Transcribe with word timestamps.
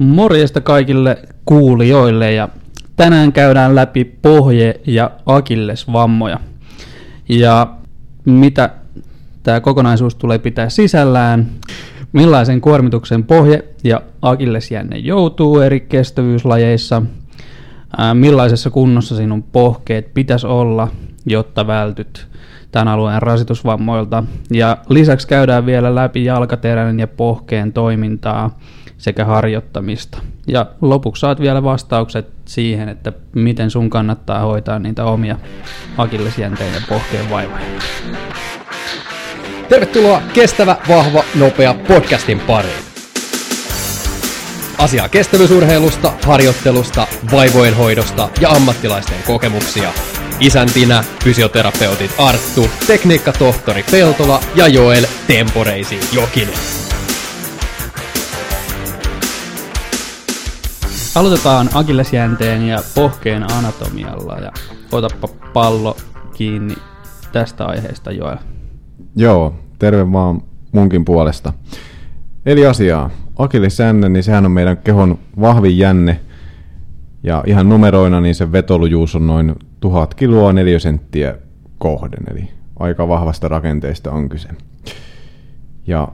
Morjesta 0.00 0.60
kaikille 0.60 1.18
kuulijoille 1.44 2.32
ja 2.32 2.48
tänään 2.96 3.32
käydään 3.32 3.74
läpi 3.74 4.04
pohje- 4.04 4.80
ja 4.86 5.10
akillesvammoja. 5.26 6.38
Ja 7.28 7.74
mitä 8.24 8.70
tämä 9.42 9.60
kokonaisuus 9.60 10.14
tulee 10.14 10.38
pitää 10.38 10.68
sisällään, 10.68 11.46
millaisen 12.12 12.60
kuormituksen 12.60 13.24
pohje- 13.24 13.64
ja 13.84 14.02
akillesjänne 14.22 14.98
joutuu 14.98 15.60
eri 15.60 15.80
kestävyyslajeissa, 15.80 17.02
millaisessa 18.14 18.70
kunnossa 18.70 19.16
sinun 19.16 19.42
pohkeet 19.42 20.14
pitäisi 20.14 20.46
olla, 20.46 20.88
jotta 21.26 21.66
vältyt 21.66 22.26
tämän 22.72 22.88
alueen 22.88 23.22
rasitusvammoilta. 23.22 24.24
Ja 24.50 24.76
lisäksi 24.88 25.28
käydään 25.28 25.66
vielä 25.66 25.94
läpi 25.94 26.24
jalkaterän 26.24 27.00
ja 27.00 27.06
pohkeen 27.08 27.72
toimintaa 27.72 28.58
sekä 29.00 29.24
harjoittamista. 29.24 30.18
Ja 30.46 30.66
lopuksi 30.80 31.20
saat 31.20 31.40
vielä 31.40 31.62
vastaukset 31.62 32.28
siihen, 32.44 32.88
että 32.88 33.12
miten 33.34 33.70
sun 33.70 33.90
kannattaa 33.90 34.40
hoitaa 34.40 34.78
niitä 34.78 35.04
omia 35.04 35.36
akillesjänteen 35.96 36.74
ja 36.74 36.80
pohkeen 36.88 37.30
vaivoja. 37.30 37.60
Tervetuloa 39.68 40.22
Kestävä, 40.32 40.76
vahva, 40.88 41.24
nopea 41.34 41.74
podcastin 41.88 42.40
pariin. 42.40 42.74
Asiaa 44.78 45.08
kestävyysurheilusta, 45.08 46.12
harjoittelusta, 46.26 47.06
vaivojen 47.32 47.76
hoidosta 47.76 48.28
ja 48.40 48.50
ammattilaisten 48.50 49.18
kokemuksia. 49.26 49.92
Isäntinä 50.40 51.04
fysioterapeutit 51.24 52.10
Arttu, 52.18 52.68
tekniikkatohtori 52.86 53.84
Peltola 53.90 54.40
ja 54.54 54.68
Joel 54.68 55.06
Temporeisi 55.26 56.00
Jokinen. 56.12 56.89
Aloitetaan 61.14 61.68
akillesjänteen 61.74 62.68
ja 62.68 62.78
pohkeen 62.94 63.52
anatomialla 63.52 64.38
ja 64.38 64.52
otappa 64.92 65.28
pallo 65.52 65.96
kiinni 66.34 66.74
tästä 67.32 67.66
aiheesta 67.66 68.12
Joel. 68.12 68.36
Joo, 69.16 69.54
terve 69.78 70.12
vaan 70.12 70.42
munkin 70.72 71.04
puolesta. 71.04 71.52
Eli 72.46 72.66
asiaa. 72.66 73.10
Akillesjänne, 73.38 74.08
niin 74.08 74.22
sehän 74.22 74.46
on 74.46 74.52
meidän 74.52 74.76
kehon 74.76 75.18
vahvin 75.40 75.78
jänne. 75.78 76.20
Ja 77.22 77.44
ihan 77.46 77.68
numeroina, 77.68 78.20
niin 78.20 78.34
se 78.34 78.52
vetolujuus 78.52 79.16
on 79.16 79.26
noin 79.26 79.54
1000 79.80 80.14
kiloa 80.14 80.52
neliösenttiä 80.52 81.38
kohden. 81.78 82.24
Eli 82.30 82.48
aika 82.78 83.08
vahvasta 83.08 83.48
rakenteesta 83.48 84.10
on 84.12 84.28
kyse. 84.28 84.48
Ja 85.86 86.08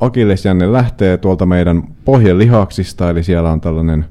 akillesjänne 0.00 0.72
lähtee 0.72 1.16
tuolta 1.16 1.46
meidän 1.46 1.82
pohjelihaksista, 2.04 3.10
eli 3.10 3.22
siellä 3.22 3.50
on 3.50 3.60
tällainen 3.60 4.04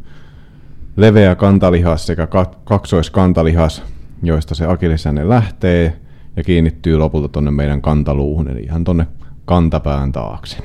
leveä 0.96 1.36
kantalihas 1.36 2.08
sekä 2.08 2.28
kaksoiskantalihas, 2.64 3.84
joista 4.24 4.56
se 4.56 4.66
akillesjänne 4.66 5.30
lähtee 5.30 6.00
ja 6.36 6.44
kiinnittyy 6.44 6.98
lopulta 6.98 7.28
tonne 7.28 7.52
meidän 7.52 7.82
kantaluuhun, 7.82 8.48
eli 8.48 8.60
ihan 8.60 8.84
tonne 8.84 9.08
kantapään 9.46 10.12
taakse. 10.12 10.58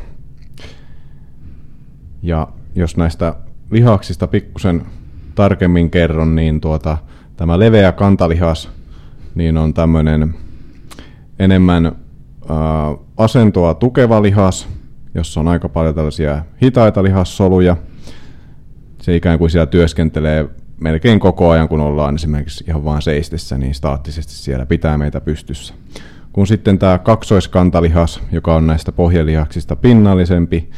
Ja 2.22 2.48
jos 2.74 2.96
näistä 2.96 3.34
lihaksista 3.70 4.26
pikkusen 4.26 4.82
tarkemmin 5.34 5.90
kerron, 5.90 6.34
niin 6.34 6.60
tuota, 6.60 6.98
tämä 7.36 7.58
leveä 7.58 7.92
kantalihas 7.92 8.76
niin 9.36 9.56
on 9.56 9.74
tämmöinen 9.74 10.34
enemmän 11.38 11.86
ää, 11.86 11.94
asentoa 13.16 13.74
tukeva 13.74 14.22
lihas, 14.22 14.68
jossa 15.14 15.40
on 15.40 15.48
aika 15.48 15.68
paljon 15.68 15.94
tällaisia 15.94 16.44
hitaita 16.62 17.02
lihassoluja. 17.02 17.76
Se 19.06 19.16
ikään 19.16 19.38
kuin 19.38 19.50
siellä 19.50 19.66
työskentelee 19.66 20.48
melkein 20.80 21.20
koko 21.20 21.50
ajan, 21.50 21.68
kun 21.68 21.80
ollaan 21.80 22.14
esimerkiksi 22.14 22.64
ihan 22.68 22.84
vaan 22.84 23.02
seistessä, 23.02 23.58
niin 23.58 23.74
staattisesti 23.74 24.32
siellä 24.32 24.66
pitää 24.66 24.98
meitä 24.98 25.20
pystyssä. 25.20 25.74
Kun 26.32 26.46
sitten 26.46 26.78
tämä 26.78 26.98
kaksoiskantalihas, 26.98 28.22
joka 28.32 28.54
on 28.54 28.66
näistä 28.66 28.92
pohjelihaksista 28.92 29.76
pinnallisempi, 29.76 30.70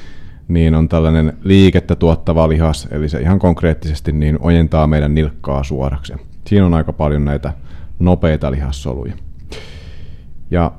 niin 0.49 0.75
on 0.75 0.89
tällainen 0.89 1.33
liikettä 1.45 1.97
tuottava 1.97 2.49
lihas, 2.49 2.89
eli 2.91 3.09
se 3.09 3.21
ihan 3.21 3.39
konkreettisesti 3.39 4.13
niin 4.13 4.39
ojentaa 4.41 4.87
meidän 4.87 5.15
nilkkaa 5.15 5.65
suoraksi. 5.65 6.13
Siinä 6.47 6.67
on 6.67 6.75
aika 6.75 6.93
paljon 6.93 7.25
näitä 7.25 7.53
nopeita 7.99 8.51
lihassoluja. 8.51 9.13
Ja 10.51 10.73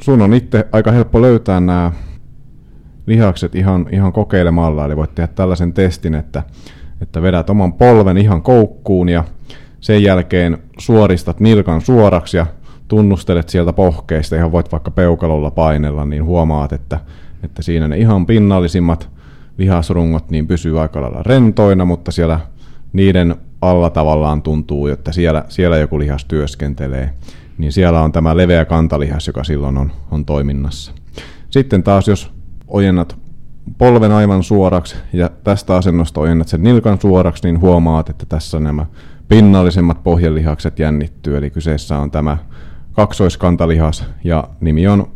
sun 0.00 0.22
on 0.22 0.34
itse 0.34 0.68
aika 0.72 0.92
helppo 0.92 1.22
löytää 1.22 1.60
nämä 1.60 1.92
lihakset 3.08 3.54
ihan, 3.54 3.86
ihan 3.90 4.12
kokeilemalla, 4.12 4.84
eli 4.84 4.96
voit 4.96 5.14
tehdä 5.14 5.26
tällaisen 5.34 5.72
testin, 5.72 6.14
että, 6.14 6.42
että 7.00 7.22
vedät 7.22 7.50
oman 7.50 7.72
polven 7.72 8.16
ihan 8.16 8.42
koukkuun 8.42 9.08
ja 9.08 9.24
sen 9.80 10.02
jälkeen 10.02 10.58
suoristat 10.78 11.40
nilkan 11.40 11.80
suoraksi 11.80 12.36
ja 12.36 12.46
tunnustelet 12.88 13.48
sieltä 13.48 13.72
pohkeista, 13.72 14.36
ihan 14.36 14.52
voit 14.52 14.72
vaikka 14.72 14.90
peukalolla 14.90 15.50
painella, 15.50 16.04
niin 16.04 16.24
huomaat, 16.24 16.72
että, 16.72 17.00
että 17.42 17.62
siinä 17.62 17.88
ne 17.88 17.96
ihan 17.96 18.26
pinnallisimmat 18.26 19.08
lihasrungot 19.58 20.30
niin 20.30 20.46
pysyy 20.46 20.80
aika 20.80 21.02
lailla 21.02 21.22
rentoina, 21.22 21.84
mutta 21.84 22.12
siellä 22.12 22.40
niiden 22.92 23.36
alla 23.60 23.90
tavallaan 23.90 24.42
tuntuu, 24.42 24.86
että 24.86 25.12
siellä, 25.12 25.44
siellä 25.48 25.76
joku 25.76 25.98
lihas 25.98 26.24
työskentelee, 26.24 27.10
niin 27.58 27.72
siellä 27.72 28.00
on 28.00 28.12
tämä 28.12 28.36
leveä 28.36 28.64
kantalihas, 28.64 29.26
joka 29.26 29.44
silloin 29.44 29.78
on, 29.78 29.92
on 30.10 30.24
toiminnassa. 30.24 30.92
Sitten 31.50 31.82
taas, 31.82 32.08
jos 32.08 32.37
ojennat 32.68 33.16
polven 33.78 34.12
aivan 34.12 34.42
suoraksi 34.42 34.96
ja 35.12 35.30
tästä 35.44 35.76
asennosta 35.76 36.20
ojennat 36.20 36.48
sen 36.48 36.62
nilkan 36.62 37.00
suoraksi, 37.00 37.42
niin 37.48 37.60
huomaat, 37.60 38.10
että 38.10 38.26
tässä 38.26 38.60
nämä 38.60 38.86
pinnallisemmat 39.28 40.02
pohjelihakset 40.02 40.78
jännittyy, 40.78 41.36
eli 41.36 41.50
kyseessä 41.50 41.98
on 41.98 42.10
tämä 42.10 42.38
kaksoiskantalihas 42.92 44.04
ja 44.24 44.48
nimi 44.60 44.88
on 44.88 45.08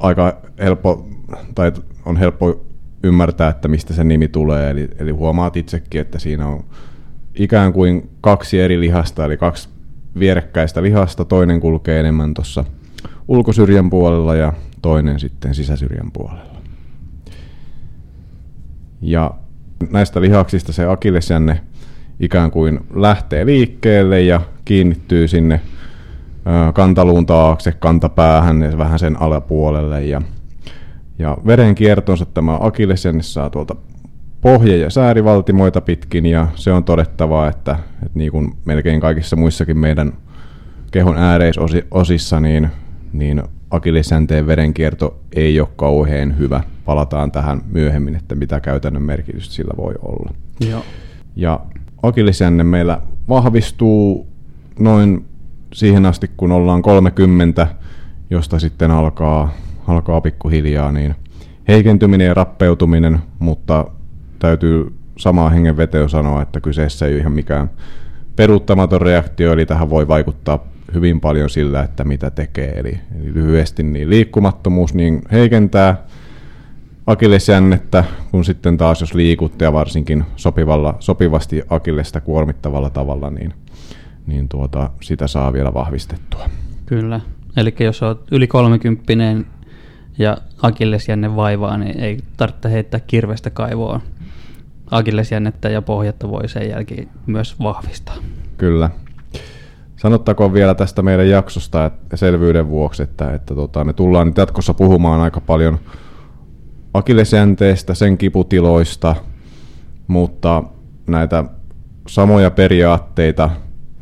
aika 0.00 0.36
helppo, 0.58 1.08
tai 1.54 1.72
on 2.06 2.16
helppo 2.16 2.60
ymmärtää, 3.02 3.48
että 3.48 3.68
mistä 3.68 3.94
se 3.94 4.04
nimi 4.04 4.28
tulee, 4.28 4.70
eli, 4.70 4.88
eli 4.98 5.10
huomaat 5.10 5.56
itsekin, 5.56 6.00
että 6.00 6.18
siinä 6.18 6.46
on 6.46 6.64
ikään 7.34 7.72
kuin 7.72 8.10
kaksi 8.20 8.60
eri 8.60 8.80
lihasta, 8.80 9.24
eli 9.24 9.36
kaksi 9.36 9.68
vierekkäistä 10.18 10.82
lihasta, 10.82 11.24
toinen 11.24 11.60
kulkee 11.60 12.00
enemmän 12.00 12.34
tuossa 12.34 12.64
ulkosyrjän 13.28 13.90
puolella 13.90 14.34
ja 14.34 14.52
toinen 14.82 15.20
sitten 15.20 15.54
sisäsyrjän 15.54 16.10
puolella. 16.12 16.59
Ja 19.02 19.30
näistä 19.90 20.20
lihaksista 20.20 20.72
se 20.72 20.86
akillesjänne 20.86 21.60
ikään 22.20 22.50
kuin 22.50 22.80
lähtee 22.94 23.46
liikkeelle 23.46 24.20
ja 24.22 24.40
kiinnittyy 24.64 25.28
sinne 25.28 25.60
kantaluun 26.74 27.26
taakse, 27.26 27.72
kantapäähän 27.72 28.62
ja 28.62 28.78
vähän 28.78 28.98
sen 28.98 29.22
alapuolelle. 29.22 30.04
Ja, 30.04 30.22
ja 31.18 31.36
verenkiertonsa 31.46 32.26
tämä 32.26 32.58
akillesjänne 32.60 33.22
saa 33.22 33.50
tuolta 33.50 33.76
pohje- 34.40 34.76
ja 34.76 34.90
säärivaltimoita 34.90 35.80
pitkin 35.80 36.26
ja 36.26 36.48
se 36.54 36.72
on 36.72 36.84
todettava, 36.84 37.48
että, 37.48 37.78
että 38.02 38.18
niin 38.18 38.32
kuin 38.32 38.52
melkein 38.64 39.00
kaikissa 39.00 39.36
muissakin 39.36 39.78
meidän 39.78 40.12
kehon 40.90 41.18
ääreisosissa, 41.18 42.40
niin, 42.40 42.70
niin 43.12 43.42
akillesjänteen 43.70 44.46
verenkierto 44.46 45.20
ei 45.36 45.60
ole 45.60 45.68
kauhean 45.76 46.38
hyvä. 46.38 46.60
Palataan 46.84 47.32
tähän 47.32 47.62
myöhemmin, 47.72 48.16
että 48.16 48.34
mitä 48.34 48.60
käytännön 48.60 49.02
merkitystä 49.02 49.54
sillä 49.54 49.74
voi 49.76 49.94
olla. 50.02 50.34
Joo. 50.70 50.82
Ja 51.36 51.60
akillesjänne 52.02 52.64
meillä 52.64 53.00
vahvistuu 53.28 54.26
noin 54.78 55.24
siihen 55.72 56.06
asti, 56.06 56.30
kun 56.36 56.52
ollaan 56.52 56.82
30, 56.82 57.66
josta 58.30 58.58
sitten 58.58 58.90
alkaa, 58.90 59.52
alkaa 59.86 60.20
pikkuhiljaa 60.20 60.92
niin 60.92 61.14
heikentyminen 61.68 62.26
ja 62.26 62.34
rappeutuminen, 62.34 63.18
mutta 63.38 63.84
täytyy 64.38 64.92
samaa 65.18 65.50
hengenveteen 65.50 66.08
sanoa, 66.08 66.42
että 66.42 66.60
kyseessä 66.60 67.06
ei 67.06 67.12
ole 67.12 67.20
ihan 67.20 67.32
mikään 67.32 67.70
peruuttamaton 68.36 69.00
reaktio, 69.00 69.52
eli 69.52 69.66
tähän 69.66 69.90
voi 69.90 70.08
vaikuttaa 70.08 70.64
hyvin 70.94 71.20
paljon 71.20 71.50
sillä, 71.50 71.82
että 71.82 72.04
mitä 72.04 72.30
tekee. 72.30 72.72
Eli, 72.76 72.98
eli 73.20 73.34
lyhyesti 73.34 73.82
niin 73.82 74.10
liikkumattomuus 74.10 74.94
niin 74.94 75.22
heikentää 75.32 76.04
akillesjännettä, 77.06 78.04
kun 78.30 78.44
sitten 78.44 78.76
taas 78.76 79.00
jos 79.00 79.14
liikut 79.14 79.60
ja 79.60 79.72
varsinkin 79.72 80.24
sopivalla, 80.36 80.94
sopivasti 81.00 81.62
akillesta 81.70 82.20
kuormittavalla 82.20 82.90
tavalla, 82.90 83.30
niin, 83.30 83.54
niin 84.26 84.48
tuota, 84.48 84.90
sitä 85.00 85.26
saa 85.26 85.52
vielä 85.52 85.74
vahvistettua. 85.74 86.50
Kyllä. 86.86 87.20
Eli 87.56 87.74
jos 87.80 88.02
olet 88.02 88.18
yli 88.30 88.46
30 88.46 89.12
ja 90.18 90.36
akillesjänne 90.62 91.36
vaivaa, 91.36 91.78
niin 91.78 92.00
ei 92.00 92.18
tarvitse 92.36 92.70
heittää 92.70 93.00
kirvestä 93.00 93.50
kaivoa. 93.50 94.00
Akillesjännettä 94.90 95.68
ja 95.68 95.82
pohjatta 95.82 96.30
voi 96.30 96.48
sen 96.48 96.68
jälkeen 96.68 97.08
myös 97.26 97.58
vahvistaa. 97.58 98.16
Kyllä. 98.56 98.90
Sanottakoon 100.00 100.52
vielä 100.52 100.74
tästä 100.74 101.02
meidän 101.02 101.28
jaksosta 101.28 101.84
että 101.84 102.16
selvyyden 102.16 102.68
vuoksi, 102.68 103.02
että, 103.02 103.34
että 103.34 103.54
tota, 103.54 103.84
ne 103.84 103.92
tullaan 103.92 104.26
nyt 104.26 104.36
jatkossa 104.36 104.74
puhumaan 104.74 105.20
aika 105.20 105.40
paljon 105.40 105.78
akillesjänteestä, 106.94 107.94
sen 107.94 108.18
kiputiloista 108.18 109.16
mutta 110.06 110.62
näitä 111.06 111.44
samoja 112.08 112.50
periaatteita 112.50 113.50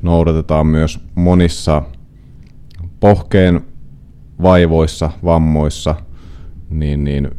noudatetaan 0.02 0.66
myös 0.66 1.00
monissa 1.14 1.82
pohkeen 3.00 3.60
vaivoissa, 4.42 5.10
vammoissa, 5.24 5.94
niin, 6.70 7.04
niin 7.04 7.30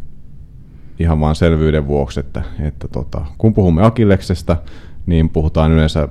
ihan 0.99 1.19
vain 1.19 1.35
selvyyden 1.35 1.87
vuoksi, 1.87 2.19
että, 2.19 2.41
että 2.59 2.87
tota, 2.87 3.25
kun 3.37 3.53
puhumme 3.53 3.85
akilleksesta, 3.85 4.57
niin 5.05 5.29
puhutaan 5.29 5.71
yleensä 5.71 6.07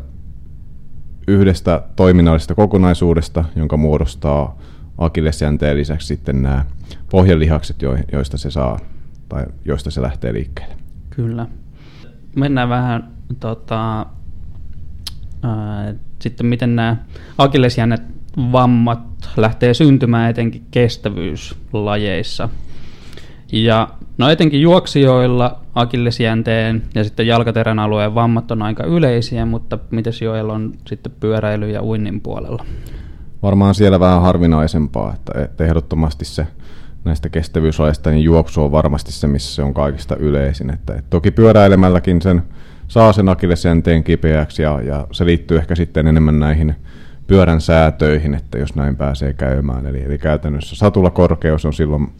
yhdestä 1.29 1.83
toiminnallisesta 1.97 2.55
kokonaisuudesta, 2.55 3.45
jonka 3.57 3.77
muodostaa 3.77 4.59
akillesjänteen 4.99 5.77
lisäksi 5.77 6.07
sitten 6.07 6.43
nämä 6.43 6.65
pohjelihakset, 7.11 7.77
joista 8.13 8.39
se 8.39 8.51
saa 8.51 8.79
tai 9.29 9.47
joista 9.65 9.91
se 9.91 10.03
lähtee 10.03 10.33
liikkeelle. 10.33 10.75
Kyllä. 11.11 11.47
Mennään 12.37 12.69
vähän 12.69 13.11
tota, 13.41 14.07
ää, 15.43 15.95
sitten 16.19 16.47
miten 16.47 16.77
nämä 16.77 16.97
akillesjännet 17.39 18.03
vammat 18.37 19.31
lähtee 19.37 19.75
syntymään 19.75 20.31
etenkin 20.31 20.67
kestävyyslajeissa. 20.71 22.49
Ja 23.53 23.89
no 24.19 24.31
etenkin 24.31 24.61
juoksijoilla 24.61 25.61
akillesjänteen 25.81 26.83
ja 26.95 27.05
sitten 27.05 27.27
jalkaterän 27.27 27.79
alueen 27.79 28.15
vammat 28.15 28.51
on 28.51 28.63
aika 28.63 28.85
yleisiä, 28.85 29.47
mutta 29.47 29.79
miten 29.91 30.13
joilla 30.21 30.53
on 30.53 30.73
sitten 30.87 31.13
pyöräily 31.21 31.71
ja 31.71 31.83
uinnin 31.83 32.21
puolella? 32.21 32.65
Varmaan 33.43 33.75
siellä 33.75 34.01
vähän 34.01 34.23
harvinaisempaa, 34.23 35.15
että 35.45 35.65
ehdottomasti 35.65 36.25
se 36.25 36.47
näistä 37.05 37.29
kestävyyslajeista, 37.29 38.11
niin 38.11 38.25
juoksu 38.25 38.63
on 38.63 38.73
varmasti 38.73 39.13
se, 39.13 39.27
missä 39.27 39.55
se 39.55 39.63
on 39.63 39.75
kaikista 39.75 40.17
yleisin. 40.17 40.71
Että, 40.71 40.95
et 40.95 41.11
toki 41.11 41.31
pyöräilemälläkin 41.31 42.23
sen 42.23 42.43
saa 42.89 43.13
sen 43.13 43.29
akillesjänteen 43.29 44.05
kipeäksi 44.05 44.63
ja, 44.63 44.81
ja 44.83 45.07
se 45.13 45.25
liittyy 45.25 45.59
ehkä 45.59 45.75
sitten 45.75 46.07
enemmän 46.07 46.41
näihin 46.41 46.75
pyörän 47.27 47.61
säätöihin, 47.61 48.35
että 48.35 48.59
jos 48.59 48.75
näin 48.75 48.97
pääsee 48.97 49.33
käymään. 49.33 49.87
Eli, 49.87 50.03
eli 50.05 50.19
käytännössä 50.19 50.77
satulakorkeus 50.77 51.65
on 51.65 51.73
silloin 51.73 52.13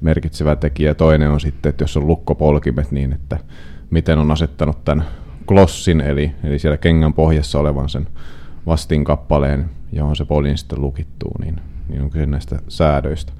merkitsevä 0.00 0.56
tekijä. 0.56 0.94
Toinen 0.94 1.30
on 1.30 1.40
sitten, 1.40 1.70
että 1.70 1.82
jos 1.82 1.96
on 1.96 2.06
lukkopolkimet, 2.06 2.90
niin 2.90 3.12
että 3.12 3.38
miten 3.90 4.18
on 4.18 4.30
asettanut 4.30 4.84
tämän 4.84 5.04
glossin, 5.46 6.00
eli, 6.00 6.32
eli 6.44 6.58
siellä 6.58 6.76
kengän 6.76 7.14
pohjassa 7.14 7.58
olevan 7.58 7.88
sen 7.88 8.06
vastinkappaleen, 8.66 9.70
johon 9.92 10.16
se 10.16 10.24
polin 10.24 10.58
sitten 10.58 10.80
lukittuu, 10.80 11.32
niin, 11.40 11.56
niin 11.88 12.02
on 12.02 12.10
kyse 12.10 12.26
näistä 12.26 12.58
säädöistä. 12.68 13.32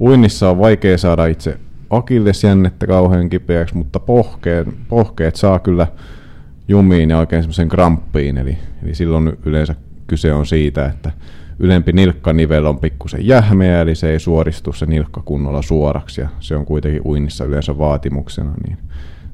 Uinnissa 0.00 0.50
on 0.50 0.58
vaikea 0.58 0.98
saada 0.98 1.26
itse 1.26 1.58
akillesjännettä 1.90 2.86
kauhean 2.86 3.30
kipeäksi, 3.30 3.76
mutta 3.76 4.00
pohkeen, 4.00 4.66
pohkeet 4.88 5.36
saa 5.36 5.58
kyllä 5.58 5.86
jumiin 6.68 7.10
ja 7.10 7.18
oikein 7.18 7.42
semmoisen 7.42 7.68
kramppiin, 7.68 8.38
eli, 8.38 8.58
eli 8.82 8.94
silloin 8.94 9.32
yleensä 9.44 9.74
kyse 10.06 10.32
on 10.32 10.46
siitä, 10.46 10.86
että 10.86 11.10
ylempi 11.58 11.92
nilkkanivel 11.92 12.64
on 12.64 12.78
pikkusen 12.78 13.26
jähmeä, 13.26 13.80
eli 13.80 13.94
se 13.94 14.10
ei 14.10 14.18
suoristu 14.18 14.72
se 14.72 14.86
nilkka 14.86 15.22
kunnolla 15.24 15.62
suoraksi, 15.62 16.20
ja 16.20 16.28
se 16.40 16.56
on 16.56 16.66
kuitenkin 16.66 17.02
uinnissa 17.04 17.44
yleensä 17.44 17.78
vaatimuksena, 17.78 18.52
niin 18.66 18.78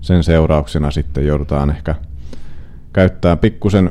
sen 0.00 0.24
seurauksena 0.24 0.90
sitten 0.90 1.26
joudutaan 1.26 1.70
ehkä 1.70 1.94
käyttää 2.92 3.36
pikkusen 3.36 3.90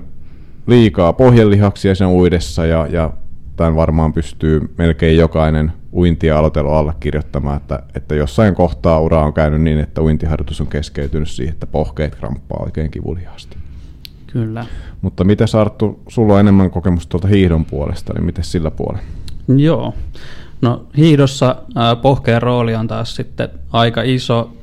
liikaa 0.68 1.14
pohjelihaksia 1.14 1.96
sen 1.96 2.08
uidessa, 2.08 2.66
ja, 2.66 2.88
ja 2.88 3.14
tämän 3.56 3.76
varmaan 3.76 4.14
pystyy 4.14 4.74
melkein 4.78 5.18
jokainen 5.18 5.72
uintia 5.94 6.40
aloitelu 6.40 6.72
allekirjoittamaan, 6.72 7.58
että, 7.58 7.84
että 7.96 8.16
jossain 8.16 8.56
kohtaa 8.56 9.00
ura 9.00 9.26
on 9.26 9.34
käynyt 9.34 9.62
niin, 9.62 9.80
että 9.80 10.02
uintiharjoitus 10.02 10.62
on 10.62 10.68
keskeytynyt 10.68 11.30
siihen, 11.30 11.54
että 11.54 11.68
pohkeet 11.68 12.16
kramppaa 12.16 12.64
oikein 12.66 12.92
kivuliaasti. 12.92 13.58
Kyllä. 14.32 14.66
Mutta 15.02 15.24
miten 15.24 15.48
Arttu, 15.60 16.00
sulla 16.08 16.34
on 16.34 16.40
enemmän 16.40 16.72
kokemusta 16.72 17.10
tuolta 17.10 17.28
hiihdon 17.28 17.66
puolesta, 17.66 18.14
niin 18.14 18.26
miten 18.26 18.44
sillä 18.44 18.72
puolella? 18.72 19.08
Joo. 19.58 19.94
No 20.62 20.86
hiihdossa 20.98 21.56
pohkeen 22.02 22.42
rooli 22.42 22.76
on 22.76 22.88
taas 22.88 23.16
sitten 23.16 23.50
aika 23.74 24.02
iso. 24.02 24.54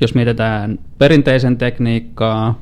Jos 0.00 0.14
mietitään 0.14 0.78
perinteisen 0.98 1.58
tekniikkaa, 1.58 2.58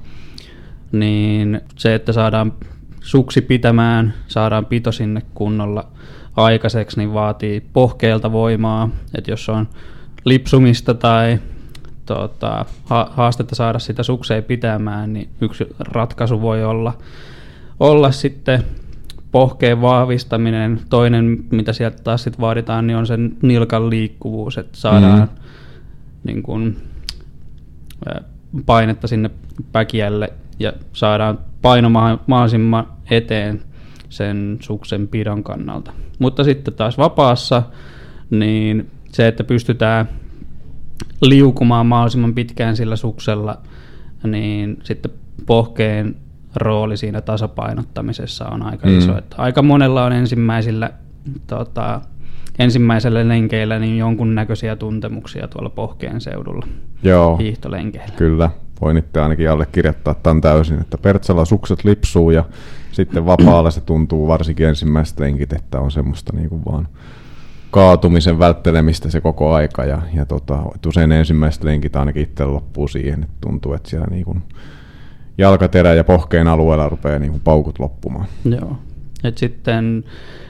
niin 0.92 1.60
se, 1.76 1.94
että 1.94 2.12
saadaan 2.12 2.52
suksi 3.00 3.40
pitämään, 3.40 4.14
saadaan 4.28 4.66
pito 4.66 4.92
sinne 4.92 5.22
kunnolla 5.34 5.88
aikaiseksi, 6.36 6.98
niin 6.98 7.14
vaatii 7.14 7.60
pohkeelta 7.72 8.32
voimaa. 8.32 8.88
Että 9.18 9.30
jos 9.30 9.48
on 9.48 9.68
lipsumista 10.24 10.94
tai 10.94 11.38
tota, 12.06 12.64
haastetta 13.10 13.54
saada 13.54 13.78
sitä 13.78 14.02
sukseen 14.02 14.44
pitämään, 14.44 15.12
niin 15.12 15.28
yksi 15.40 15.66
ratkaisu 15.78 16.40
voi 16.40 16.64
olla, 16.64 16.98
olla 17.80 18.10
sitten 18.10 18.64
pohkeen 19.32 19.80
vahvistaminen. 19.80 20.80
Toinen, 20.90 21.44
mitä 21.50 21.72
sieltä 21.72 22.02
taas 22.04 22.22
sit 22.22 22.40
vaaditaan, 22.40 22.86
niin 22.86 22.96
on 22.96 23.06
sen 23.06 23.36
nilkan 23.42 23.90
liikkuvuus, 23.90 24.58
että 24.58 24.78
saadaan 24.78 25.20
mm. 25.20 25.28
niin 26.24 26.42
kun, 26.42 26.76
painetta 28.66 29.06
sinne 29.06 29.30
päkiälle 29.72 30.32
ja 30.58 30.72
saadaan 30.92 31.38
paino 31.62 31.88
mahdollisimman 32.26 32.86
eteen 33.10 33.62
sen 34.08 34.58
suksen 34.60 35.08
pidon 35.08 35.44
kannalta. 35.44 35.92
Mutta 36.18 36.44
sitten 36.44 36.74
taas 36.74 36.98
vapaassa, 36.98 37.62
niin 38.30 38.90
se, 39.12 39.28
että 39.28 39.44
pystytään 39.44 40.08
liukumaan 41.20 41.86
mahdollisimman 41.86 42.34
pitkään 42.34 42.76
sillä 42.76 42.96
suksella, 42.96 43.58
niin 44.24 44.78
sitten 44.82 45.10
pohkeen 45.46 46.16
rooli 46.56 46.96
siinä 46.96 47.20
tasapainottamisessa 47.20 48.48
on 48.48 48.62
aika 48.62 48.86
mm. 48.88 48.98
iso. 48.98 49.18
Että 49.18 49.36
aika 49.38 49.62
monella 49.62 50.04
on 50.04 50.12
ensimmäisillä, 50.12 50.90
tota, 51.46 52.00
ensimmäisellä 52.58 53.28
lenkeillä 53.28 53.78
niin 53.78 53.98
jonkunnäköisiä 53.98 54.76
tuntemuksia 54.76 55.48
tuolla 55.48 55.70
pohkeen 55.70 56.20
seudulla 56.20 56.66
Joo, 57.02 57.36
hiihtolenkeillä. 57.36 58.14
Kyllä, 58.16 58.50
voin 58.80 58.96
itse 58.96 59.20
ainakin 59.20 59.50
allekirjoittaa 59.50 60.14
tämän 60.14 60.40
täysin, 60.40 60.80
että 60.80 60.98
Pertsalla 60.98 61.44
sukset 61.44 61.84
lipsuu 61.84 62.30
ja 62.30 62.44
sitten 62.92 63.26
vapaalla 63.26 63.70
se 63.70 63.80
tuntuu 63.80 64.28
varsinkin 64.28 64.66
ensimmäiset 64.66 65.20
lenkit, 65.20 65.52
että 65.52 65.80
on 65.80 65.90
semmoista 65.90 66.36
niin 66.36 66.48
kuin 66.48 66.62
vaan 66.64 66.88
kaatumisen 67.72 68.38
välttelemistä 68.38 69.10
se 69.10 69.20
koko 69.20 69.54
aika 69.54 69.84
ja, 69.84 70.02
ja 70.14 70.26
tota, 70.26 70.62
usein 70.86 71.12
ensimmäiset 71.12 71.64
lenkit 71.64 71.96
ainakin 71.96 72.22
itse 72.22 72.44
loppuu 72.44 72.88
siihen, 72.88 73.22
että 73.22 73.36
tuntuu, 73.40 73.72
että 73.72 73.90
siellä 73.90 74.06
niin 74.10 74.24
kuin 74.24 74.42
jalkaterä 75.38 75.94
ja 75.94 76.04
pohkeen 76.04 76.48
alueella 76.48 76.88
rupeaa 76.88 77.18
niin 77.18 77.30
kuin 77.30 77.42
paukut 77.44 77.78
loppumaan. 77.78 78.26
Joo. 78.44 78.76
Et 79.24 79.38
sitten 79.38 80.04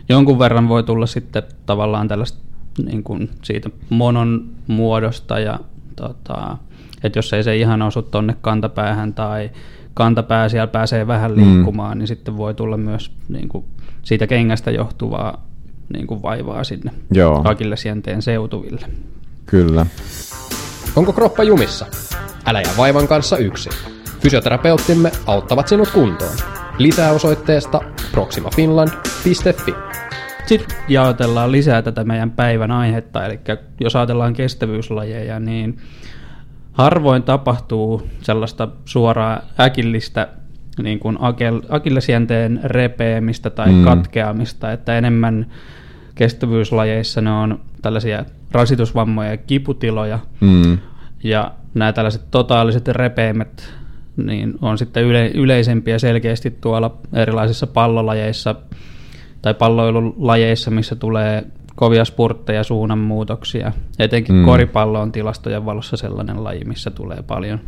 jonkun 0.09 0.39
verran 0.39 0.69
voi 0.69 0.83
tulla 0.83 1.07
sitten 1.07 1.43
tavallaan 1.67 2.09
tällaista 2.09 2.39
niin 2.85 3.03
kuin 3.03 3.31
siitä 3.43 3.71
monon 3.91 4.49
muodosta 4.67 5.39
ja 5.39 5.61
tota, 5.97 6.57
että 7.05 7.19
jos 7.19 7.33
ei 7.33 7.43
se 7.43 7.57
ihan 7.57 7.83
osu 7.83 8.03
tonne 8.03 8.37
kantapäähän 8.41 9.15
tai 9.15 9.51
kantapää 9.95 10.49
siellä 10.49 10.67
pääsee 10.67 11.07
vähän 11.07 11.31
mm. 11.31 11.37
liikkumaan, 11.37 11.97
mm. 11.97 11.99
niin 11.99 12.09
sitten 12.09 12.37
voi 12.37 12.55
tulla 12.55 12.77
myös 12.77 13.13
niin 13.29 13.49
kuin 13.49 13.65
siitä 14.03 14.27
kengästä 14.27 14.71
johtuvaa 14.71 15.52
niin 15.93 16.07
kuin 16.07 16.23
vaivaa 16.23 16.65
sinne 16.65 16.93
Joo. 17.11 17.43
akillesjänteen 17.45 18.23
seutuville. 18.23 18.87
Kyllä. 19.47 19.87
Onko 20.97 21.13
kroppa 21.13 21.43
jumissa? 21.43 21.87
Älä 22.47 22.61
jää 22.61 22.77
vaivan 22.77 23.09
kanssa 23.09 23.37
yksin. 23.37 23.73
Fysioterapeuttimme 24.21 25.13
auttavat 25.27 25.69
sinut 25.69 25.91
kuntoon. 25.91 26.37
Lisää 26.79 27.13
osoitteesta 27.13 27.81
proximafinland.fi. 28.13 29.75
Sitten 30.47 30.77
jaotellaan 30.89 31.53
lisää 31.53 31.83
tätä 31.83 32.05
meidän 32.05 32.31
päivän 32.31 32.71
aihetta, 32.71 33.27
eli 33.27 33.41
jos 33.81 33.97
ajatellaan 33.97 34.35
kestävyyslajeja, 34.35 35.41
niin 35.41 35.79
harvoin 36.73 37.23
tapahtuu 37.23 38.09
sellaista 38.23 38.69
suoraa 38.85 39.41
äkillistä 39.61 40.29
niin 40.83 40.99
kuin 40.99 41.19
akillesjänteen 41.69 42.61
repeämistä 42.65 43.51
tai 43.51 43.73
mm. 43.73 43.85
katkeamista, 43.85 44.73
että 44.73 44.99
enemmän 44.99 45.47
kestävyyslajeissa 46.15 47.21
ne 47.21 47.31
on 47.31 47.61
tällaisia 47.83 48.25
rasitusvammoja 48.51 49.31
ja 49.31 49.37
kiputiloja. 49.37 50.19
Mm. 50.41 50.79
Ja 51.25 51.53
nämä 51.75 51.93
tällaiset 51.93 52.31
totaaliset 52.31 52.89
repeimet 52.89 53.73
niin 54.17 54.55
on 54.63 54.79
sitten 54.79 55.05
yle, 55.05 55.31
yleisempiä 55.35 55.99
selkeästi 55.99 56.51
tuolla 56.51 56.97
erilaisissa 57.13 57.67
pallolajeissa 57.67 58.55
tai 59.43 59.55
palloilulajeissa, 59.55 60.71
missä 60.71 60.97
tulee 60.97 61.47
kovia 61.75 62.05
spurtteja, 62.05 62.65
suunnanmuutoksia. 62.65 63.73
Etenkin 63.99 64.35
mm. 64.35 64.45
koripallo 64.45 65.01
on 65.01 65.13
tilastojen 65.13 65.65
valossa 65.65 65.97
sellainen 65.97 66.45
laji, 66.45 66.65
missä 66.65 66.91
tulee 66.91 67.23
paljon, 67.27 67.61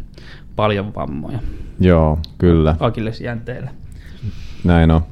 paljon 0.56 0.94
vammoja. 0.94 1.38
Joo, 1.80 2.18
kyllä. 2.38 2.76
Akillesjänteellä. 2.80 3.70
Näin 4.64 4.90
on. 4.90 5.02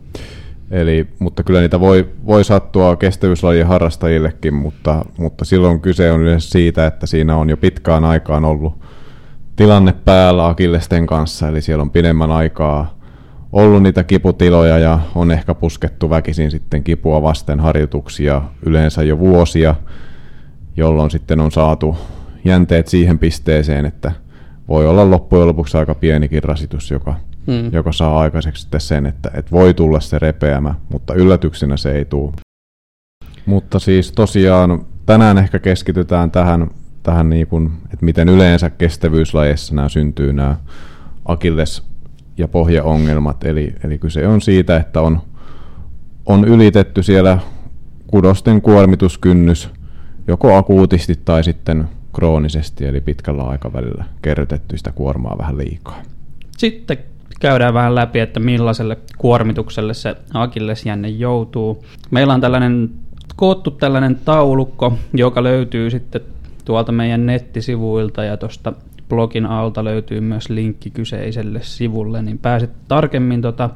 Eli, 0.73 1.07
mutta 1.19 1.43
kyllä 1.43 1.61
niitä 1.61 1.81
voi, 1.81 2.09
voi 2.26 2.45
sattua 2.45 2.97
kestävyyslajien 2.97 3.67
harrastajillekin, 3.67 4.55
mutta, 4.55 5.05
mutta 5.19 5.45
silloin 5.45 5.81
kyse 5.81 6.12
on 6.12 6.21
yleensä 6.21 6.50
siitä, 6.50 6.87
että 6.87 7.07
siinä 7.07 7.37
on 7.37 7.50
jo 7.50 7.57
pitkään 7.57 8.05
aikaan 8.05 8.45
ollut 8.45 8.75
tilanne 9.57 9.95
päällä 10.05 10.49
Akillesten 10.49 11.07
kanssa, 11.07 11.49
eli 11.49 11.62
siellä 11.62 11.83
on 11.83 11.91
pidemmän 11.91 12.31
aikaa 12.31 12.99
ollut 13.52 13.83
niitä 13.83 14.05
kiputiloja 14.05 14.79
ja 14.79 14.99
on 15.14 15.31
ehkä 15.31 15.55
puskettu 15.55 16.11
väkisin 16.11 16.50
sitten 16.50 16.85
kipua 16.85 17.23
vasten 17.23 17.61
harjoituksia 17.61 18.43
yleensä 18.67 19.02
jo 19.02 19.19
vuosia, 19.19 19.75
jolloin 20.76 21.11
sitten 21.11 21.41
on 21.41 21.50
saatu 21.50 21.97
jänteet 22.45 22.88
siihen 22.88 23.19
pisteeseen, 23.19 23.87
että 23.87 24.12
voi 24.69 24.87
olla 24.87 25.11
loppujen 25.11 25.49
lopuksi 25.49 25.79
aika 25.79 25.95
pienikin 25.95 26.43
rasitus, 26.43 26.91
joka, 26.91 27.14
mm. 27.46 27.72
joka 27.72 27.92
saa 27.92 28.18
aikaiseksi 28.18 28.62
sitten 28.62 28.80
sen, 28.80 29.06
että, 29.06 29.30
että 29.34 29.50
voi 29.50 29.75
tulla 29.75 30.00
se 30.00 30.18
repeämä, 30.18 30.75
mutta 30.88 31.14
yllätyksenä 31.14 31.76
se 31.76 31.92
ei 31.92 32.04
tule. 32.04 32.32
Mutta 33.46 33.78
siis 33.78 34.12
tosiaan 34.12 34.87
tänään 35.06 35.38
ehkä 35.38 35.58
keskitytään 35.58 36.30
tähän, 36.30 36.70
tähän 37.02 37.30
niin 37.30 37.46
kuin, 37.46 37.72
että 37.84 38.04
miten 38.04 38.28
yleensä 38.28 38.70
kestävyyslajeissa 38.70 39.75
nämä 39.75 39.88
syntyy 39.88 40.32
nämä 40.32 40.56
akilles 41.25 41.82
ja 42.38 42.49
pohjaongelmat. 42.49 43.44
Eli, 43.44 43.75
eli 43.84 43.99
kyse 43.99 44.26
on 44.26 44.40
siitä, 44.40 44.76
että 44.76 45.00
on, 45.00 45.20
on 46.26 46.44
ylitetty 46.44 47.02
siellä 47.02 47.38
kudosten 48.06 48.62
kuormituskynnys 48.62 49.70
joko 50.26 50.56
akuutisti 50.56 51.20
tai 51.25 51.44
sitten 51.44 51.88
kroonisesti, 52.12 52.87
eli 52.87 53.00
pitkällä 53.00 53.42
aikavälillä 53.42 54.04
kerrytetty 54.22 54.76
sitä 54.76 54.92
kuormaa 54.92 55.38
vähän 55.38 55.58
liikaa. 55.58 56.02
Sitten 56.58 56.99
käydään 57.42 57.75
vähän 57.75 57.94
läpi, 57.94 58.20
että 58.20 58.40
millaiselle 58.40 58.99
kuormitukselle 59.18 59.94
se 59.94 60.16
akillesjänne 60.34 61.08
joutuu. 61.08 61.84
Meillä 62.11 62.34
on 62.34 62.40
tällainen 62.40 62.90
koottu 63.37 63.70
tällainen 63.70 64.18
taulukko, 64.25 64.99
joka 65.14 65.42
löytyy 65.42 65.90
sitten 65.90 66.20
tuolta 66.64 66.92
meidän 66.92 67.26
nettisivuilta 67.26 68.25
ja 68.25 68.37
tuosta 68.37 68.72
blogin 69.08 69.46
alta 69.46 69.84
löytyy 69.84 70.20
myös 70.20 70.50
linkki 70.50 70.90
kyseiselle 70.90 71.61
sivulle, 71.62 72.22
niin 72.22 72.38
pääset 72.38 72.70
tarkemmin 72.88 73.42
tota 73.42 73.70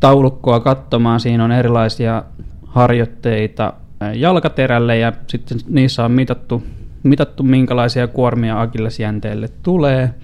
taulukkoa 0.00 0.60
katsomaan. 0.60 1.20
Siinä 1.20 1.44
on 1.44 1.52
erilaisia 1.52 2.24
harjoitteita 2.66 3.72
jalkaterälle 4.14 4.98
ja 4.98 5.12
sitten 5.26 5.58
niissä 5.68 6.04
on 6.04 6.12
mitattu, 6.12 6.62
mitattu 7.02 7.42
minkälaisia 7.42 8.06
kuormia 8.06 8.60
akillesjänteelle 8.60 9.48
tulee. 9.62 10.14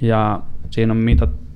Ja 0.00 0.40
siinä 0.70 0.92
on 0.92 0.96
mitattu 0.96 1.49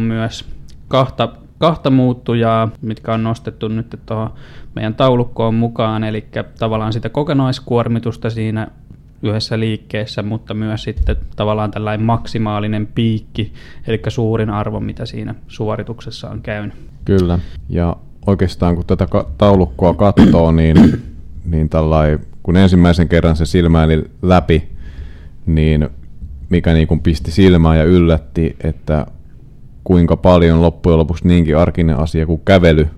myös 0.00 0.44
kahta, 0.88 1.28
kahta 1.58 1.90
muuttujaa, 1.90 2.68
mitkä 2.82 3.14
on 3.14 3.22
nostettu 3.22 3.68
nyt 3.68 4.00
tuohon 4.06 4.30
meidän 4.74 4.94
taulukkoon 4.94 5.54
mukaan, 5.54 6.04
eli 6.04 6.24
tavallaan 6.58 6.92
sitä 6.92 7.08
kokonaiskuormitusta 7.08 8.30
siinä 8.30 8.68
yhdessä 9.22 9.60
liikkeessä, 9.60 10.22
mutta 10.22 10.54
myös 10.54 10.82
sitten 10.82 11.16
tavallaan 11.36 11.70
tällainen 11.70 12.06
maksimaalinen 12.06 12.86
piikki, 12.86 13.52
eli 13.86 14.00
suurin 14.08 14.50
arvo, 14.50 14.80
mitä 14.80 15.06
siinä 15.06 15.34
suorituksessa 15.48 16.30
on 16.30 16.42
käynyt. 16.42 16.74
Kyllä, 17.04 17.38
ja 17.68 17.96
oikeastaan 18.26 18.74
kun 18.74 18.86
tätä 18.86 19.08
taulukkoa 19.38 19.94
katsoo, 19.94 20.52
niin, 20.60 21.02
niin 21.44 21.68
tällai, 21.68 22.18
kun 22.42 22.56
ensimmäisen 22.56 23.08
kerran 23.08 23.36
se 23.36 23.46
silmäili 23.46 24.04
läpi, 24.22 24.68
niin 25.46 25.88
mikä 26.48 26.72
niin 26.72 26.88
kuin 26.88 27.00
pisti 27.00 27.30
silmään 27.30 27.78
ja 27.78 27.84
yllätti, 27.84 28.56
että 28.64 29.06
kuinka 29.90 30.16
paljon 30.16 30.62
loppujen 30.62 30.98
lopuksi 30.98 31.28
niinkin 31.28 31.56
arkinen 31.56 31.98
asia 31.98 32.26
kuin 32.26 32.42
kävely 32.44 32.88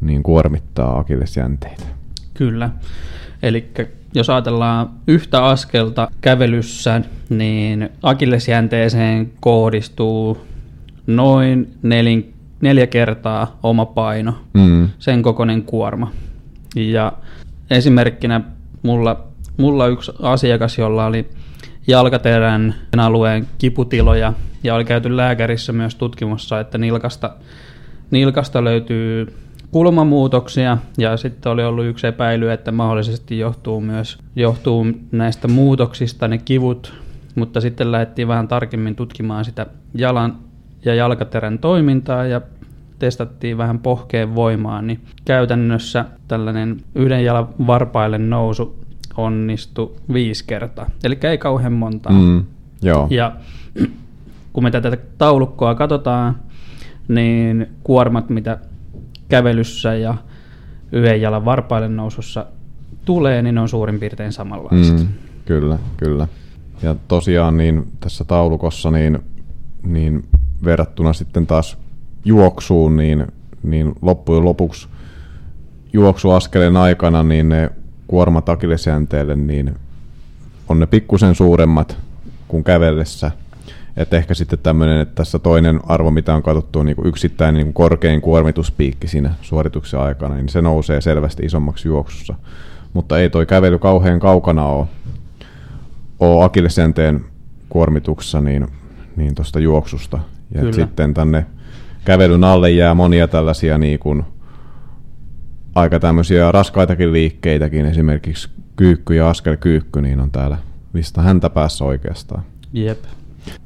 niin 0.00 0.22
kuormittaa 0.22 0.98
akillesjänteitä. 0.98 1.82
Kyllä. 2.34 2.70
Eli 3.42 3.70
jos 4.14 4.30
ajatellaan 4.30 4.90
yhtä 5.06 5.44
askelta 5.44 6.08
kävelyssä, 6.20 7.02
niin 7.28 7.88
akillesjänteeseen 8.02 9.32
kohdistuu 9.40 10.38
noin 11.06 11.74
nelin, 11.82 12.34
neljä 12.60 12.86
kertaa 12.86 13.58
oma 13.62 13.86
paino, 13.86 14.34
mm. 14.54 14.88
sen 14.98 15.22
kokoinen 15.22 15.62
kuorma. 15.62 16.10
Ja 16.74 17.12
esimerkkinä 17.70 18.40
mulla, 18.82 19.24
mulla 19.56 19.86
yksi 19.86 20.12
asiakas, 20.22 20.78
jolla 20.78 21.06
oli 21.06 21.28
jalkaterän 21.86 22.74
alueen 22.98 23.46
kiputiloja. 23.58 24.32
Ja 24.62 24.74
oli 24.74 24.84
käyty 24.84 25.16
lääkärissä 25.16 25.72
myös 25.72 25.94
tutkimussa, 25.94 26.60
että 26.60 26.78
nilkasta, 26.78 27.30
nilkasta 28.10 28.64
löytyy 28.64 29.34
kulmamuutoksia. 29.70 30.78
Ja 30.98 31.16
sitten 31.16 31.52
oli 31.52 31.64
ollut 31.64 31.84
yksi 31.84 32.06
epäily, 32.06 32.50
että 32.50 32.72
mahdollisesti 32.72 33.38
johtuu 33.38 33.80
myös 33.80 34.18
johtuu 34.36 34.86
näistä 35.12 35.48
muutoksista 35.48 36.28
ne 36.28 36.38
kivut, 36.38 36.94
mutta 37.34 37.60
sitten 37.60 37.92
lähdettiin 37.92 38.28
vähän 38.28 38.48
tarkemmin 38.48 38.96
tutkimaan 38.96 39.44
sitä 39.44 39.66
jalan 39.94 40.36
ja 40.84 40.94
jalkaterän 40.94 41.58
toimintaa 41.58 42.26
ja 42.26 42.40
testattiin 42.98 43.58
vähän 43.58 43.78
pohkeen 43.78 44.34
voimaa, 44.34 44.82
niin 44.82 45.00
käytännössä 45.24 46.04
tällainen 46.28 46.76
yhden 46.94 47.24
jalan 47.24 47.48
varpaille 47.66 48.18
nousu 48.18 48.85
onnistui 49.16 49.92
viisi 50.12 50.44
kertaa, 50.46 50.90
eli 51.04 51.18
ei 51.22 51.38
kauhean 51.38 51.72
montaa. 51.72 52.12
Mm, 52.12 52.44
joo. 52.82 53.06
Ja 53.10 53.32
kun 54.52 54.62
me 54.62 54.70
tätä 54.70 54.96
taulukkoa 55.18 55.74
katsotaan, 55.74 56.36
niin 57.08 57.66
kuormat, 57.82 58.30
mitä 58.30 58.58
kävelyssä 59.28 59.94
ja 59.94 60.14
yhden 60.92 61.20
jalan 61.20 61.44
varpaille 61.44 61.88
nousussa 61.88 62.46
tulee, 63.04 63.42
niin 63.42 63.54
ne 63.54 63.60
on 63.60 63.68
suurin 63.68 64.00
piirtein 64.00 64.32
samanlaiset. 64.32 64.98
Mm, 64.98 65.08
kyllä, 65.44 65.78
kyllä. 65.96 66.28
Ja 66.82 66.94
tosiaan 67.08 67.56
niin 67.56 67.84
tässä 68.00 68.24
taulukossa 68.24 68.90
niin, 68.90 69.18
niin 69.82 70.22
verrattuna 70.64 71.12
sitten 71.12 71.46
taas 71.46 71.78
juoksuun, 72.24 72.96
niin, 72.96 73.26
niin 73.62 73.92
loppujen 74.02 74.44
lopuksi 74.44 74.88
juoksuaskeleen 75.92 76.76
aikana 76.76 77.22
niin 77.22 77.48
ne 77.48 77.70
kuormat 78.06 78.48
akillesjänteelle 78.48 79.36
niin 79.36 79.74
on 80.68 80.80
ne 80.80 80.86
pikkusen 80.86 81.34
suuremmat 81.34 81.98
kuin 82.48 82.64
kävellessä– 82.64 83.30
että 83.96 84.16
ehkä 84.16 84.34
sitten 84.34 84.58
tämmöinen, 84.58 85.00
että 85.00 85.14
tässä 85.14 85.38
toinen 85.38 85.80
arvo, 85.88 86.10
mitä 86.10 86.34
on 86.34 86.42
katsottu, 86.42 86.78
on 86.78 86.86
niin 86.86 86.96
kuin 86.96 87.08
yksittäinen 87.08 87.54
niin 87.54 87.64
kuin 87.64 87.74
korkein 87.74 88.20
kuormituspiikki 88.20 89.08
siinä 89.08 89.34
suorituksen 89.42 90.00
aikana, 90.00 90.34
niin 90.34 90.48
se 90.48 90.62
nousee 90.62 91.00
selvästi 91.00 91.42
isommaksi 91.42 91.88
juoksussa. 91.88 92.34
Mutta 92.92 93.18
ei 93.18 93.30
toi 93.30 93.46
kävely 93.46 93.78
kauhean 93.78 94.20
kaukana 94.20 94.66
ole, 94.66 94.86
ole 96.20 96.44
akillesjänteen 96.44 97.24
kuormituksessa 97.68 98.40
niin, 98.40 98.66
niin 99.16 99.34
tuosta 99.34 99.60
juoksusta. 99.60 100.18
Ja 100.54 100.72
sitten 100.72 101.14
tänne 101.14 101.46
kävelyn 102.04 102.44
alle 102.44 102.70
jää 102.70 102.94
monia 102.94 103.28
tällaisia 103.28 103.78
niin 103.78 103.98
kuin, 103.98 104.24
aika 105.76 106.00
tämmöisiä 106.00 106.52
raskaitakin 106.52 107.12
liikkeitäkin, 107.12 107.86
esimerkiksi 107.86 108.48
kyykky 108.76 109.14
ja 109.14 109.30
askelkyykky, 109.30 110.02
niin 110.02 110.20
on 110.20 110.30
täällä 110.30 110.58
lista 110.92 111.22
häntä 111.22 111.50
päässä 111.50 111.84
oikeastaan. 111.84 112.42
Jep. 112.72 113.04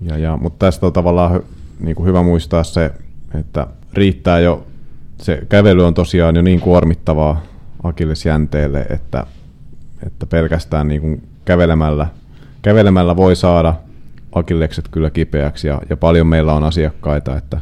Ja, 0.01 0.19
ja, 0.19 0.37
mutta 0.37 0.67
tästä 0.67 0.87
on 0.87 0.93
tavallaan 0.93 1.43
niin 1.81 1.97
kuin 1.97 2.07
hyvä 2.07 2.23
muistaa 2.23 2.65
se, 2.65 2.91
että 3.35 3.67
riittää 3.93 4.41
jo, 4.41 4.67
se 5.21 5.43
kävely 5.49 5.87
on 5.87 5.95
tosiaan 5.95 6.37
jo 6.37 6.43
niin 6.43 6.61
kuormittavaa 6.61 7.43
akillesjänteelle, 7.83 8.81
että, 8.81 9.27
että 10.07 10.27
pelkästään 10.27 10.89
niin 10.89 11.01
kuin 11.01 11.29
kävelemällä, 11.45 12.07
kävelemällä 12.63 13.17
voi 13.17 13.37
saada 13.37 13.75
akillekset 14.33 14.89
kyllä 14.91 15.11
kipeäksi 15.11 15.69
ja, 15.69 15.81
ja 15.91 15.97
paljon 15.97 16.27
meillä 16.27 16.53
on 16.53 16.65
asiakkaita, 16.65 17.37
että, 17.37 17.61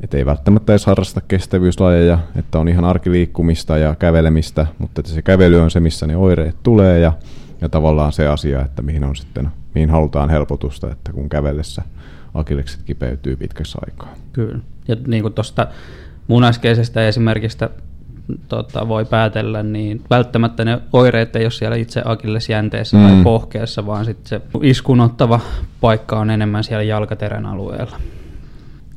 että 0.00 0.16
ei 0.16 0.26
välttämättä 0.26 0.72
edes 0.72 0.86
harrasta 0.86 1.20
kestävyyslajeja, 1.20 2.18
että 2.36 2.58
on 2.58 2.68
ihan 2.68 2.84
arkiliikkumista 2.84 3.78
ja 3.78 3.94
kävelemistä, 3.94 4.66
mutta 4.78 5.00
että 5.00 5.12
se 5.12 5.22
kävely 5.22 5.60
on 5.60 5.70
se, 5.70 5.80
missä 5.80 6.06
ne 6.06 6.16
oireet 6.16 6.56
tulee 6.62 6.98
ja, 6.98 7.12
ja 7.60 7.68
tavallaan 7.68 8.12
se 8.12 8.26
asia, 8.26 8.64
että 8.64 8.82
mihin 8.82 9.04
on 9.04 9.16
sitten 9.16 9.48
mihin 9.74 9.90
halutaan 9.90 10.30
helpotusta, 10.30 10.90
että 10.90 11.12
kun 11.12 11.28
kävellessä 11.28 11.82
akillekset 12.34 12.82
kipeytyy 12.82 13.36
pitkässä 13.36 13.78
aikaa. 13.86 14.14
Kyllä. 14.32 14.58
Ja 14.88 14.96
niin 15.06 15.22
kuin 15.22 15.34
tuosta 15.34 15.66
mun 16.26 16.44
äskeisestä 16.44 17.08
esimerkistä 17.08 17.70
tota, 18.48 18.88
voi 18.88 19.04
päätellä, 19.04 19.62
niin 19.62 20.02
välttämättä 20.10 20.64
ne 20.64 20.80
oireet 20.92 21.36
ei 21.36 21.44
ole 21.44 21.50
siellä 21.50 21.76
itse 21.76 22.02
akillesjänteessä 22.04 22.96
mm. 22.96 23.02
tai 23.02 23.22
pohkeessa, 23.22 23.86
vaan 23.86 24.04
sitten 24.04 24.26
se 24.26 24.40
iskunottava 24.62 25.40
paikka 25.80 26.18
on 26.18 26.30
enemmän 26.30 26.64
siellä 26.64 26.82
jalkaterän 26.82 27.46
alueella. 27.46 27.96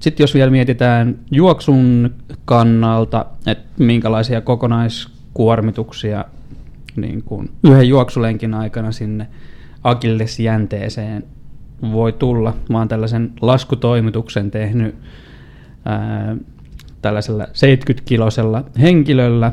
Sitten 0.01 0.24
jos 0.24 0.34
vielä 0.34 0.51
mietitään 0.51 1.20
juoksun 1.31 2.10
kannalta, 2.46 3.25
että 3.46 3.84
minkälaisia 3.84 4.41
kokonaiskuormituksia 4.41 6.25
niin 6.96 7.24
kuin 7.24 7.50
yhden 7.63 7.89
juoksulenkin 7.89 8.53
aikana 8.53 8.91
sinne 8.91 9.27
akillesjänteeseen 9.84 11.24
voi 11.91 12.13
tulla. 12.13 12.53
Mä 12.70 12.77
oon 12.77 12.88
tällaisen 12.88 13.34
laskutoimituksen 13.41 14.51
tehnyt 14.51 14.96
ää, 15.86 16.36
tällaisella 17.01 17.43
70-kilosella 17.43 18.63
henkilöllä 18.81 19.51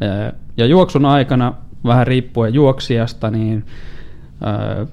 ää, 0.00 0.32
ja 0.56 0.66
juoksun 0.66 1.04
aikana 1.04 1.54
vähän 1.84 2.06
riippuen 2.06 2.54
juoksijasta, 2.54 3.30
niin 3.30 3.64
ää, 4.40 4.86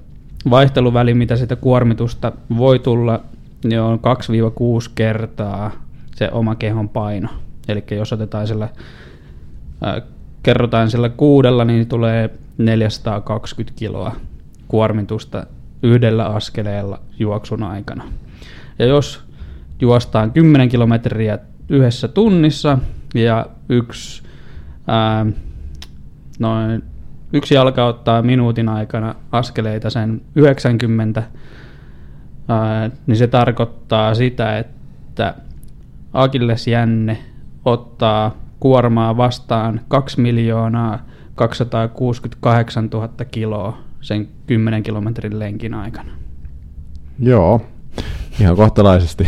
vaihteluväli, 0.50 1.14
mitä 1.14 1.36
sitä 1.36 1.56
kuormitusta 1.56 2.32
voi 2.56 2.78
tulla, 2.78 3.20
niin 3.64 3.80
on 3.80 3.98
2-6 3.98 4.90
kertaa 4.94 5.70
se 6.16 6.28
oma 6.32 6.54
kehon 6.54 6.88
paino. 6.88 7.28
Eli 7.68 7.84
jos 7.90 8.12
otetaan 8.12 8.46
sillä, 8.46 8.68
äh, 9.86 10.02
kerrotaan 10.42 10.90
sillä 10.90 11.08
kuudella, 11.08 11.64
niin 11.64 11.86
tulee 11.86 12.30
420 12.58 13.78
kiloa 13.78 14.16
kuormitusta 14.68 15.46
yhdellä 15.82 16.26
askeleella 16.26 17.00
juoksun 17.18 17.62
aikana. 17.62 18.04
Ja 18.78 18.86
jos 18.86 19.24
juostaan 19.80 20.32
10 20.32 20.68
kilometriä 20.68 21.38
yhdessä 21.68 22.08
tunnissa 22.08 22.78
ja 23.14 23.46
yksi, 23.68 24.22
ää, 24.86 25.26
noin, 26.38 26.82
yksi 27.32 27.54
jalka 27.54 27.86
ottaa 27.86 28.22
minuutin 28.22 28.68
aikana 28.68 29.14
askeleita 29.32 29.90
sen 29.90 30.20
90, 30.34 31.22
ää, 32.48 32.90
niin 33.06 33.16
se 33.16 33.26
tarkoittaa 33.26 34.14
sitä, 34.14 34.58
että 34.58 35.34
akillesjänne 36.12 37.18
ottaa 37.64 38.36
kuormaa 38.60 39.16
vastaan 39.16 39.80
2 39.88 40.20
miljoonaa 40.20 40.98
268 41.34 42.88
000 42.92 43.08
kiloa 43.30 43.78
sen 44.00 44.28
10 44.46 44.82
kilometrin 44.82 45.38
lenkin 45.38 45.74
aikana. 45.74 46.12
Joo, 47.18 47.60
ihan 48.40 48.56
kohtalaisesti. 48.56 49.26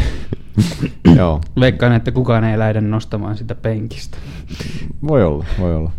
Joo. 1.17 1.41
Veikkaan, 1.61 1.93
että 1.93 2.13
kukaan 2.13 2.45
ei 2.45 2.59
lähde 2.59 2.81
nostamaan 2.81 3.37
sitä 3.37 3.55
penkistä. 3.55 4.19
Voi 5.07 5.25
olla, 5.25 5.45
voi 5.61 5.77
olla. 5.77 5.91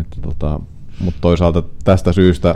Että 0.00 0.20
tota, 0.20 0.60
mutta 1.00 1.20
toisaalta 1.20 1.62
tästä 1.84 2.12
syystä 2.12 2.54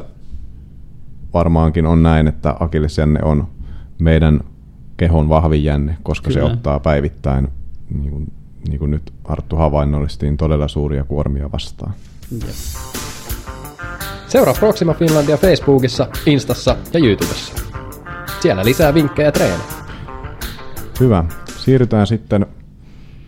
varmaankin 1.35 1.87
on 1.87 2.03
näin, 2.03 2.27
että 2.27 2.57
akillesjänne 2.61 3.21
on 3.23 3.49
meidän 3.99 4.41
kehon 4.97 5.29
vahvin 5.29 5.65
jänne, 5.65 5.97
koska 6.03 6.31
Kyllä. 6.31 6.47
se 6.47 6.53
ottaa 6.53 6.81
päivittäin, 6.81 7.49
niin 7.91 8.11
kuin, 8.11 8.33
niin 8.69 8.79
kuin 8.79 8.91
nyt 8.91 9.13
Arttu 9.25 9.57
havainnollistiin, 9.57 10.37
todella 10.37 10.69
suuria 10.69 11.05
kuormia 11.05 11.53
vastaan. 11.53 11.95
Jep. 12.33 12.55
Seuraa 14.29 14.55
Proxima 14.55 14.95
Finlandia 14.95 15.37
Facebookissa, 15.37 16.09
Instassa 16.27 16.77
ja 16.93 17.01
YouTubessa. 17.01 17.55
Siellä 18.41 18.65
lisää 18.65 18.95
vinkkejä 18.95 19.33
treenejä. 19.33 19.61
Hyvä. 21.01 21.25
Siirrytään 21.57 22.07
sitten 22.07 22.47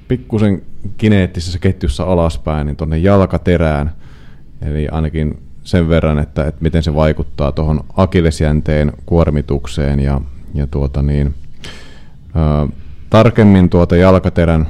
pikkusen 0.09 0.63
kineettisessä 0.97 1.59
ketjussa 1.59 2.05
alaspäin, 2.05 2.67
niin 2.67 2.77
tuonne 2.77 2.99
jalkaterään. 2.99 3.93
Eli 4.63 4.89
ainakin 4.89 5.39
sen 5.65 5.89
verran, 5.89 6.19
että, 6.19 6.47
että 6.47 6.63
miten 6.63 6.83
se 6.83 6.95
vaikuttaa 6.95 7.53
tuohon 7.53 7.81
akillesjänteen 7.97 8.93
kuormitukseen 9.07 10.01
ja, 10.01 10.21
ja 10.57 10.67
tuota 10.67 11.03
niin, 11.03 11.35
ää, 12.35 12.67
tarkemmin 13.11 13.71
tuota 13.71 13.97
jalkaterän 13.97 14.67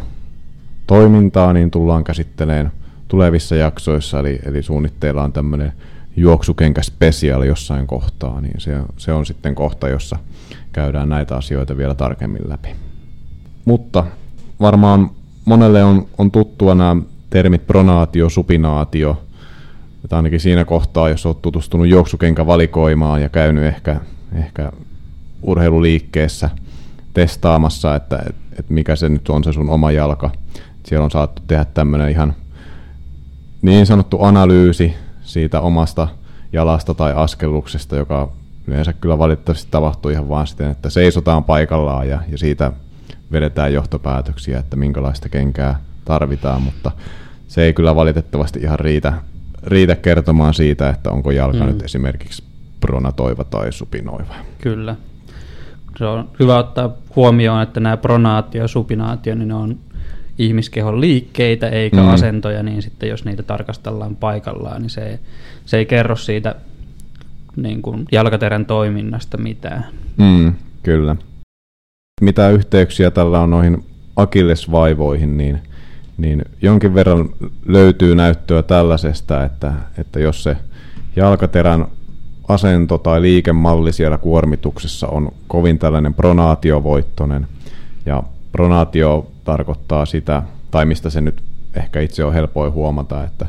toimintaa 0.87 1.53
niin 1.53 1.71
tullaan 1.71 2.05
käsittelemään 2.05 2.73
tulevissa 3.09 3.57
jaksoissa, 3.57 4.21
eli, 4.21 4.39
eli 4.47 4.63
suunnitteilla 4.63 5.25
on 5.25 5.33
tämmöinen 5.33 5.73
juoksukenkä 6.17 6.83
special 6.83 7.43
jossain 7.43 7.87
kohtaa, 7.87 8.41
niin 8.41 8.61
se, 8.61 8.73
se 8.97 9.13
on 9.13 9.27
sitten 9.27 9.55
kohta, 9.55 9.89
jossa 9.89 10.19
käydään 10.73 11.09
näitä 11.09 11.37
asioita 11.37 11.77
vielä 11.77 11.95
tarkemmin 11.95 12.49
läpi. 12.49 12.69
Mutta 13.65 14.05
varmaan 14.61 15.11
monelle 15.45 15.85
on, 15.85 16.07
on 16.19 16.31
tuttua 16.31 16.75
nämä 16.75 16.97
termit 17.31 17.67
pronaatio, 17.67 18.29
supinaatio, 18.29 19.23
että 20.05 20.17
ainakin 20.17 20.41
siinä 20.41 20.65
kohtaa, 20.65 21.09
jos 21.09 21.27
olet 21.27 21.43
tutustunut 21.43 21.89
juoksukenkävalikoimaan 21.89 23.23
ja 23.23 23.29
käynyt 23.29 23.65
ehkä, 23.65 24.01
ehkä 24.33 24.73
urheiluliikkeessä 25.47 26.51
testaamassa, 27.15 27.95
että 27.95 28.19
et, 28.27 28.37
et 28.59 28.71
mikä 28.71 28.97
se 28.97 29.09
nyt 29.09 29.29
on 29.29 29.45
se 29.45 29.53
sun 29.53 29.71
oma 29.71 29.93
jalka. 29.93 30.31
Siellä 30.85 31.05
on 31.05 31.11
saattu 31.11 31.43
tehdä 31.47 31.65
tämmöinen 31.65 32.11
ihan 32.11 32.35
niin 33.63 33.87
sanottu 33.87 34.23
analyysi 34.23 34.95
siitä 35.23 35.61
omasta 35.61 36.09
jalasta 36.53 36.95
tai 36.95 37.13
askelluksesta, 37.17 37.97
joka 37.97 38.33
yleensä 38.67 38.93
kyllä 38.93 39.19
valitettavasti 39.19 39.69
tapahtuu 39.71 40.11
ihan 40.11 40.29
vaan 40.29 40.47
siten, 40.47 40.71
että 40.71 40.91
seisotaan 40.91 41.45
paikallaan 41.45 42.09
ja, 42.09 42.21
ja 42.29 42.39
siitä 42.39 42.73
vedetään 43.33 43.73
johtopäätöksiä, 43.73 44.59
että 44.59 44.77
minkälaista 44.77 45.29
kenkää 45.29 45.81
tarvitaan, 46.05 46.63
mutta 46.63 46.91
se 47.49 47.63
ei 47.63 47.73
kyllä 47.73 47.95
valitettavasti 47.95 48.61
ihan 48.61 48.79
riitä, 48.79 49.13
riitä 49.63 49.97
kertomaan 49.97 50.55
siitä, 50.55 50.91
että 50.91 51.11
onko 51.11 51.31
jalka 51.31 51.59
mm. 51.59 51.67
nyt 51.67 51.83
esimerkiksi 51.83 52.43
pronatoiva 52.81 53.45
tai 53.45 53.73
supinoiva. 53.73 54.35
Kyllä. 54.61 54.97
Se 55.99 56.05
on 56.05 56.29
hyvä 56.41 56.59
ottaa 56.59 56.93
huomioon, 57.17 57.63
että 57.63 57.81
nämä 57.81 57.97
pronaatio 57.97 58.63
ja 58.63 58.69
supinaatio, 58.69 59.35
niin 59.35 59.49
ne 59.49 59.55
on 59.55 59.77
ihmiskehon 60.39 61.01
liikkeitä 61.01 61.69
eikä 61.69 61.97
mm. 61.97 62.09
asentoja, 62.09 62.63
niin 62.63 62.83
sitten 62.83 63.09
jos 63.09 63.25
niitä 63.25 63.43
tarkastellaan 63.43 64.17
paikallaan, 64.17 64.83
niin 64.83 64.91
se, 64.91 65.19
se 65.65 65.77
ei 65.77 65.87
kerro 65.87 66.17
siitä 66.17 66.55
niin 67.57 67.83
kuin 67.83 68.05
jalkaterän 68.13 68.67
toiminnasta 68.67 69.39
mitään. 69.39 69.87
Mm, 70.17 70.55
kyllä. 70.83 71.17
Mitä 72.21 72.51
yhteyksiä 72.51 73.11
tällä 73.11 73.41
on 73.41 73.51
noihin 73.51 73.85
akillesvaivoihin, 74.17 75.37
niin, 75.37 75.63
niin 76.17 76.45
jonkin 76.63 76.95
verran 76.95 77.29
löytyy 77.67 78.15
näyttöä 78.15 78.63
tällaisesta, 78.63 79.45
että, 79.45 79.73
että 79.99 80.21
jos 80.21 80.43
se 80.43 80.57
jalkaterän 81.17 81.87
asento 82.49 82.99
tai 82.99 83.23
liikemalli 83.23 83.93
siellä 83.93 84.19
kuormituksessa 84.19 85.09
on 85.09 85.33
kovin 85.49 85.79
tällainen 85.79 86.15
pronaatiovoittoinen, 86.15 87.47
ja 88.07 88.23
pronaatio 88.53 89.27
tarkoittaa 89.45 90.07
sitä, 90.07 90.43
tai 90.71 90.85
mistä 90.85 91.11
se 91.11 91.21
nyt 91.21 91.43
ehkä 91.75 92.01
itse 92.01 92.25
on 92.25 92.35
helpoin 92.35 92.73
huomata, 92.73 93.25
että, 93.25 93.47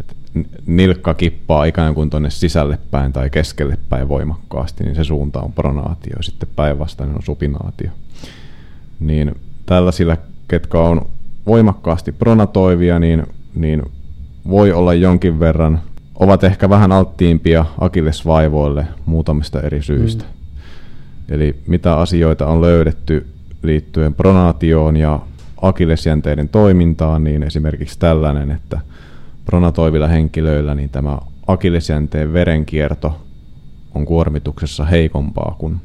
että 0.00 0.14
nilkka 0.66 1.14
kippaa 1.14 1.64
ikään 1.64 1.94
kuin 1.94 2.10
tuonne 2.10 2.30
sisälle 2.30 2.78
päin 2.90 3.12
tai 3.12 3.30
keskelle 3.30 3.78
päin 3.88 4.08
voimakkaasti, 4.08 4.84
niin 4.84 4.94
se 4.94 5.04
suunta 5.04 5.40
on 5.40 5.52
pronaatio, 5.52 6.16
sitten 6.22 6.48
päinvastainen 6.56 7.16
on 7.16 7.22
supinaatio. 7.22 7.90
Niin 9.00 9.34
tällaisilla, 9.66 10.16
ketkä 10.48 10.78
on 10.78 11.06
voimakkaasti 11.46 12.12
pronatoivia, 12.12 12.98
niin, 12.98 13.26
niin 13.54 13.82
voi 14.48 14.72
olla 14.72 14.94
jonkin 14.94 15.40
verran, 15.40 15.80
ovat 16.14 16.44
ehkä 16.44 16.68
vähän 16.68 16.92
alttiimpia 16.92 17.64
akillesvaivoille 17.80 18.86
muutamista 19.06 19.60
eri 19.60 19.82
syistä. 19.82 20.24
Mm. 20.24 21.34
Eli 21.34 21.56
mitä 21.66 21.96
asioita 21.96 22.46
on 22.46 22.60
löydetty 22.60 23.26
liittyen 23.62 24.14
pronaatioon 24.14 24.96
ja 24.96 25.20
akillesjänteiden 25.62 26.48
toimintaan, 26.48 27.24
niin 27.24 27.42
esimerkiksi 27.42 27.98
tällainen, 27.98 28.50
että 28.50 28.80
pronatoivilla 29.44 30.08
henkilöillä 30.08 30.74
niin 30.74 30.90
tämä 30.90 31.18
akillesjänteen 31.46 32.32
verenkierto 32.32 33.20
on 33.94 34.04
kuormituksessa 34.04 34.84
heikompaa 34.84 35.56
kuin 35.58 35.76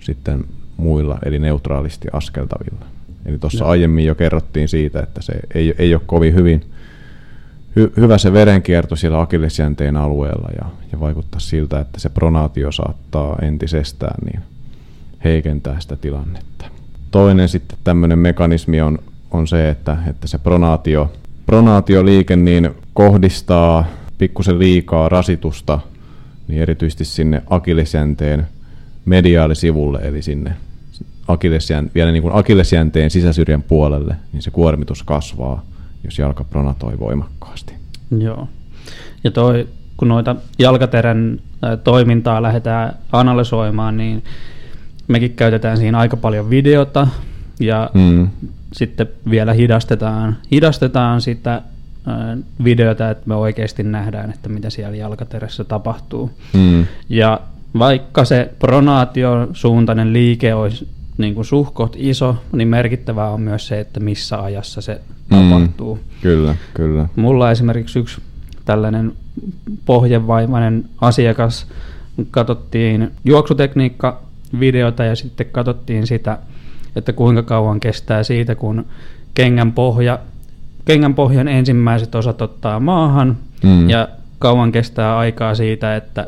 sitten 0.00 0.44
muilla, 0.76 1.18
eli 1.24 1.38
neutraalisti 1.38 2.08
askeltavilla. 2.12 2.86
Eli 3.26 3.38
tuossa 3.38 3.64
aiemmin 3.64 4.06
jo 4.06 4.14
kerrottiin 4.14 4.68
siitä, 4.68 5.00
että 5.00 5.22
se 5.22 5.32
ei, 5.54 5.74
ei 5.78 5.94
ole 5.94 6.02
kovin 6.06 6.34
hyvin 6.34 6.64
hy, 7.78 7.92
hyvä 7.96 8.18
se 8.18 8.32
verenkierto 8.32 8.96
siellä 8.96 9.20
akillesjänteen 9.20 9.96
alueella 9.96 10.48
ja, 10.62 10.70
ja 10.92 11.00
vaikuttaa 11.00 11.40
siltä, 11.40 11.80
että 11.80 12.00
se 12.00 12.08
pronaatio 12.08 12.72
saattaa 12.72 13.38
entisestään 13.42 14.16
niin 14.24 14.40
heikentää 15.24 15.80
sitä 15.80 15.96
tilannetta. 15.96 16.64
Toinen 17.10 17.48
sitten 17.48 17.78
tämmöinen 17.84 18.18
mekanismi 18.18 18.80
on, 18.80 18.98
on 19.30 19.46
se, 19.46 19.68
että, 19.68 19.96
että 20.06 20.26
se 20.26 20.38
pronaatio, 20.38 21.12
pronaatioliike 21.46 22.36
niin 22.36 22.70
kohdistaa 22.94 23.84
pikkusen 24.18 24.58
liikaa 24.58 25.08
rasitusta 25.08 25.80
niin 26.48 26.62
erityisesti 26.62 27.04
sinne 27.04 27.42
akillesjänteen 27.50 28.46
mediaalisivulle, 29.04 29.98
eli 30.02 30.22
sinne 30.22 30.52
akillesjän, 31.28 31.90
vielä 31.94 32.12
niin 32.12 32.22
kuin 32.22 32.34
akillesjänteen 32.34 33.10
sisäsyrjän 33.10 33.62
puolelle, 33.62 34.16
niin 34.32 34.42
se 34.42 34.50
kuormitus 34.50 35.02
kasvaa, 35.02 35.62
jos 36.04 36.18
jalka 36.18 36.44
pronatoi 36.44 36.98
voimakkaasti. 36.98 37.74
Joo. 38.18 38.48
Ja 39.24 39.30
toi, 39.30 39.68
kun 39.96 40.08
noita 40.08 40.36
jalkaterän 40.58 41.40
toimintaa 41.84 42.42
lähdetään 42.42 42.94
analysoimaan, 43.12 43.96
niin 43.96 44.24
mekin 45.08 45.34
käytetään 45.34 45.76
siinä 45.76 45.98
aika 45.98 46.16
paljon 46.16 46.50
videota 46.50 47.06
ja 47.60 47.90
mm. 47.94 48.28
sitten 48.72 49.08
vielä 49.30 49.52
hidastetaan, 49.52 50.36
hidastetaan 50.50 51.20
sitä 51.20 51.62
videota, 52.64 53.10
että 53.10 53.22
me 53.26 53.34
oikeasti 53.34 53.82
nähdään, 53.82 54.30
että 54.30 54.48
mitä 54.48 54.70
siellä 54.70 54.96
jalkaterässä 54.96 55.64
tapahtuu. 55.64 56.30
Mm. 56.52 56.86
Ja 57.08 57.40
vaikka 57.78 58.24
se 58.24 58.50
pronaatiosuuntainen 58.58 60.12
liike 60.12 60.54
olisi 60.54 60.88
niin 61.18 61.34
kuin 61.34 61.44
suhkot 61.44 61.96
iso, 61.98 62.36
niin 62.52 62.68
merkittävää 62.68 63.30
on 63.30 63.40
myös 63.40 63.66
se, 63.66 63.80
että 63.80 64.00
missä 64.00 64.42
ajassa 64.42 64.80
se 64.80 65.00
mm. 65.30 65.36
tapahtuu. 65.36 65.98
Kyllä, 66.22 66.54
kyllä. 66.74 67.08
Mulla 67.16 67.50
esimerkiksi 67.50 67.98
yksi 67.98 68.20
tällainen 68.64 69.12
pohjevaimainen 69.84 70.84
asiakas 71.00 71.66
katsottiin 72.30 73.10
juoksutekniikka-videota 73.24 75.04
ja 75.04 75.16
sitten 75.16 75.46
katsottiin 75.52 76.06
sitä, 76.06 76.38
että 76.96 77.12
kuinka 77.12 77.42
kauan 77.42 77.80
kestää 77.80 78.22
siitä, 78.22 78.54
kun 78.54 78.86
kengän, 79.34 79.72
pohja, 79.72 80.18
kengän 80.84 81.14
pohjan 81.14 81.48
ensimmäiset 81.48 82.14
osat 82.14 82.42
ottaa 82.42 82.80
maahan 82.80 83.36
Mm. 83.62 83.90
ja 83.90 84.08
kauan 84.38 84.72
kestää 84.72 85.18
aikaa 85.18 85.54
siitä, 85.54 85.96
että 85.96 86.26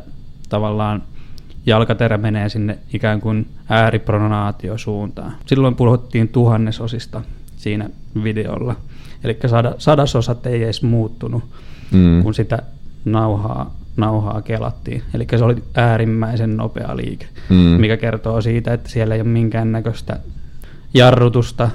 tavallaan 0.49 1.03
jalkaterä 1.71 2.19
menee 2.19 2.49
sinne 2.49 2.79
ikään 2.93 3.21
kuin 3.21 3.47
ääripronaatiosuuntaan. 3.69 5.33
Silloin 5.47 5.75
puhuttiin 5.75 6.29
tuhannesosista 6.29 7.23
siinä 7.57 7.91
videolla. 8.25 8.77
Eli 9.25 9.39
sada, 9.47 9.75
sadasosat 9.79 10.47
ei 10.47 10.63
edes 10.63 10.83
muuttunut, 10.83 11.45
Mm. 11.93 12.23
kun 12.23 12.35
sitä 12.35 12.59
nauhaa, 13.05 13.75
nauhaa 13.97 14.43
kelattiin. 14.43 15.03
Eli 15.15 15.27
se 15.39 15.45
oli 15.45 15.63
äärimmäisen 15.75 16.57
nopea 16.57 16.97
liike, 16.97 17.27
Mm. 17.49 17.57
mikä 17.57 17.97
kertoo 17.97 18.41
siitä, 18.41 18.73
että 18.75 18.89
siellä 18.89 19.15
ei 19.15 19.21
ole 19.21 19.29
minkäännäköistä 19.29 20.19
jarrutusta. 20.95 21.71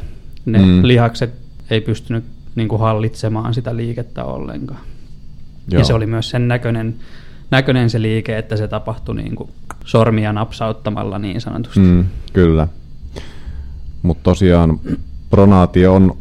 Ne 0.46 0.60
Mm. 0.60 0.66
mm. 0.66 0.80
lihakset 0.84 1.34
ei 1.70 1.82
pystynyt 1.82 2.24
niin 2.56 2.68
kuin 2.68 2.80
hallitsemaan 2.80 3.54
sitä 3.54 3.76
liikettä 3.76 4.24
ollenkaan. 4.24 4.80
Joo. 5.72 5.80
Ja 5.80 5.86
se 5.86 5.94
oli 5.94 6.06
myös 6.06 6.30
sen 6.30 6.48
näköinen, 6.48 6.96
näköinen 7.52 7.90
se 7.90 8.02
liike, 8.02 8.38
että 8.38 8.58
se 8.58 8.68
tapahtui 8.68 9.16
niin 9.16 9.36
kuin 9.36 9.50
sormia 9.86 10.34
napsauttamalla 10.34 11.20
niin 11.20 11.42
sanotusti. 11.42 11.80
Mm, 11.80 12.06
kyllä. 12.34 12.68
Mutta 14.02 14.24
tosiaan 14.24 14.80
pronaatio 15.30 15.94
on, 15.94 16.18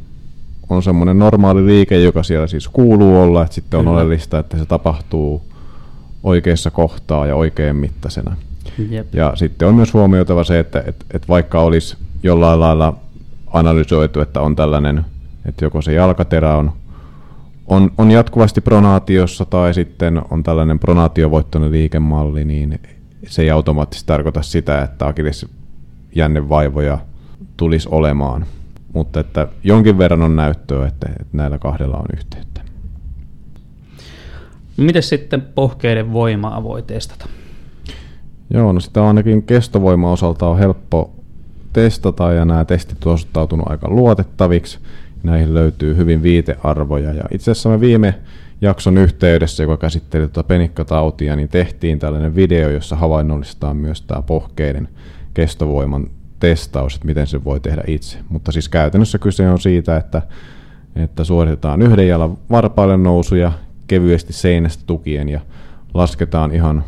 on 0.69 0.83
semmoinen 0.83 1.19
normaali 1.19 1.67
liike, 1.67 2.01
joka 2.01 2.23
siellä 2.23 2.47
siis 2.47 2.69
kuuluu 2.69 3.23
olla, 3.23 3.43
että 3.43 3.55
sitten 3.55 3.79
on 3.79 3.85
Kyllä. 3.85 3.97
oleellista, 3.97 4.39
että 4.39 4.59
se 4.59 4.67
tapahtuu 4.67 5.43
oikeassa 6.23 6.71
kohtaa 6.71 7.27
ja 7.27 7.37
oikein 7.37 7.77
mittaisena. 7.77 8.37
Jep. 8.91 9.15
Ja 9.15 9.33
sitten 9.37 9.69
on 9.69 9.75
myös 9.75 9.95
huomioitava 9.95 10.45
se, 10.45 10.59
että 10.59 10.83
et, 10.87 11.07
et 11.11 11.29
vaikka 11.29 11.61
olisi 11.61 11.97
jollain 12.23 12.61
lailla 12.61 12.97
analysoitu, 13.53 14.21
että 14.21 14.41
on 14.41 14.57
tällainen, 14.57 15.05
että 15.47 15.65
joko 15.65 15.83
se 15.83 15.93
jalkaterä 15.93 16.57
on, 16.57 16.73
on, 17.67 17.91
on 17.99 18.11
jatkuvasti 18.11 18.61
pronaatiossa 18.61 19.45
tai 19.45 19.75
sitten 19.75 20.23
on 20.31 20.43
tällainen 20.43 20.79
pronaatiovoittoinen 20.79 21.73
liikemalli, 21.73 22.45
niin 22.45 22.81
se 23.27 23.43
ei 23.43 23.51
automaattisesti 23.51 24.07
tarkoita 24.07 24.43
sitä, 24.43 24.83
että 24.83 25.07
akilles 25.07 25.47
jännevaivoja 26.15 26.99
tulisi 27.57 27.89
olemaan. 27.91 28.47
Mutta 28.93 29.21
että 29.21 29.49
jonkin 29.65 29.99
verran 29.99 30.23
on 30.23 30.37
näyttöä, 30.37 30.87
että, 30.87 31.09
että 31.09 31.37
näillä 31.37 31.59
kahdella 31.59 31.97
on 31.97 32.07
yhteyttä. 32.17 32.61
Miten 34.77 35.03
sitten 35.03 35.43
pohkeiden 35.43 36.13
voimaa 36.13 36.63
voi 36.63 36.83
testata? 36.83 37.29
Joo, 38.51 38.73
no 38.73 38.81
sitä 38.81 39.07
ainakin 39.07 39.43
kestovoima 39.43 40.13
osalta 40.13 40.49
on 40.49 40.59
helppo 40.59 41.15
testata 41.73 42.33
ja 42.33 42.45
nämä 42.45 42.65
testit 42.65 43.07
on 43.07 43.13
osoittautunut 43.13 43.71
aika 43.71 43.91
luotettaviksi. 43.91 44.79
Näihin 45.25 45.55
löytyy 45.55 45.97
hyvin 45.97 46.23
viitearvoja 46.23 47.13
ja 47.13 47.25
itse 47.31 47.51
asiassa 47.51 47.69
me 47.69 47.81
viime 47.81 48.15
jakson 48.61 48.99
yhteydessä, 48.99 49.63
joka 49.63 49.77
käsitteli 49.77 50.29
tuota 50.29 50.49
penikkatautia, 50.49 51.37
niin 51.37 51.49
tehtiin 51.49 51.99
tällainen 51.99 52.35
video, 52.35 52.71
jossa 52.71 52.97
havainnollistetaan 52.97 53.77
myös 53.77 54.03
tämä 54.03 54.23
pohkeiden 54.23 54.89
kestovoiman 55.35 56.11
testaus, 56.41 56.95
että 56.95 57.07
miten 57.07 57.27
se 57.27 57.45
voi 57.45 57.61
tehdä 57.61 57.83
itse. 57.87 58.19
Mutta 58.29 58.53
siis 58.53 58.69
käytännössä 58.69 59.19
kyse 59.19 59.51
on 59.51 59.61
siitä, 59.61 59.97
että, 59.97 60.23
että 60.97 61.25
suoritetaan 61.25 61.83
yhden 61.83 62.09
jalan 62.09 62.39
varpaille 62.51 62.97
nousuja 62.97 63.53
kevyesti 63.87 64.33
seinästä 64.33 64.85
tukien 64.87 65.29
ja 65.29 65.41
lasketaan 65.95 66.53
ihan 66.53 66.85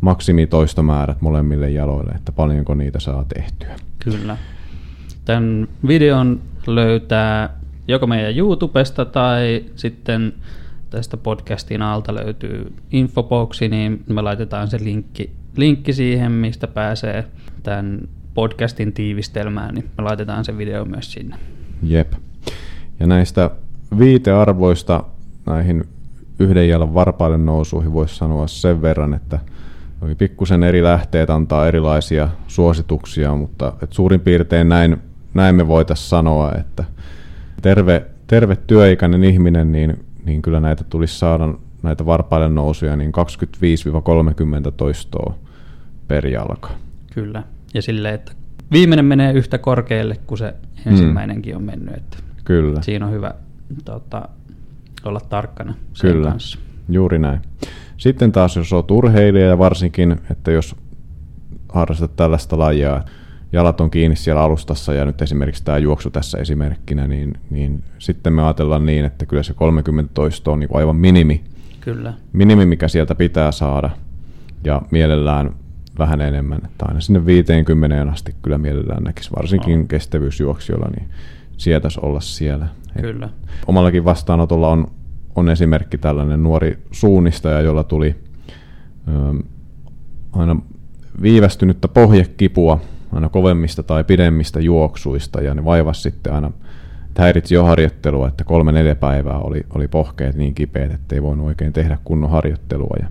maksimitoistomäärät 0.00 1.20
molemmille 1.20 1.70
jaloille, 1.70 2.12
että 2.12 2.32
paljonko 2.32 2.74
niitä 2.74 3.00
saa 3.00 3.24
tehtyä. 3.34 3.76
Kyllä. 3.98 4.36
Tämän 5.24 5.68
videon 5.86 6.40
löytää 6.66 7.59
joko 7.90 8.06
meidän 8.06 8.36
YouTubesta 8.36 9.04
tai 9.04 9.64
sitten 9.76 10.32
tästä 10.90 11.16
podcastin 11.16 11.82
alta 11.82 12.14
löytyy 12.14 12.72
infoboksi, 12.90 13.68
niin 13.68 14.04
me 14.08 14.22
laitetaan 14.22 14.68
se 14.68 14.78
linkki, 14.84 15.30
linkki 15.56 15.92
siihen, 15.92 16.32
mistä 16.32 16.66
pääsee 16.66 17.24
tämän 17.62 18.00
podcastin 18.34 18.92
tiivistelmään, 18.92 19.74
niin 19.74 19.90
me 19.98 20.04
laitetaan 20.04 20.44
se 20.44 20.58
video 20.58 20.84
myös 20.84 21.12
sinne. 21.12 21.36
Jep. 21.82 22.12
Ja 23.00 23.06
näistä 23.06 23.50
viitearvoista 23.98 25.04
näihin 25.46 25.84
yhden 26.38 26.68
jalan 26.68 26.94
varpaille 26.94 27.38
nousuihin 27.38 27.92
voisi 27.92 28.16
sanoa 28.16 28.46
sen 28.46 28.82
verran, 28.82 29.14
että 29.14 29.38
oli 30.02 30.14
pikkusen 30.14 30.62
eri 30.62 30.82
lähteet 30.82 31.30
antaa 31.30 31.66
erilaisia 31.68 32.28
suosituksia, 32.46 33.34
mutta 33.34 33.72
et 33.82 33.92
suurin 33.92 34.20
piirtein 34.20 34.68
näin, 34.68 34.96
näin 35.34 35.54
me 35.54 35.68
voitaisiin 35.68 36.08
sanoa, 36.08 36.52
että 36.52 36.84
terve, 37.60 38.06
terve 38.26 38.56
työikäinen 38.56 39.24
ihminen, 39.24 39.72
niin, 39.72 40.04
niin 40.24 40.42
kyllä 40.42 40.60
näitä 40.60 40.84
tulisi 40.84 41.18
saada 41.18 41.54
näitä 41.82 42.06
varpaille 42.06 42.48
nousuja 42.48 42.96
niin 42.96 43.12
25-30 44.68 44.72
toistoa 44.76 45.34
per 46.08 46.26
jalka. 46.26 46.70
Kyllä. 47.14 47.42
Ja 47.74 47.82
silleen, 47.82 48.14
että 48.14 48.32
viimeinen 48.72 49.04
menee 49.04 49.32
yhtä 49.32 49.58
korkealle 49.58 50.16
kuin 50.26 50.38
se 50.38 50.54
ensimmäinenkin 50.86 51.56
on 51.56 51.62
mennyt. 51.62 51.94
Että 51.96 52.16
Kyllä. 52.44 52.82
siinä 52.82 53.06
on 53.06 53.12
hyvä 53.12 53.34
tota, 53.84 54.28
olla 55.04 55.20
tarkkana 55.20 55.74
sen 55.92 56.12
Kyllä, 56.12 56.30
kanssa. 56.30 56.58
juuri 56.88 57.18
näin. 57.18 57.40
Sitten 57.96 58.32
taas 58.32 58.56
jos 58.56 58.72
olet 58.72 58.90
urheilija 58.90 59.46
ja 59.46 59.58
varsinkin, 59.58 60.20
että 60.30 60.50
jos 60.50 60.76
harrastat 61.68 62.16
tällaista 62.16 62.58
lajia, 62.58 63.02
jalat 63.52 63.80
on 63.80 63.90
kiinni 63.90 64.16
siellä 64.16 64.42
alustassa 64.42 64.94
ja 64.94 65.04
nyt 65.04 65.22
esimerkiksi 65.22 65.64
tämä 65.64 65.78
juoksu 65.78 66.10
tässä 66.10 66.38
esimerkkinä, 66.38 67.06
niin, 67.06 67.34
niin 67.50 67.84
sitten 67.98 68.32
me 68.32 68.42
ajatellaan 68.42 68.86
niin, 68.86 69.04
että 69.04 69.26
kyllä 69.26 69.42
se 69.42 69.54
30 69.54 70.10
toistoa 70.14 70.52
on 70.52 70.60
niin 70.60 70.70
aivan 70.74 70.96
minimi, 70.96 71.44
Kyllä. 71.80 72.14
minimi, 72.32 72.66
mikä 72.66 72.88
sieltä 72.88 73.14
pitää 73.14 73.52
saada 73.52 73.90
ja 74.64 74.82
mielellään 74.90 75.54
vähän 75.98 76.20
enemmän, 76.20 76.60
että 76.64 76.86
aina 76.88 77.00
sinne 77.00 77.26
50 77.26 78.12
asti 78.12 78.34
kyllä 78.42 78.58
mielellään 78.58 79.02
näkisi, 79.02 79.30
varsinkin 79.36 79.78
Joo. 79.78 79.86
kestävyysjuoksijoilla, 79.88 80.90
niin 80.96 81.08
sietäisi 81.56 82.00
olla 82.02 82.20
siellä. 82.20 82.68
Et 82.96 83.02
Kyllä. 83.02 83.28
omallakin 83.66 84.04
vastaanotolla 84.04 84.68
on, 84.68 84.86
on 85.34 85.48
esimerkki 85.48 85.98
tällainen 85.98 86.42
nuori 86.42 86.78
suunnistaja, 86.90 87.60
jolla 87.60 87.84
tuli 87.84 88.16
ö, 89.08 89.42
aina 90.32 90.56
viivästynyttä 91.22 91.88
pohjekipua 91.88 92.80
aina 93.12 93.28
kovemmista 93.28 93.82
tai 93.82 94.04
pidemmistä 94.04 94.60
juoksuista 94.60 95.40
ja 95.40 95.54
ne 95.54 95.64
vaivasi 95.64 96.00
sitten 96.00 96.32
aina 96.32 96.50
häiritsi 97.20 97.54
jo 97.54 97.64
harjoittelua, 97.64 98.28
että 98.28 98.44
kolme 98.44 98.72
neljä 98.72 98.94
päivää 98.94 99.38
oli, 99.38 99.66
oli 99.74 99.88
pohkeet 99.88 100.36
niin 100.36 100.54
kipeät, 100.54 100.92
että 100.92 101.14
ei 101.14 101.22
voinut 101.22 101.46
oikein 101.46 101.72
tehdä 101.72 101.98
kunnon 102.04 102.30
harjoittelua. 102.30 102.96
Ja 103.00 103.06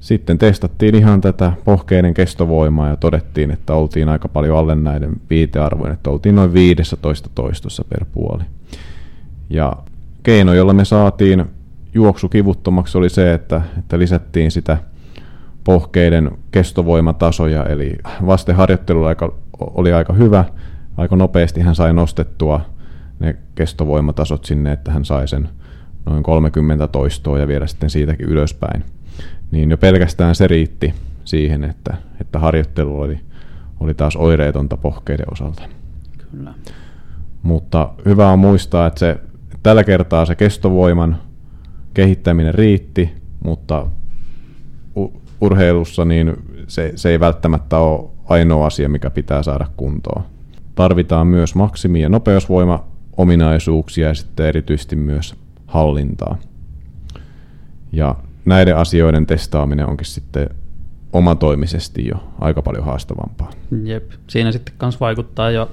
sitten 0.00 0.38
testattiin 0.38 0.94
ihan 0.94 1.20
tätä 1.20 1.52
pohkeiden 1.64 2.14
kestovoimaa 2.14 2.88
ja 2.88 2.96
todettiin, 2.96 3.50
että 3.50 3.74
oltiin 3.74 4.08
aika 4.08 4.28
paljon 4.28 4.58
alle 4.58 4.74
näiden 4.74 5.12
viitearvojen, 5.30 5.94
että 5.94 6.10
oltiin 6.10 6.34
noin 6.34 6.52
15 6.52 7.30
toistossa 7.34 7.84
per 7.84 8.04
puoli. 8.12 8.42
Ja 9.50 9.72
keino, 10.22 10.54
jolla 10.54 10.72
me 10.72 10.84
saatiin 10.84 11.44
juoksu 11.94 12.28
kivuttomaksi 12.28 12.98
oli 12.98 13.08
se, 13.08 13.34
että, 13.34 13.62
että 13.78 13.98
lisättiin 13.98 14.50
sitä 14.50 14.78
pohkeiden 15.64 16.30
kestovoimatasoja, 16.50 17.64
eli 17.64 17.96
vasteharjoittelu 18.26 19.02
oli 19.60 19.92
aika 19.92 20.12
hyvä. 20.12 20.44
Aika 20.96 21.16
nopeasti 21.16 21.60
hän 21.60 21.74
sai 21.74 21.92
nostettua 21.92 22.60
ne 23.20 23.36
kestovoimatasot 23.54 24.44
sinne, 24.44 24.72
että 24.72 24.92
hän 24.92 25.04
sai 25.04 25.28
sen 25.28 25.48
noin 26.06 26.22
30 26.22 26.88
toistoa 26.88 27.38
ja 27.38 27.48
vielä 27.48 27.66
sitten 27.66 27.90
siitäkin 27.90 28.28
ylöspäin. 28.28 28.84
Niin 29.50 29.70
jo 29.70 29.78
pelkästään 29.78 30.34
se 30.34 30.46
riitti 30.46 30.94
siihen, 31.24 31.64
että, 31.64 31.96
että 32.20 32.38
harjoittelu 32.38 33.00
oli, 33.00 33.20
oli 33.80 33.94
taas 33.94 34.16
oireetonta 34.16 34.76
pohkeiden 34.76 35.32
osalta. 35.32 35.62
Kyllä. 36.30 36.54
Mutta 37.42 37.90
hyvä 38.04 38.28
on 38.28 38.38
muistaa, 38.38 38.86
että 38.86 38.98
se, 38.98 39.20
tällä 39.62 39.84
kertaa 39.84 40.24
se 40.24 40.34
kestovoiman 40.34 41.16
kehittäminen 41.94 42.54
riitti, 42.54 43.14
mutta 43.44 43.86
urheilussa 45.42 46.04
niin 46.04 46.36
se, 46.66 46.92
se 46.96 47.10
ei 47.10 47.20
välttämättä 47.20 47.78
ole 47.78 48.10
ainoa 48.24 48.66
asia, 48.66 48.88
mikä 48.88 49.10
pitää 49.10 49.42
saada 49.42 49.66
kuntoon. 49.76 50.22
Tarvitaan 50.74 51.26
myös 51.26 51.54
maksimi- 51.54 52.02
ja 52.02 52.08
nopeusvoima-ominaisuuksia 52.08 54.08
ja 54.08 54.14
sitten 54.14 54.46
erityisesti 54.46 54.96
myös 54.96 55.34
hallintaa. 55.66 56.38
Ja 57.92 58.14
näiden 58.44 58.76
asioiden 58.76 59.26
testaaminen 59.26 59.88
onkin 59.88 60.06
sitten 60.06 60.50
omatoimisesti 61.12 62.08
jo 62.08 62.16
aika 62.40 62.62
paljon 62.62 62.84
haastavampaa. 62.84 63.50
Jep. 63.84 64.10
Siinä 64.26 64.52
sitten 64.52 64.74
kans 64.78 65.00
vaikuttaa 65.00 65.50
jo 65.50 65.70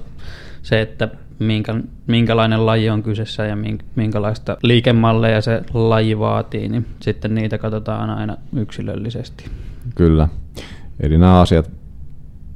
se, 0.62 0.80
että 0.80 1.08
minkä, 1.40 1.74
minkälainen 2.06 2.66
laji 2.66 2.90
on 2.90 3.02
kyseessä 3.02 3.46
ja 3.46 3.54
mink- 3.54 3.84
minkälaista 3.96 4.56
liikemalleja 4.62 5.40
se 5.40 5.62
laji 5.74 6.18
vaatii, 6.18 6.68
niin 6.68 6.86
sitten 7.00 7.34
niitä 7.34 7.58
katsotaan 7.58 8.10
aina 8.10 8.36
yksilöllisesti. 8.56 9.44
Kyllä. 9.94 10.28
Eli 11.00 11.18
nämä 11.18 11.40
asiat 11.40 11.70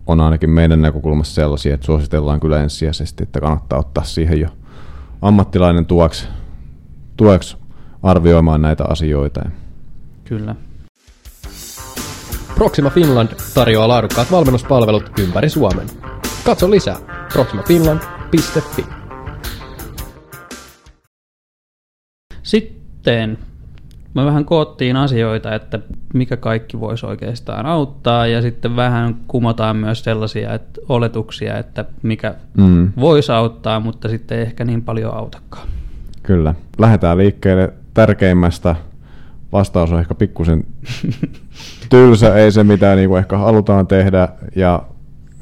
on 0.07 0.21
ainakin 0.21 0.51
meidän 0.51 0.83
näkökulmassa 0.83 1.35
sellaisia, 1.35 1.75
että 1.75 1.87
suositellaan 1.87 2.41
kyllä 2.41 2.63
ensisijaisesti, 2.63 3.23
että 3.23 3.41
kannattaa 3.41 3.79
ottaa 3.79 4.05
siihen 4.05 4.41
jo 4.41 4.49
ammattilainen 5.23 5.87
tueksi, 5.87 6.29
tueksi 7.17 7.57
arvioimaan 8.03 8.63
näitä 8.63 8.85
asioita. 8.89 9.51
Kyllä. 10.25 10.55
Proxima 12.55 12.91
Finland 12.91 13.29
tarjoaa 13.55 13.89
laadukkaat 13.89 14.31
valmennuspalvelut 14.33 15.11
ympäri 15.19 15.49
Suomen. 15.49 15.87
Katso 16.45 16.71
lisää 16.71 16.97
Sitten 22.43 23.39
me 24.15 24.25
vähän 24.25 24.45
koottiin 24.45 24.97
asioita, 24.97 25.55
että 25.55 25.79
mikä 26.15 26.37
kaikki 26.37 26.81
voisi 26.81 27.07
oikeastaan 27.07 27.67
auttaa 27.67 28.27
ja 28.27 28.43
sitten 28.43 28.77
vähän 28.77 29.17
kumotaan 29.29 29.77
myös 29.77 30.05
sellaisia 30.05 30.55
että 30.55 30.81
oletuksia, 30.89 31.59
että 31.59 31.85
mikä 32.03 32.35
mm. 32.57 32.93
voisi 32.97 33.33
auttaa, 33.33 33.81
mutta 33.81 34.09
sitten 34.09 34.39
ei 34.39 34.45
ehkä 34.45 34.65
niin 34.65 34.83
paljon 34.83 35.15
autakaan. 35.15 35.69
Kyllä. 36.23 36.55
Lähdetään 36.79 37.19
liikkeelle 37.19 37.73
tärkeimmästä. 37.95 38.77
Vastaus 39.53 39.93
on 39.93 40.01
ehkä 40.01 40.15
pikkusen 40.15 40.65
tylsä, 41.91 42.35
ei 42.35 42.53
se 42.53 42.65
mitä 42.65 42.95
niin 42.95 43.09
kuin 43.09 43.19
ehkä 43.19 43.39
halutaan 43.39 43.87
tehdä 43.87 44.29
ja, 44.57 44.83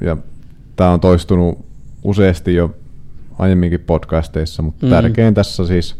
ja 0.01 0.17
tämä 0.75 0.89
on 0.89 0.99
toistunut 0.99 1.65
useasti 2.03 2.55
jo 2.55 2.75
aiemminkin 3.39 3.79
podcasteissa, 3.79 4.61
mutta 4.61 4.85
mm. 4.85 4.89
tärkein 4.89 5.33
tässä 5.33 5.65
siis 5.67 5.99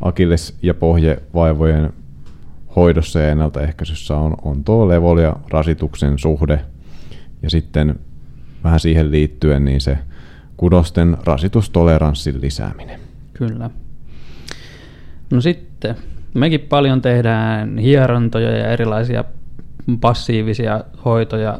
akilles- 0.00 0.54
ja 0.62 0.74
pohjevaivojen 0.74 1.92
hoidossa 2.76 3.18
ja 3.18 3.30
ennaltaehkäisyssä 3.30 4.16
on, 4.16 4.34
on 4.42 4.64
tuo 4.64 4.88
levol 4.88 5.18
ja 5.18 5.36
rasituksen 5.50 6.18
suhde. 6.18 6.60
Ja 7.42 7.50
sitten 7.50 7.94
vähän 8.64 8.80
siihen 8.80 9.10
liittyen 9.10 9.64
niin 9.64 9.80
se 9.80 9.98
kudosten 10.56 11.16
rasitustoleranssin 11.24 12.40
lisääminen. 12.40 13.00
Kyllä. 13.34 13.70
No 15.30 15.40
sitten, 15.40 15.96
mekin 16.34 16.60
paljon 16.60 17.02
tehdään 17.02 17.78
hierontoja 17.78 18.56
ja 18.56 18.66
erilaisia 18.66 19.24
passiivisia 20.00 20.84
hoitoja, 21.04 21.58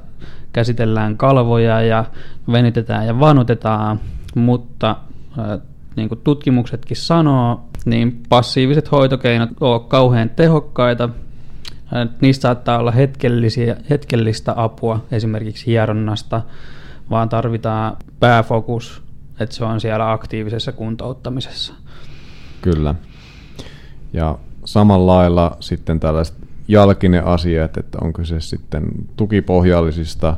käsitellään 0.53 1.17
kalvoja 1.17 1.83
ja 1.83 2.05
venytetään 2.53 3.07
ja 3.07 3.21
vanutetaan, 3.21 4.01
mutta 4.35 4.97
niin 5.97 6.09
kuin 6.09 6.21
tutkimuksetkin 6.25 6.97
sanoo, 6.97 7.65
niin 7.85 8.23
passiiviset 8.29 8.93
hoitokeinot 8.93 9.51
ovat 9.61 9.87
kauhean 9.87 10.31
tehokkaita. 10.31 11.09
Niistä 12.21 12.43
saattaa 12.43 12.79
olla 12.79 12.91
hetkellisiä, 12.91 13.77
hetkellistä 13.91 14.53
apua 14.57 15.05
esimerkiksi 15.11 15.67
hieronnasta, 15.67 16.43
vaan 17.11 17.29
tarvitaan 17.29 17.97
pääfokus, 18.21 19.03
että 19.41 19.55
se 19.55 19.65
on 19.65 19.81
siellä 19.81 20.13
aktiivisessa 20.13 20.73
kuntouttamisessa. 20.73 21.75
Kyllä. 22.63 22.95
Ja 24.13 24.39
samalla 24.65 25.17
lailla 25.17 25.57
sitten 25.61 26.01
tällaiset 26.01 26.37
jalkinen 26.69 27.25
asiat, 27.25 27.77
että 27.77 27.99
onko 28.01 28.25
se 28.25 28.41
sitten 28.41 28.85
tukipohjallisista, 29.17 30.37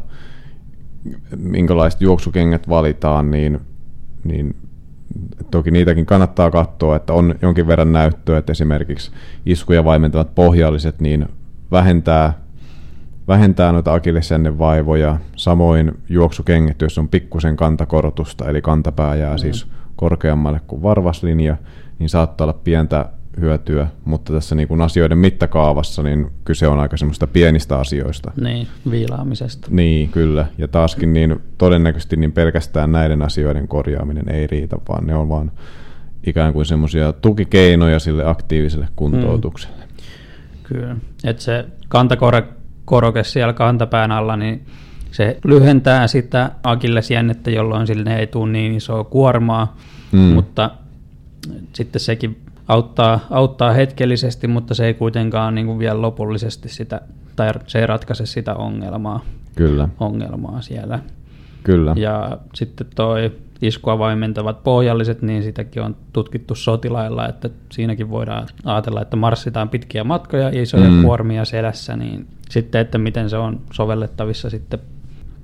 minkälaiset 1.36 2.00
juoksukengät 2.00 2.68
valitaan, 2.68 3.30
niin, 3.30 3.60
niin 4.24 4.56
toki 5.50 5.70
niitäkin 5.70 6.06
kannattaa 6.06 6.50
katsoa, 6.50 6.96
että 6.96 7.12
on 7.12 7.34
jonkin 7.42 7.66
verran 7.66 7.92
näyttöä, 7.92 8.38
että 8.38 8.52
esimerkiksi 8.52 9.10
iskuja 9.46 9.84
vaimentavat 9.84 10.34
pohjalliset 10.34 11.00
niin 11.00 11.28
vähentää, 11.70 12.32
vähentää 13.28 13.72
noita 13.72 13.92
vaivoja. 14.58 15.18
Samoin 15.36 15.92
juoksukengät, 16.08 16.80
jos 16.80 16.98
on 16.98 17.08
pikkusen 17.08 17.56
kantakorotusta, 17.56 18.48
eli 18.48 18.62
kantapää 18.62 19.14
jää 19.14 19.34
mm. 19.34 19.38
siis 19.38 19.66
korkeammalle 19.96 20.60
kuin 20.66 20.82
varvaslinja, 20.82 21.56
niin 21.98 22.08
saattaa 22.08 22.44
olla 22.44 22.60
pientä 22.64 23.08
hyötyä, 23.40 23.86
mutta 24.04 24.32
tässä 24.32 24.54
niin 24.54 24.68
kuin 24.68 24.80
asioiden 24.80 25.18
mittakaavassa 25.18 26.02
niin 26.02 26.30
kyse 26.44 26.68
on 26.68 26.80
aika 26.80 26.96
semmoista 26.96 27.26
pienistä 27.26 27.78
asioista. 27.78 28.32
Niin, 28.40 28.66
viilaamisesta. 28.90 29.68
Niin, 29.70 30.08
kyllä. 30.08 30.46
Ja 30.58 30.68
taaskin 30.68 31.12
niin 31.12 31.40
todennäköisesti 31.58 32.16
niin 32.16 32.32
pelkästään 32.32 32.92
näiden 32.92 33.22
asioiden 33.22 33.68
korjaaminen 33.68 34.28
ei 34.28 34.46
riitä, 34.46 34.76
vaan 34.88 35.06
ne 35.06 35.14
on 35.14 35.28
vaan 35.28 35.52
ikään 36.26 36.52
kuin 36.52 36.66
semmoisia 36.66 37.12
tukikeinoja 37.12 37.98
sille 37.98 38.24
aktiiviselle 38.24 38.88
kuntoutukselle. 38.96 39.76
Hmm. 39.76 39.84
Kyllä. 40.62 40.96
Että 41.24 41.42
se 41.42 41.64
kantakoroke 41.88 43.24
siellä 43.24 43.52
kantapään 43.52 44.12
alla, 44.12 44.36
niin 44.36 44.66
se 45.10 45.38
lyhentää 45.44 46.06
sitä 46.06 46.50
akillesjännettä, 46.62 47.50
jolloin 47.50 47.86
sille 47.86 48.16
ei 48.16 48.26
tule 48.26 48.52
niin 48.52 48.74
isoa 48.74 49.04
kuormaa, 49.04 49.76
hmm. 50.12 50.20
mutta 50.20 50.70
sitten 51.72 52.00
sekin 52.00 52.43
auttaa, 52.68 53.20
auttaa 53.30 53.72
hetkellisesti, 53.72 54.46
mutta 54.46 54.74
se 54.74 54.86
ei 54.86 54.94
kuitenkaan 54.94 55.54
niin 55.54 55.66
kuin 55.66 55.78
vielä 55.78 56.02
lopullisesti 56.02 56.68
sitä, 56.68 57.00
tai 57.36 57.52
se 57.66 57.78
ei 57.78 57.86
ratkaise 57.86 58.26
sitä 58.26 58.54
ongelmaa, 58.54 59.20
Kyllä. 59.56 59.88
ongelmaa 60.00 60.60
siellä. 60.60 60.98
Kyllä. 61.62 61.92
Ja 61.96 62.38
sitten 62.54 62.86
toi 62.94 63.32
iskua 63.62 63.98
vaimentavat 63.98 64.62
pohjalliset, 64.62 65.22
niin 65.22 65.42
sitäkin 65.42 65.82
on 65.82 65.96
tutkittu 66.12 66.54
sotilailla, 66.54 67.28
että 67.28 67.50
siinäkin 67.72 68.10
voidaan 68.10 68.46
ajatella, 68.64 69.02
että 69.02 69.16
marssitaan 69.16 69.68
pitkiä 69.68 70.04
matkoja, 70.04 70.48
isoja 70.48 70.90
mm. 70.90 71.02
kuormia 71.02 71.44
selässä, 71.44 71.96
niin 71.96 72.26
sitten, 72.50 72.80
että 72.80 72.98
miten 72.98 73.30
se 73.30 73.36
on 73.36 73.60
sovellettavissa 73.72 74.50
sitten 74.50 74.78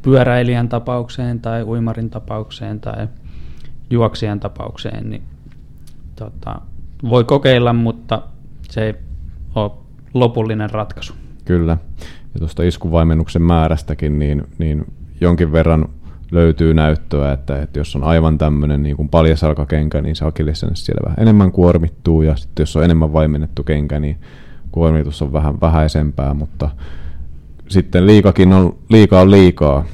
pyöräilijän 0.02 0.68
tapaukseen 0.68 1.40
tai 1.40 1.62
uimarin 1.62 2.10
tapaukseen 2.10 2.80
tai 2.80 3.08
juoksijan 3.90 4.40
tapaukseen, 4.40 5.10
niin 5.10 5.22
tota, 6.16 6.60
voi 7.08 7.24
kokeilla, 7.24 7.72
mutta 7.72 8.22
se 8.70 8.84
ei 8.84 8.94
ole 9.54 9.70
lopullinen 10.14 10.70
ratkaisu. 10.70 11.14
Kyllä. 11.44 11.76
Ja 12.34 12.38
tuosta 12.38 12.62
iskuvaimennuksen 12.62 13.42
määrästäkin, 13.42 14.18
niin, 14.18 14.42
niin 14.58 14.84
jonkin 15.20 15.52
verran 15.52 15.88
löytyy 16.30 16.74
näyttöä, 16.74 17.32
että, 17.32 17.62
että 17.62 17.80
jos 17.80 17.96
on 17.96 18.04
aivan 18.04 18.38
tämmöinen 18.38 18.82
niin 18.82 19.08
paljasalkakenkä, 19.08 20.00
niin 20.00 20.16
se 20.16 20.24
akillesjänne 20.24 20.76
siellä 20.76 21.04
vähän 21.04 21.20
enemmän 21.20 21.52
kuormittuu, 21.52 22.22
ja 22.22 22.36
sitten 22.36 22.62
jos 22.62 22.76
on 22.76 22.84
enemmän 22.84 23.12
vaimennettu 23.12 23.62
kenkä, 23.62 24.00
niin 24.00 24.16
kuormitus 24.72 25.22
on 25.22 25.32
vähän 25.32 25.60
vähäisempää, 25.60 26.34
mutta 26.34 26.70
sitten 27.68 28.06
liikakin 28.06 28.52
on, 28.52 28.76
liikaa 28.88 29.22
on 29.22 29.30
liikaa, 29.30 29.84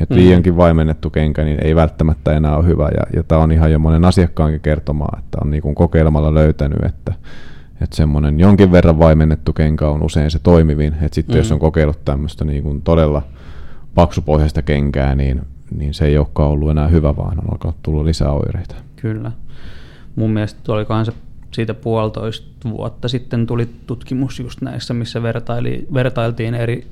että 0.00 0.14
mm. 0.14 0.20
liiankin 0.20 0.56
vaimennettu 0.56 1.10
kenkä 1.10 1.44
niin 1.44 1.64
ei 1.64 1.76
välttämättä 1.76 2.32
enää 2.32 2.56
ole 2.56 2.66
hyvä. 2.66 2.88
Ja, 2.96 3.02
ja 3.16 3.22
tämä 3.22 3.40
on 3.40 3.52
ihan 3.52 3.72
jo 3.72 3.78
monen 3.78 4.04
asiakkaankin 4.04 4.60
kertomaa, 4.60 5.16
että 5.18 5.38
on 5.42 5.50
niin 5.50 5.74
kokeilemalla 5.74 6.34
löytänyt, 6.34 6.84
että, 6.84 7.14
että 7.80 7.96
semmoinen 7.96 8.40
jonkin 8.40 8.72
verran 8.72 8.98
vaimennettu 8.98 9.52
kenkä 9.52 9.88
on 9.88 10.02
usein 10.02 10.30
se 10.30 10.38
toimivin. 10.38 10.94
Että 10.94 11.14
sitten 11.14 11.36
mm. 11.36 11.38
jos 11.38 11.52
on 11.52 11.58
kokeillut 11.58 12.04
tämmöistä 12.04 12.44
niin 12.44 12.62
kuin 12.62 12.82
todella 12.82 13.22
paksupohjaista 13.94 14.62
kenkää, 14.62 15.14
niin, 15.14 15.40
niin 15.76 15.94
se 15.94 16.06
ei 16.06 16.18
olekaan 16.18 16.50
ollut 16.50 16.70
enää 16.70 16.88
hyvä, 16.88 17.16
vaan 17.16 17.38
on 17.38 17.52
alkanut 17.52 17.76
tulla 17.82 18.04
lisää 18.04 18.32
oireita. 18.32 18.74
Kyllä. 18.96 19.32
Mun 20.16 20.30
mielestä 20.30 20.72
olikohan 20.72 21.06
se 21.06 21.12
siitä 21.52 21.74
puolitoista 21.74 22.70
vuotta 22.70 23.08
sitten 23.08 23.46
tuli 23.46 23.68
tutkimus 23.86 24.40
just 24.40 24.60
näissä, 24.60 24.94
missä 24.94 25.22
vertaili, 25.22 25.86
vertailtiin 25.94 26.54
eri 26.54 26.86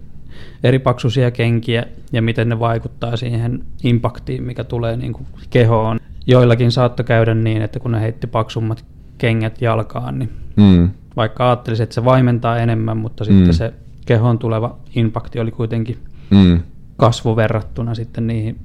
eri 0.65 0.79
paksuisia 0.79 1.31
kenkiä 1.31 1.85
ja 2.13 2.23
miten 2.23 2.49
ne 2.49 2.59
vaikuttaa 2.59 3.17
siihen 3.17 3.65
impaktiin, 3.85 4.43
mikä 4.43 4.65
tulee 4.65 4.97
niin 4.97 5.13
kuin 5.13 5.27
kehoon. 5.51 5.99
Joillakin 6.27 6.73
saattoi 6.73 7.05
käydä 7.05 7.35
niin, 7.35 7.63
että 7.63 7.81
kun 7.81 7.93
ne 7.93 8.01
heitti 8.01 8.27
paksummat 8.27 8.85
kengät 9.19 9.63
jalkaan, 9.63 10.19
niin 10.19 10.31
mm. 10.57 10.91
vaikka 11.17 11.47
ajattelisi, 11.49 11.83
että 11.83 11.95
se 11.95 12.05
vaimentaa 12.05 12.59
enemmän, 12.59 12.97
mutta 12.97 13.25
sitten 13.25 13.47
mm. 13.47 13.53
se 13.53 13.73
kehoon 14.07 14.39
tuleva 14.39 14.79
impakti 14.95 15.41
oli 15.41 15.51
kuitenkin 15.51 15.99
mm. 16.31 16.61
kasvu 16.97 17.37
verrattuna 17.37 17.95
sitten 17.95 18.27
niihin 18.27 18.59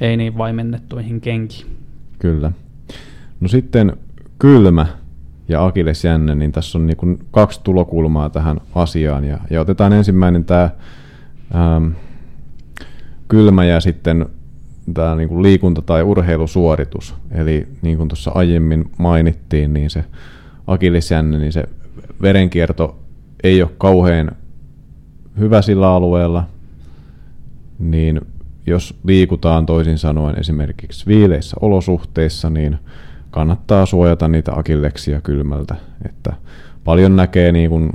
ei 0.00 0.16
niin 0.16 0.38
vaimennettuihin 0.38 1.20
kenkiin. 1.20 1.66
Kyllä. 2.18 2.52
No 3.40 3.48
sitten 3.48 3.96
kylmä 4.38 4.86
ja 5.48 5.66
akillesjänne, 5.66 6.34
niin 6.34 6.52
tässä 6.52 6.78
on 6.78 6.86
niin 6.86 7.18
kaksi 7.30 7.60
tulokulmaa 7.64 8.30
tähän 8.30 8.60
asiaan. 8.74 9.24
Ja, 9.24 9.38
ja 9.50 9.60
otetaan 9.60 9.92
ensimmäinen 9.92 10.44
tämä 10.44 10.70
ähm, 11.54 11.92
kylmä 13.28 13.64
ja 13.64 13.80
sitten 13.80 14.26
tämä 14.94 15.14
niin 15.14 15.42
liikunta- 15.42 15.82
tai 15.82 16.02
urheilusuoritus. 16.02 17.14
Eli 17.30 17.68
niin 17.82 17.96
kuin 17.96 18.08
tuossa 18.08 18.30
aiemmin 18.34 18.90
mainittiin, 18.98 19.72
niin 19.72 19.90
se 19.90 20.04
akillisjänne, 20.66 21.38
niin 21.38 21.52
se 21.52 21.64
verenkierto 22.22 22.98
ei 23.42 23.62
ole 23.62 23.70
kauhean 23.78 24.30
hyvä 25.38 25.62
sillä 25.62 25.88
alueella, 25.88 26.44
niin 27.78 28.20
jos 28.66 29.00
liikutaan 29.04 29.66
toisin 29.66 29.98
sanoen 29.98 30.40
esimerkiksi 30.40 31.06
viileissä 31.06 31.56
olosuhteissa, 31.60 32.50
niin 32.50 32.78
kannattaa 33.30 33.86
suojata 33.86 34.28
niitä 34.28 34.52
akilleksia 34.54 35.20
kylmältä. 35.20 35.74
Että 36.04 36.32
paljon 36.84 37.16
näkee 37.16 37.52
niin 37.52 37.70
kuin 37.70 37.90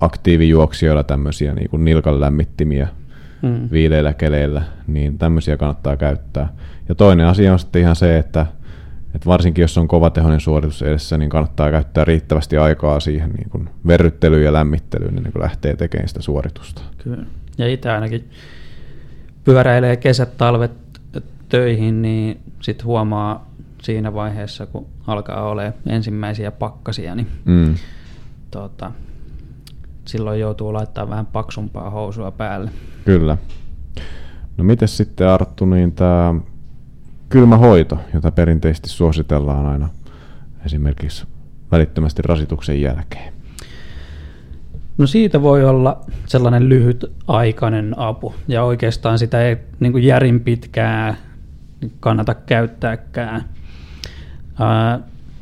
aktiivijuoksijoilla 0.00 1.04
tämmöisiä 1.04 1.54
niin 1.54 1.70
kuin 1.70 1.84
nilkan 1.84 2.20
lämmittimiä 2.20 2.88
mm. 3.42 3.68
viileillä 3.72 4.12
keleillä, 4.12 4.62
niin 4.86 5.18
tämmöisiä 5.18 5.56
kannattaa 5.56 5.96
käyttää. 5.96 6.52
Ja 6.88 6.94
toinen 6.94 7.26
asia 7.26 7.52
on 7.52 7.58
sitten 7.58 7.82
ihan 7.82 7.96
se, 7.96 8.18
että, 8.18 8.46
että 9.14 9.26
varsinkin 9.26 9.62
jos 9.62 9.78
on 9.78 9.88
kovatehoinen 9.88 10.40
suoritus 10.40 10.82
edessä, 10.82 11.18
niin 11.18 11.30
kannattaa 11.30 11.70
käyttää 11.70 12.04
riittävästi 12.04 12.56
aikaa 12.56 13.00
siihen 13.00 13.30
niin 13.30 13.50
kuin 13.50 13.68
verryttelyyn 13.86 14.44
ja 14.44 14.52
lämmittelyyn, 14.52 15.14
niin 15.14 15.32
kuin 15.32 15.42
lähtee 15.42 15.76
tekemään 15.76 16.08
sitä 16.08 16.22
suoritusta. 16.22 16.82
Kyllä. 16.98 17.24
Ja 17.58 17.68
itse 17.68 17.90
ainakin 17.90 18.30
pyöräilee 19.44 19.96
kesät, 19.96 20.36
talvet 20.36 20.72
töihin, 21.48 22.02
niin 22.02 22.40
sitten 22.60 22.86
huomaa 22.86 23.50
siinä 23.82 24.14
vaiheessa, 24.14 24.66
kun 24.66 24.86
alkaa 25.06 25.48
olla 25.48 25.62
ensimmäisiä 25.86 26.50
pakkasia, 26.50 27.14
niin 27.14 27.26
mm. 27.44 27.74
tota, 28.50 28.90
silloin 30.10 30.40
joutuu 30.40 30.72
laittaa 30.72 31.10
vähän 31.10 31.26
paksumpaa 31.26 31.90
housua 31.90 32.30
päälle. 32.30 32.70
Kyllä. 33.04 33.36
No 34.56 34.64
miten 34.64 34.88
sitten 34.88 35.28
Arttu, 35.28 35.64
niin 35.64 35.92
tämä 35.92 36.34
kylmä 37.28 37.56
hoito, 37.56 37.98
jota 38.14 38.30
perinteisesti 38.30 38.88
suositellaan 38.88 39.66
aina 39.66 39.88
esimerkiksi 40.66 41.26
välittömästi 41.72 42.22
rasituksen 42.22 42.80
jälkeen? 42.80 43.32
No 44.98 45.06
siitä 45.06 45.42
voi 45.42 45.64
olla 45.64 46.00
sellainen 46.26 46.68
lyhyt 46.68 47.12
aikainen 47.26 47.98
apu, 47.98 48.34
ja 48.48 48.64
oikeastaan 48.64 49.18
sitä 49.18 49.42
ei 49.42 49.56
niin 49.80 49.92
kuin 49.92 50.04
järin 50.04 50.40
pitkää 50.40 51.16
kannata 52.00 52.34
käyttääkään. 52.34 53.44
Ää, 54.58 55.00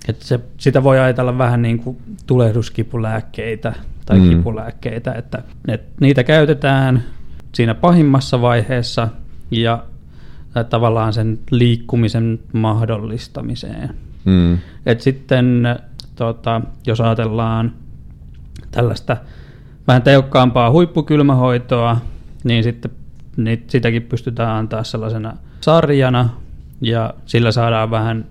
että 0.08 0.24
se, 0.24 0.40
sitä 0.58 0.82
voi 0.82 0.98
ajatella 0.98 1.38
vähän 1.38 1.62
niin 1.62 1.78
kuin 1.78 1.96
tulehduskipulääkkeitä 2.26 3.72
tai 4.08 4.18
mm. 4.18 4.28
kipulääkkeitä, 4.28 5.12
että, 5.12 5.42
että 5.68 5.88
niitä 6.00 6.24
käytetään 6.24 7.04
siinä 7.52 7.74
pahimmassa 7.74 8.40
vaiheessa 8.40 9.08
ja 9.50 9.84
tavallaan 10.70 11.12
sen 11.12 11.38
liikkumisen 11.50 12.38
mahdollistamiseen. 12.52 13.90
Mm. 14.24 14.58
Et 14.86 15.00
sitten 15.00 15.62
tota, 16.16 16.60
jos 16.86 17.00
ajatellaan 17.00 17.72
tällaista 18.70 19.16
vähän 19.86 20.02
tehokkaampaa 20.02 20.70
huippukylmähoitoa, 20.70 21.96
niin 22.44 22.62
sitten 22.62 22.90
niin 23.36 23.64
sitäkin 23.66 24.02
pystytään 24.02 24.56
antaa 24.56 24.84
sellaisena 24.84 25.36
sarjana 25.60 26.28
ja 26.80 27.14
sillä 27.26 27.52
saadaan 27.52 27.90
vähän 27.90 28.24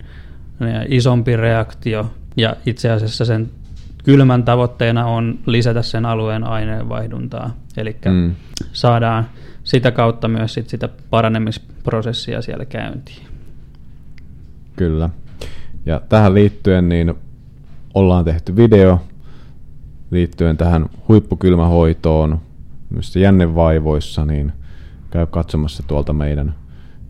isompi 0.88 1.38
reaktio 1.38 2.12
ja 2.38 2.56
itse 2.66 2.92
asiassa 2.92 3.26
sen 3.26 3.50
kylmän 4.08 4.44
tavoitteena 4.44 5.06
on 5.06 5.40
lisätä 5.46 5.82
sen 5.82 6.06
alueen 6.06 6.44
aineenvaihduntaa, 6.44 7.56
eli 7.78 7.96
mm. 8.06 8.36
saadaan 8.74 9.30
sitä 9.64 9.92
kautta 9.92 10.28
myös 10.28 10.54
sit 10.54 10.70
sitä 10.70 10.90
paranemisprosessia 11.10 12.42
siellä 12.42 12.66
käyntiin. 12.66 13.28
Kyllä. 14.76 15.10
Ja 15.86 16.02
tähän 16.10 16.34
liittyen 16.34 16.90
niin 16.90 17.14
ollaan 17.94 18.26
tehty 18.26 18.56
video 18.56 19.02
liittyen 20.12 20.58
tähän 20.58 20.86
huippukylmähoitoon 21.08 22.42
myös 22.90 23.16
jännevaivoissa, 23.16 24.26
niin 24.26 24.54
käy 25.12 25.26
katsomassa 25.26 25.84
tuolta 25.88 26.14
meidän 26.14 26.56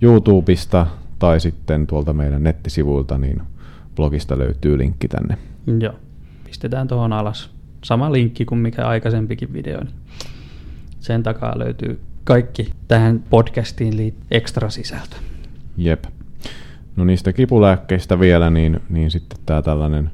YouTubesta 0.02 0.88
tai 1.20 1.40
sitten 1.40 1.88
tuolta 1.88 2.14
meidän 2.14 2.44
nettisivuilta, 2.44 3.18
niin 3.18 3.42
blogista 3.96 4.38
löytyy 4.38 4.78
linkki 4.78 5.08
tänne. 5.08 5.38
Joo, 5.80 5.94
pistetään 6.48 6.88
tuohon 6.88 7.14
alas. 7.14 7.50
Sama 7.84 8.12
linkki 8.12 8.46
kuin 8.46 8.60
mikä 8.60 8.88
aikaisempikin 8.88 9.54
video. 9.54 9.80
Niin 9.84 9.94
sen 11.00 11.24
takaa 11.24 11.60
löytyy 11.60 12.00
kaikki 12.24 12.72
tähän 12.88 13.24
podcastiin 13.30 13.94
liit- 13.94 14.26
ekstra 14.32 14.70
sisältö. 14.70 15.16
Jep. 15.78 16.04
No 16.96 17.06
niistä 17.06 17.34
kipulääkkeistä 17.34 18.20
vielä, 18.20 18.50
niin, 18.50 18.80
niin 18.90 19.12
sitten 19.12 19.40
tämä 19.46 19.62
tällainen 19.62 20.12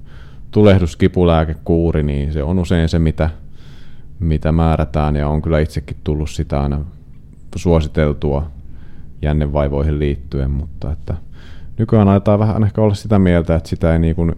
tulehduskipulääkekuuri, 0.52 2.04
niin 2.04 2.34
se 2.34 2.44
on 2.44 2.60
usein 2.60 2.90
se, 2.90 3.00
mitä, 3.00 3.30
mitä 4.20 4.52
määrätään, 4.52 5.16
ja 5.16 5.28
on 5.28 5.42
kyllä 5.42 5.60
itsekin 5.60 5.98
tullut 6.04 6.30
sitä 6.30 6.62
aina 6.62 6.86
suositeltua 7.56 8.52
jännevaivoihin 9.22 10.00
liittyen, 10.00 10.52
mutta 10.52 10.92
että 10.92 11.14
nykyään 11.78 12.08
aletaan 12.08 12.40
vähän 12.40 12.64
ehkä 12.64 12.82
olla 12.82 12.94
sitä 12.94 13.20
mieltä, 13.20 13.56
että 13.56 13.70
sitä 13.70 13.94
ei 13.94 14.00
niin 14.00 14.16
kuin, 14.16 14.36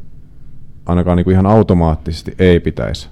ainakaan 0.86 1.18
niin 1.18 1.24
kuin 1.24 1.34
ihan 1.34 1.46
automaattisesti 1.46 2.36
ei 2.40 2.60
pitäisi 2.60 3.10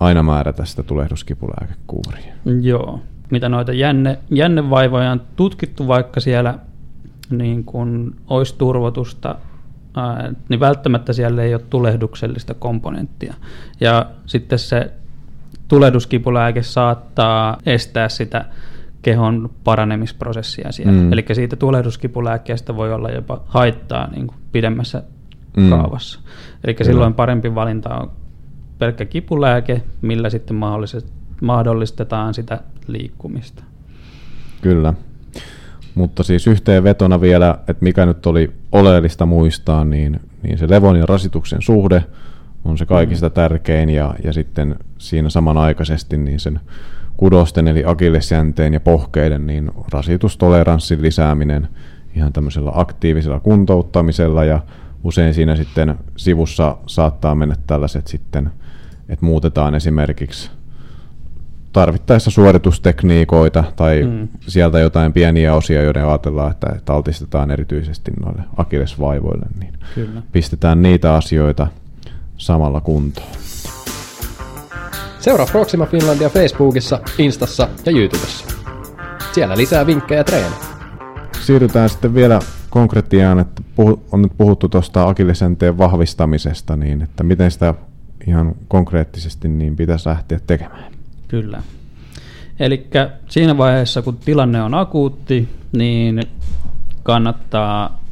aina 0.00 0.22
määrätä 0.22 0.64
sitä 0.64 0.82
tulehduskipulääkekuuria. 0.82 2.34
Joo. 2.62 3.00
Mitä 3.30 3.48
noita 3.48 3.72
jänne, 3.72 4.18
jännevaivoja 4.30 5.10
on 5.10 5.22
tutkittu, 5.36 5.88
vaikka 5.88 6.20
siellä 6.20 6.58
niin 7.30 7.64
kuin 7.64 8.16
olisi 8.26 8.54
turvotusta, 8.58 9.34
ää, 9.96 10.32
niin 10.48 10.60
välttämättä 10.60 11.12
siellä 11.12 11.42
ei 11.42 11.54
ole 11.54 11.62
tulehduksellista 11.70 12.54
komponenttia. 12.54 13.34
Ja 13.80 14.10
sitten 14.26 14.58
se 14.58 14.90
tulehduskipulääke 15.68 16.62
saattaa 16.62 17.56
estää 17.66 18.08
sitä 18.08 18.44
kehon 19.02 19.50
paranemisprosessia 19.64 20.72
siellä. 20.72 20.92
Mm. 20.92 21.12
Eli 21.12 21.24
siitä 21.32 21.56
tulehduskipulääkkeestä 21.56 22.76
voi 22.76 22.92
olla 22.92 23.10
jopa 23.10 23.42
haittaa 23.46 24.10
niin 24.10 24.26
kuin 24.26 24.38
pidemmässä 24.52 25.02
mm. 25.56 25.70
kaavassa. 25.70 26.20
Eli 26.64 26.76
silloin 26.82 27.14
parempi 27.14 27.54
valinta 27.54 27.94
on 27.94 28.10
pelkkä 28.78 29.04
kipulääke, 29.04 29.82
millä 30.02 30.30
sitten 30.30 30.56
mahdollistetaan 31.40 32.34
sitä 32.34 32.60
liikkumista. 32.86 33.62
Kyllä. 34.62 34.94
Mutta 35.94 36.22
siis 36.22 36.46
yhteenvetona 36.46 37.20
vielä, 37.20 37.58
että 37.68 37.84
mikä 37.84 38.06
nyt 38.06 38.26
oli 38.26 38.52
oleellista 38.72 39.26
muistaa, 39.26 39.84
niin, 39.84 40.20
niin 40.42 40.58
se 40.58 40.70
levon 40.70 40.96
ja 40.96 41.06
rasituksen 41.06 41.62
suhde 41.62 42.04
on 42.64 42.78
se 42.78 42.86
kaikista 42.86 43.28
mm. 43.28 43.32
tärkein 43.32 43.90
ja, 43.90 44.14
ja 44.24 44.32
sitten 44.32 44.76
siinä 44.98 45.30
samanaikaisesti 45.30 46.16
niin 46.16 46.40
sen 46.40 46.60
kudosten 47.16 47.68
eli 47.68 47.82
akillesjänteen 47.86 48.74
ja 48.74 48.80
pohkeiden 48.80 49.46
niin 49.46 49.70
rasitustoleranssin 49.92 51.02
lisääminen 51.02 51.68
ihan 52.16 52.32
tämmöisellä 52.32 52.70
aktiivisella 52.74 53.40
kuntouttamisella 53.40 54.44
ja 54.44 54.60
usein 55.04 55.34
siinä 55.34 55.56
sitten 55.56 55.98
sivussa 56.16 56.76
saattaa 56.86 57.34
mennä 57.34 57.56
tällaiset 57.66 58.06
sitten, 58.06 58.50
että 59.08 59.26
muutetaan 59.26 59.74
esimerkiksi 59.74 60.50
tarvittaessa 61.72 62.30
suoritustekniikoita 62.30 63.64
tai 63.76 64.02
mm. 64.02 64.28
sieltä 64.40 64.78
jotain 64.78 65.12
pieniä 65.12 65.54
osia, 65.54 65.82
joiden 65.82 66.06
ajatellaan, 66.06 66.50
että 66.50 66.92
altistetaan 66.92 67.50
erityisesti 67.50 68.10
noille 68.24 68.42
akillesvaivoille, 68.56 69.46
niin 69.60 69.72
Kyllä. 69.94 70.22
pistetään 70.32 70.82
niitä 70.82 71.14
asioita 71.14 71.66
samalla 72.36 72.80
kuntoon. 72.80 73.26
Seuraa 75.20 75.46
Proxima 75.46 75.86
Finlandia 75.86 76.28
Facebookissa, 76.28 77.00
Instassa 77.18 77.68
ja 77.86 77.92
YouTubessa. 77.92 78.46
Siellä 79.32 79.56
lisää 79.56 79.86
vinkkejä 79.86 80.24
treeni. 80.24 80.54
Siirrytään 81.40 81.88
sitten 81.88 82.14
vielä 82.14 82.38
konkretiaan, 82.74 83.38
että 83.38 83.62
on 84.12 84.22
nyt 84.22 84.32
puhuttu 84.38 84.68
tuosta 84.68 85.08
akillesjänteen 85.08 85.78
vahvistamisesta, 85.78 86.76
niin 86.76 87.02
että 87.02 87.22
miten 87.22 87.50
sitä 87.50 87.74
ihan 88.26 88.54
konkreettisesti 88.68 89.48
niin 89.48 89.76
pitäisi 89.76 90.08
lähteä 90.08 90.40
tekemään. 90.46 90.92
Kyllä. 91.28 91.62
Eli 92.60 92.86
siinä 93.28 93.58
vaiheessa, 93.58 94.02
kun 94.02 94.16
tilanne 94.16 94.62
on 94.62 94.74
akuutti, 94.74 95.48
niin 95.72 96.22
kannattaa 97.02 98.02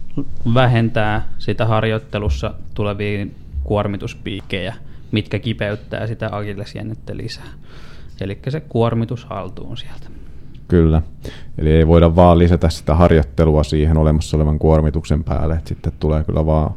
vähentää 0.55 1.29
sitä 1.39 1.67
harjoittelussa 1.67 2.55
tuleviin 2.75 3.35
kuormituspiikkejä– 3.65 4.75
mitkä 5.13 5.39
kipeyttää 5.39 6.07
sitä 6.07 6.29
akillesjännettä 6.33 7.17
lisää. 7.17 7.53
Eli 8.21 8.39
se 8.49 8.61
kuormitus 8.61 9.25
haltuun 9.25 9.77
sieltä. 9.77 10.22
Kyllä. 10.73 11.03
Eli 11.59 11.73
ei 11.73 11.87
voida 11.87 12.17
vaan 12.17 12.39
lisätä 12.39 12.69
sitä 12.69 12.95
harjoittelua 12.95 13.65
siihen 13.65 13.97
olemassa 13.97 14.37
olevan 14.37 14.59
kuormituksen 14.59 15.25
päälle. 15.25 15.55
että 15.55 15.69
sitten 15.69 15.93
tulee 16.01 16.25
kyllä 16.25 16.47
vaan 16.47 16.75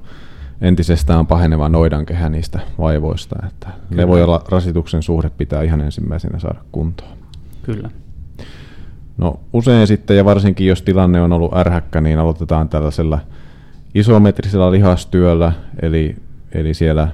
entisestään 0.62 1.28
paheneva 1.28 1.70
noidankehä 1.70 2.30
niistä 2.30 2.60
vaivoista. 2.80 3.36
Että 3.48 3.68
levo- 3.92 4.18
ja 4.18 4.42
rasituksen 4.50 5.04
suhde 5.04 5.30
pitää 5.30 5.62
ihan 5.62 5.82
ensimmäisenä 5.82 6.40
saada 6.40 6.60
kuntoon. 6.72 7.18
Kyllä. 7.64 7.90
No 9.18 9.40
usein 9.54 9.88
sitten, 9.88 10.18
ja 10.18 10.26
varsinkin 10.26 10.68
jos 10.68 10.82
tilanne 10.82 11.22
on 11.22 11.34
ollut 11.34 11.58
ärhäkkä, 11.58 12.02
niin 12.02 12.20
aloitetaan 12.20 12.70
tällaisella 12.70 13.20
isometrisellä 13.94 14.72
lihastyöllä, 14.72 15.52
eli, 15.82 16.16
eli 16.52 16.74
siellä 16.74 17.08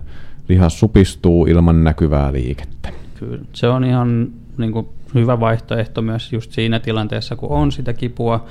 lihas 0.50 0.80
supistuu 0.80 1.46
ilman 1.46 1.84
näkyvää 1.84 2.34
liikettä. 2.34 2.90
Kyllä, 3.20 3.46
se 3.54 3.68
on 3.68 3.84
ihan 3.84 4.28
niin 4.58 4.72
kuin, 4.72 4.90
hyvä 5.14 5.40
vaihtoehto 5.40 6.02
myös 6.02 6.34
just 6.34 6.52
siinä 6.52 6.80
tilanteessa, 6.80 7.36
kun 7.36 7.50
on 7.50 7.72
sitä 7.72 7.94
kipua, 7.94 8.46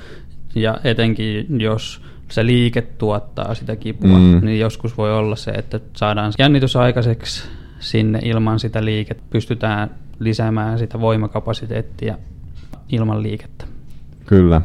ja 0.55 0.79
etenkin 0.85 1.61
jos 1.61 2.03
se 2.29 2.47
liike 2.47 2.83
tuottaa 2.83 3.55
sitä 3.55 3.77
kipua, 3.77 4.19
mm. 4.19 4.41
niin 4.45 4.61
joskus 4.61 4.99
voi 4.99 5.13
olla 5.13 5.37
se, 5.37 5.51
että 5.51 5.81
saadaan 5.97 6.33
jännitys 6.39 6.77
aikaiseksi 6.77 7.49
sinne 7.79 8.19
ilman 8.23 8.59
sitä 8.59 8.85
liikettä, 8.85 9.25
pystytään 9.31 9.91
lisäämään 10.19 10.79
sitä 10.79 11.01
voimakapasiteettia. 11.01 12.15
ilman 12.93 13.23
liikettä. 13.23 13.65
Kyllä. 14.27 14.61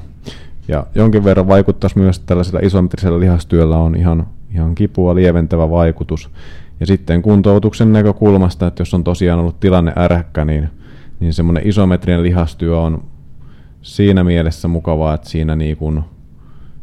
Ja 0.68 0.86
jonkin 0.96 1.24
verran 1.24 1.48
vaikuttaisi 1.48 1.98
myös 1.98 2.18
että 2.18 2.28
tällaisella 2.28 2.60
isometrisellä 2.64 3.20
lihastyöllä 3.20 3.78
on 3.78 3.96
ihan, 3.96 4.28
ihan 4.54 4.76
kipua 4.76 5.16
lieventävä 5.16 5.70
vaikutus. 5.70 6.30
Ja 6.80 6.86
sitten 6.86 7.22
kuntoutuksen 7.22 7.94
näkökulmasta, 7.94 8.68
että 8.68 8.82
jos 8.82 8.94
on 8.94 9.04
tosiaan 9.04 9.40
ollut 9.40 9.60
tilanne 9.60 9.94
ärhäkkä, 9.98 10.46
niin, 10.46 10.70
niin 11.20 11.34
semmoinen 11.34 11.68
isometrinen 11.68 12.24
lihastyö 12.24 12.80
on 12.80 13.04
siinä 13.82 14.24
mielessä 14.24 14.68
mukavaa, 14.68 15.14
että 15.14 15.30
siinä, 15.30 15.56
niin 15.56 15.78
kuin, 15.78 16.04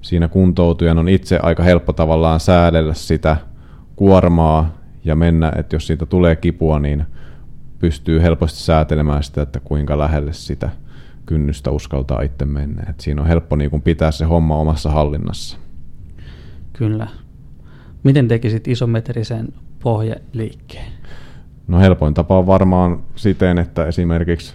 siinä 0.00 0.28
kuntoutujan 0.28 0.98
on 0.98 1.08
itse 1.08 1.38
aika 1.42 1.62
helppo 1.62 1.92
tavallaan 1.92 2.40
säädellä 2.40 2.94
sitä 2.94 3.36
kuormaa 3.96 4.74
ja 5.04 5.16
mennä, 5.16 5.52
että 5.56 5.76
jos 5.76 5.86
siitä 5.86 6.06
tulee 6.06 6.36
kipua, 6.36 6.78
niin 6.78 7.04
pystyy 7.78 8.22
helposti 8.22 8.58
säätelemään 8.58 9.22
sitä, 9.22 9.42
että 9.42 9.60
kuinka 9.60 9.98
lähelle 9.98 10.32
sitä 10.32 10.70
kynnystä 11.26 11.70
uskaltaa 11.70 12.22
itse 12.22 12.44
mennä. 12.44 12.82
Et 12.90 13.00
siinä 13.00 13.22
on 13.22 13.28
helppo 13.28 13.56
niin 13.56 13.70
kuin 13.70 13.82
pitää 13.82 14.10
se 14.10 14.24
homma 14.24 14.56
omassa 14.56 14.90
hallinnassa. 14.90 15.58
Kyllä. 16.72 17.06
Miten 18.02 18.28
tekisit 18.28 18.68
isometrisen 18.68 19.48
pohjeliikkeen? 19.82 20.92
No 21.68 21.78
helpoin 21.78 22.14
tapa 22.14 22.38
on 22.38 22.46
varmaan 22.46 22.98
siten, 23.14 23.58
että 23.58 23.86
esimerkiksi 23.86 24.54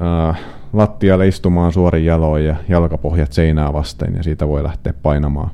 ää, 0.00 0.34
lattialle 0.72 1.28
istumaan 1.28 1.72
suorin 1.72 2.04
jaloin 2.04 2.44
ja 2.44 2.56
jalkapohjat 2.68 3.32
seinää 3.32 3.72
vasten 3.72 4.14
ja 4.16 4.22
siitä 4.22 4.48
voi 4.48 4.62
lähteä 4.62 4.92
painamaan, 5.02 5.50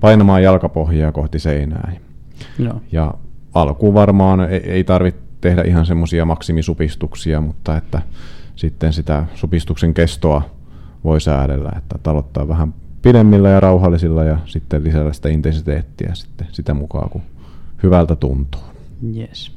painamaan 0.00 0.42
jalkapohjaa 0.42 1.12
kohti 1.12 1.38
seinää. 1.38 1.92
Joo. 2.58 2.80
Ja 2.92 3.14
alkuun 3.54 3.94
varmaan 3.94 4.40
ei, 4.40 4.70
ei 4.70 4.84
tarvitse 4.84 5.20
tehdä 5.40 5.62
ihan 5.62 5.86
semmoisia 5.86 6.24
maksimisupistuksia, 6.24 7.40
mutta 7.40 7.76
että 7.76 8.02
sitten 8.56 8.92
sitä 8.92 9.24
supistuksen 9.34 9.94
kestoa 9.94 10.42
voi 11.04 11.20
säädellä, 11.20 11.72
että 11.76 12.10
aloittaa 12.10 12.48
vähän 12.48 12.74
pidemmillä 13.02 13.48
ja 13.48 13.60
rauhallisilla 13.60 14.24
ja 14.24 14.38
sitten 14.46 14.84
lisätä 14.84 15.12
sitä 15.12 15.28
intensiteettiä 15.28 16.10
sitten 16.14 16.46
sitä 16.52 16.74
mukaan, 16.74 17.10
kun 17.10 17.22
hyvältä 17.82 18.16
tuntuu. 18.16 18.60
Yes. 19.16 19.55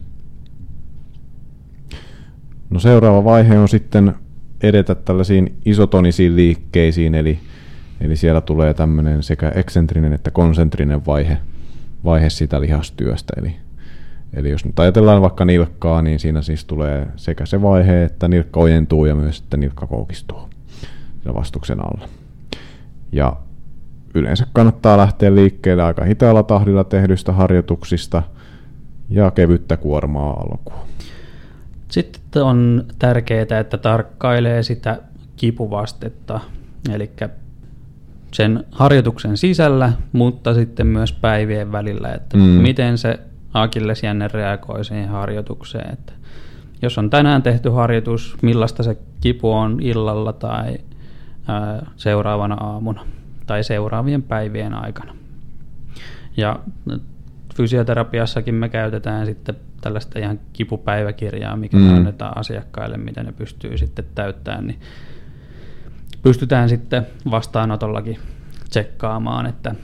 No 2.70 2.80
seuraava 2.80 3.24
vaihe 3.24 3.60
on 3.60 3.70
sitten 3.70 4.16
edetä 4.64 4.96
tällaisiin 4.96 5.56
isotonisiin 5.66 6.36
liikkeisiin, 6.36 7.16
eli, 7.16 7.40
eli 8.02 8.16
siellä 8.16 8.42
tulee 8.42 8.74
tämmöinen 8.74 9.24
sekä 9.24 9.50
eksentrinen 9.50 10.14
että 10.14 10.32
konsentrinen 10.32 11.06
vaihe, 11.06 11.38
vaihe 12.04 12.30
sitä 12.30 12.62
lihastyöstä. 12.62 13.34
Eli, 13.38 13.56
eli 14.34 14.50
jos 14.50 14.66
nyt 14.66 14.80
ajatellaan 14.80 15.22
vaikka 15.22 15.46
nilkkaa, 15.46 16.02
niin 16.02 16.20
siinä 16.20 16.42
siis 16.42 16.66
tulee 16.66 17.08
sekä 17.16 17.46
se 17.46 17.62
vaihe, 17.62 18.04
että 18.04 18.28
nilkka 18.28 18.60
ojentuu 18.60 19.06
ja 19.06 19.16
myös 19.16 19.40
että 19.40 19.58
nilkka 19.58 19.88
koukistuu 19.88 20.50
vastuksen 21.34 21.80
alla. 21.80 22.10
Ja 23.12 23.36
yleensä 24.16 24.48
kannattaa 24.54 24.98
lähteä 24.98 25.36
liikkeelle 25.36 25.84
aika 25.84 26.06
hitaalla 26.06 26.44
tahdilla 26.44 26.84
tehdyistä 26.84 27.32
harjoituksista 27.32 28.24
ja 29.10 29.32
kevyttä 29.32 29.78
kuormaa 29.78 30.34
alkuun. 30.34 30.90
Sitten 31.90 32.44
on 32.44 32.84
tärkeää, 33.00 33.60
että 33.60 33.78
tarkkailee 33.78 34.64
sitä 34.64 35.00
kipuvastetta, 35.36 36.40
eli 36.94 37.12
sen 38.34 38.66
harjoituksen 38.72 39.38
sisällä, 39.38 39.94
mutta 40.12 40.54
sitten 40.54 40.88
myös 40.88 41.14
päivien 41.14 41.72
välillä, 41.72 42.14
että 42.14 42.38
mm. 42.38 42.44
miten 42.44 42.98
se 42.98 43.20
akillesjänne 43.54 44.28
reagoi 44.28 44.86
siihen 44.86 45.10
harjoitukseen. 45.10 45.94
Että 45.94 46.14
jos 46.82 46.98
on 46.98 47.10
tänään 47.10 47.44
tehty 47.44 47.70
harjoitus, 47.70 48.38
millaista 48.42 48.84
se 48.84 48.98
kipu 49.22 49.52
on 49.52 49.78
illalla 49.82 50.34
tai 50.34 50.78
ää, 51.48 51.86
seuraavana 51.96 52.56
aamuna 52.56 53.06
tai 53.48 53.64
seuraavien 53.64 54.24
päivien 54.24 54.74
aikana. 54.74 55.16
Ja 56.38 56.60
fysioterapiassakin 57.60 58.56
me 58.56 58.70
käytetään 58.70 59.26
sitten 59.26 59.56
tällaista 59.82 60.20
ihan 60.20 60.40
kipupäiväkirjaa, 60.54 61.56
mikä 61.56 61.78
mm. 61.78 61.96
annetaan 61.96 62.38
asiakkaille, 62.38 62.98
mitä 62.98 63.24
ne 63.24 63.32
pystyy 63.32 63.78
sitten 63.78 64.06
täyttämään, 64.16 64.68
niin 64.68 64.80
pystytään 66.24 66.70
sitten 66.70 67.08
vastaanotollakin 67.32 68.18
tsekkaamaan, 68.70 69.46
että 69.46 69.76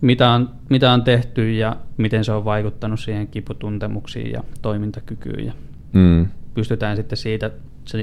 mitä 0.00 0.30
on, 0.30 0.50
mitä 0.68 0.92
on 0.92 1.02
tehty 1.02 1.52
ja 1.52 1.76
miten 1.96 2.24
se 2.24 2.32
on 2.32 2.44
vaikuttanut 2.44 3.00
siihen 3.00 3.28
kiputuntemuksiin 3.28 4.32
ja 4.32 4.44
toimintakykyyn. 4.62 5.46
Ja 5.46 5.52
mm. 5.92 6.28
Pystytään 6.54 6.96
sitten 6.96 7.18
siitä 7.18 7.50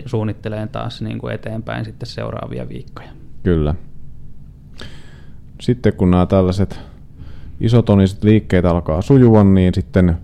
suunnittelemaan 0.06 0.70
taas 0.70 1.02
niin 1.02 1.20
kuin 1.20 1.34
eteenpäin 1.34 1.86
sitten 1.86 2.08
seuraavia 2.08 2.70
viikkoja. 2.70 3.10
Kyllä. 3.44 3.76
Sitten 5.62 5.94
kun 5.94 6.12
nämä 6.12 6.26
tällaiset 6.26 6.89
isotoniset 7.60 8.24
liikkeet 8.24 8.66
alkaa 8.66 9.02
sujua, 9.02 9.44
niin 9.44 9.74
sitten 9.74 10.18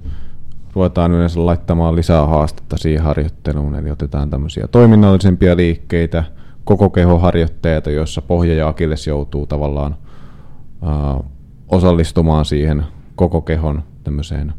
ruvetaan 0.74 1.12
yleensä 1.12 1.46
laittamaan 1.46 1.96
lisää 1.96 2.26
haastetta 2.26 2.78
siihen 2.78 3.04
harjoitteluun. 3.04 3.76
Eli 3.76 3.92
otetaan 3.92 4.30
tämmöisiä 4.30 4.68
toiminnallisempia 4.68 5.58
liikkeitä, 5.58 6.24
koko 6.64 6.90
kehoharjoitteita, 6.90 7.92
joissa 7.92 8.22
pohja 8.22 8.56
ja 8.56 8.68
akilles 8.68 9.08
joutuu 9.08 9.48
tavallaan 9.48 9.96
ää, 10.82 11.20
osallistumaan 11.68 12.46
siihen 12.46 12.84
koko 13.16 13.42
kehon 13.42 13.84
tämmöiseen 14.04 14.54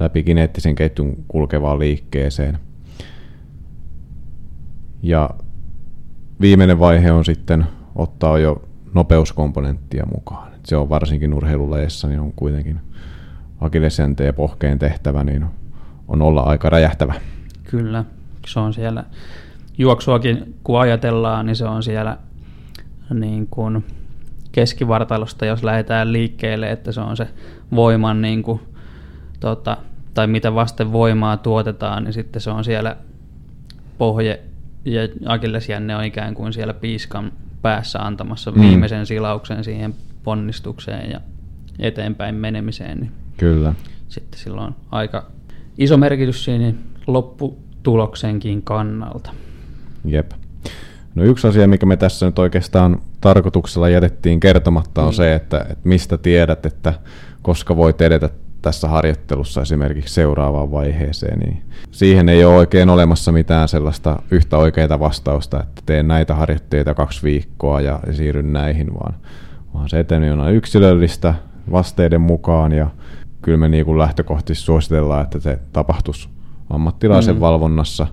läpi 0.00 0.22
kineettisen 0.22 0.74
ketjun 0.74 1.24
kulkevaan 1.28 1.78
liikkeeseen. 1.78 2.58
Ja 5.02 5.30
viimeinen 6.40 6.78
vaihe 6.78 7.12
on 7.12 7.24
sitten 7.24 7.66
ottaa 7.94 8.38
jo 8.38 8.62
nopeuskomponenttia 8.94 10.06
mukaan. 10.06 10.49
Se 10.64 10.76
on 10.76 10.88
varsinkin 10.88 11.34
urheilulajeissa, 11.34 12.08
niin 12.08 12.20
on 12.20 12.32
kuitenkin 12.32 12.80
akillesjänteen 13.60 14.26
ja 14.26 14.32
pohkeen 14.32 14.78
tehtävä, 14.78 15.24
niin 15.24 15.46
on 16.08 16.22
olla 16.22 16.40
aika 16.40 16.70
räjähtävä. 16.70 17.14
Kyllä, 17.64 18.04
se 18.46 18.60
on 18.60 18.74
siellä 18.74 19.04
juoksuakin, 19.78 20.54
kun 20.64 20.80
ajatellaan, 20.80 21.46
niin 21.46 21.56
se 21.56 21.64
on 21.64 21.82
siellä 21.82 22.16
niin 23.14 23.46
kuin 23.46 23.84
keskivartalosta, 24.52 25.46
jos 25.46 25.64
lähdetään 25.64 26.12
liikkeelle, 26.12 26.70
että 26.70 26.92
se 26.92 27.00
on 27.00 27.16
se 27.16 27.28
voiman, 27.74 28.22
niin 28.22 28.42
kuin, 28.42 28.60
tota, 29.40 29.76
tai 30.14 30.26
mitä 30.26 30.54
vasten 30.54 30.92
voimaa 30.92 31.36
tuotetaan, 31.36 32.04
niin 32.04 32.12
sitten 32.12 32.42
se 32.42 32.50
on 32.50 32.64
siellä 32.64 32.96
pohje 33.98 34.40
ja 34.84 35.00
akillesjänne 35.26 35.96
on 35.96 36.04
ikään 36.04 36.34
kuin 36.34 36.52
siellä 36.52 36.74
piiskan 36.74 37.32
päässä 37.62 37.98
antamassa 37.98 38.50
mm. 38.50 38.60
viimeisen 38.60 39.06
silauksen 39.06 39.64
siihen 39.64 39.94
ponnistukseen 40.22 41.10
ja 41.10 41.20
eteenpäin 41.78 42.34
menemiseen. 42.34 42.98
Niin 42.98 43.12
Kyllä. 43.36 43.74
Sitten 44.08 44.40
silloin 44.40 44.66
on 44.66 44.76
aika 44.90 45.26
iso 45.78 45.96
merkitys 45.96 46.44
siinä 46.44 46.72
lopputuloksenkin 47.06 48.62
kannalta. 48.62 49.30
Jep. 50.04 50.30
No 51.14 51.24
yksi 51.24 51.46
asia, 51.46 51.68
mikä 51.68 51.86
me 51.86 51.96
tässä 51.96 52.26
nyt 52.26 52.38
oikeastaan 52.38 53.02
tarkoituksella 53.20 53.88
jätettiin 53.88 54.40
kertomatta, 54.40 55.02
on 55.02 55.08
mm. 55.08 55.12
se, 55.12 55.34
että, 55.34 55.60
että 55.60 55.88
mistä 55.88 56.18
tiedät, 56.18 56.66
että 56.66 56.94
koska 57.42 57.76
voit 57.76 58.00
edetä 58.00 58.28
tässä 58.62 58.88
harjoittelussa 58.88 59.62
esimerkiksi 59.62 60.14
seuraavaan 60.14 60.70
vaiheeseen, 60.70 61.38
niin 61.38 61.62
siihen 61.90 62.28
ei 62.28 62.44
ole 62.44 62.56
oikein 62.56 62.90
olemassa 62.90 63.32
mitään 63.32 63.68
sellaista 63.68 64.22
yhtä 64.30 64.56
oikeaa 64.56 65.00
vastausta, 65.00 65.62
että 65.62 65.82
teen 65.86 66.08
näitä 66.08 66.34
harjoitteita 66.34 66.94
kaksi 66.94 67.22
viikkoa 67.22 67.80
ja 67.80 68.00
siirryn 68.12 68.52
näihin, 68.52 68.94
vaan, 68.94 69.14
vaan 69.74 69.88
se 69.88 70.00
eteneminen 70.00 70.40
on 70.40 70.52
yksilöllistä 70.52 71.34
vasteiden 71.72 72.20
mukaan 72.20 72.72
ja 72.72 72.90
kyllä 73.42 73.58
me 73.58 73.68
niin 73.68 73.84
kuin 73.84 73.98
lähtökohtaisesti 73.98 74.66
suositellaan, 74.66 75.22
että 75.22 75.40
se 75.40 75.58
tapahtuisi 75.72 76.28
ammattilaisen 76.70 77.34
mm. 77.34 77.40
valvonnassa. 77.40 78.06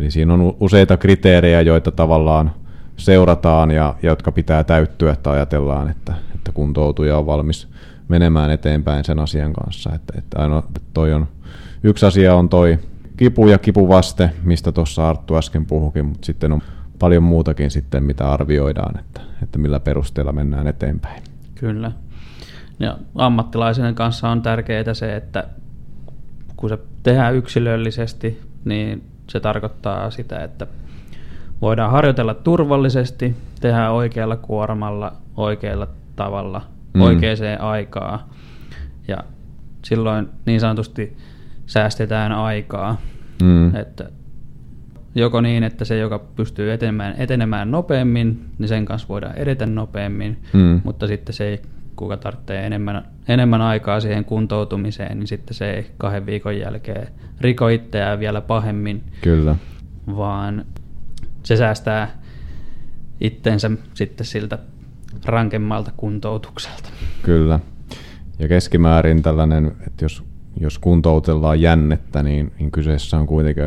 Eli 0.00 0.10
siinä 0.10 0.34
on 0.34 0.56
useita 0.60 0.96
kriteerejä, 0.96 1.60
joita 1.60 1.90
tavallaan 1.90 2.52
seurataan 2.96 3.70
ja, 3.70 3.94
ja 4.02 4.10
jotka 4.10 4.32
pitää 4.32 4.64
täyttyä, 4.64 5.12
että 5.12 5.30
ajatellaan, 5.30 5.90
että, 5.90 6.14
että 6.34 6.52
kuntoutuja 6.52 7.18
on 7.18 7.26
valmis 7.26 7.68
menemään 8.08 8.50
eteenpäin 8.50 9.04
sen 9.04 9.18
asian 9.18 9.52
kanssa. 9.52 9.90
Että, 9.94 10.14
että 10.18 10.42
ainoa, 10.42 10.62
toi 10.94 11.12
on, 11.12 11.28
yksi 11.82 12.06
asia 12.06 12.34
on 12.34 12.48
toi 12.48 12.78
kipu 13.16 13.48
ja 13.48 13.58
kipuvaste, 13.58 14.30
mistä 14.42 14.72
tuossa 14.72 15.08
Arttu 15.08 15.36
äsken 15.36 15.66
puhukin, 15.66 16.06
mutta 16.06 16.26
sitten 16.26 16.52
on 16.52 16.62
paljon 17.00 17.22
muutakin 17.22 17.70
sitten, 17.70 18.04
mitä 18.04 18.30
arvioidaan, 18.32 18.98
että, 18.98 19.20
että 19.42 19.58
millä 19.58 19.80
perusteella 19.80 20.32
mennään 20.32 20.66
eteenpäin. 20.66 21.22
Kyllä. 21.54 21.92
Ja 22.80 22.98
ammattilaisen 23.14 23.94
kanssa 23.94 24.28
on 24.28 24.42
tärkeää 24.42 24.94
se, 24.94 25.16
että 25.16 25.44
kun 26.56 26.68
se 26.68 26.78
tehdään 27.02 27.34
yksilöllisesti, 27.34 28.40
niin 28.64 29.04
se 29.26 29.40
tarkoittaa 29.40 30.10
sitä, 30.10 30.44
että 30.44 30.66
voidaan 31.62 31.90
harjoitella 31.90 32.34
turvallisesti, 32.34 33.36
tehdä 33.60 33.90
oikealla 33.90 34.36
kuormalla, 34.36 35.12
oikealla 35.36 35.86
tavalla, 36.16 36.62
mm. 36.94 37.00
oikeaan 37.00 37.60
aikaan. 37.60 38.20
Ja 39.08 39.16
silloin 39.84 40.28
niin 40.46 40.60
sanotusti 40.60 41.16
säästetään 41.66 42.32
aikaa. 42.32 42.96
Mm. 43.42 43.74
Että 43.74 44.10
joko 45.14 45.40
niin, 45.40 45.62
että 45.64 45.84
se, 45.84 45.98
joka 45.98 46.18
pystyy 46.18 46.72
etenemään, 46.72 47.14
etenemään 47.18 47.70
nopeammin, 47.70 48.44
niin 48.58 48.68
sen 48.68 48.84
kanssa 48.84 49.08
voidaan 49.08 49.36
edetä 49.36 49.66
nopeammin, 49.66 50.36
Mm. 50.52 50.80
mutta 50.84 51.06
sitten 51.06 51.32
se, 51.34 51.62
kuka 51.96 52.16
tarvitsee 52.16 52.66
enemmän, 52.66 53.04
enemmän 53.28 53.60
aikaa 53.62 54.00
siihen 54.00 54.24
kuntoutumiseen, 54.24 55.18
niin 55.18 55.26
sitten 55.26 55.54
se 55.54 55.70
ei 55.70 55.86
kahden 55.98 56.26
viikon 56.26 56.58
jälkeen 56.58 57.08
riko 57.40 57.68
itseään 57.68 58.20
vielä 58.20 58.40
pahemmin, 58.40 59.02
Kyllä. 59.22 59.56
vaan 60.16 60.64
se 61.42 61.56
säästää 61.56 62.10
itsensä 63.20 63.70
sitten 63.94 64.26
siltä 64.26 64.58
rankemmalta 65.24 65.90
kuntoutukselta. 65.96 66.88
Kyllä. 67.22 67.60
Ja 68.38 68.48
keskimäärin 68.48 69.22
tällainen, 69.22 69.72
että 69.86 70.04
jos, 70.04 70.22
jos 70.60 70.78
kuntoutellaan 70.78 71.60
jännettä, 71.60 72.22
niin, 72.22 72.52
niin 72.58 72.70
kyseessä 72.70 73.16
on 73.18 73.26
kuitenkin 73.26 73.64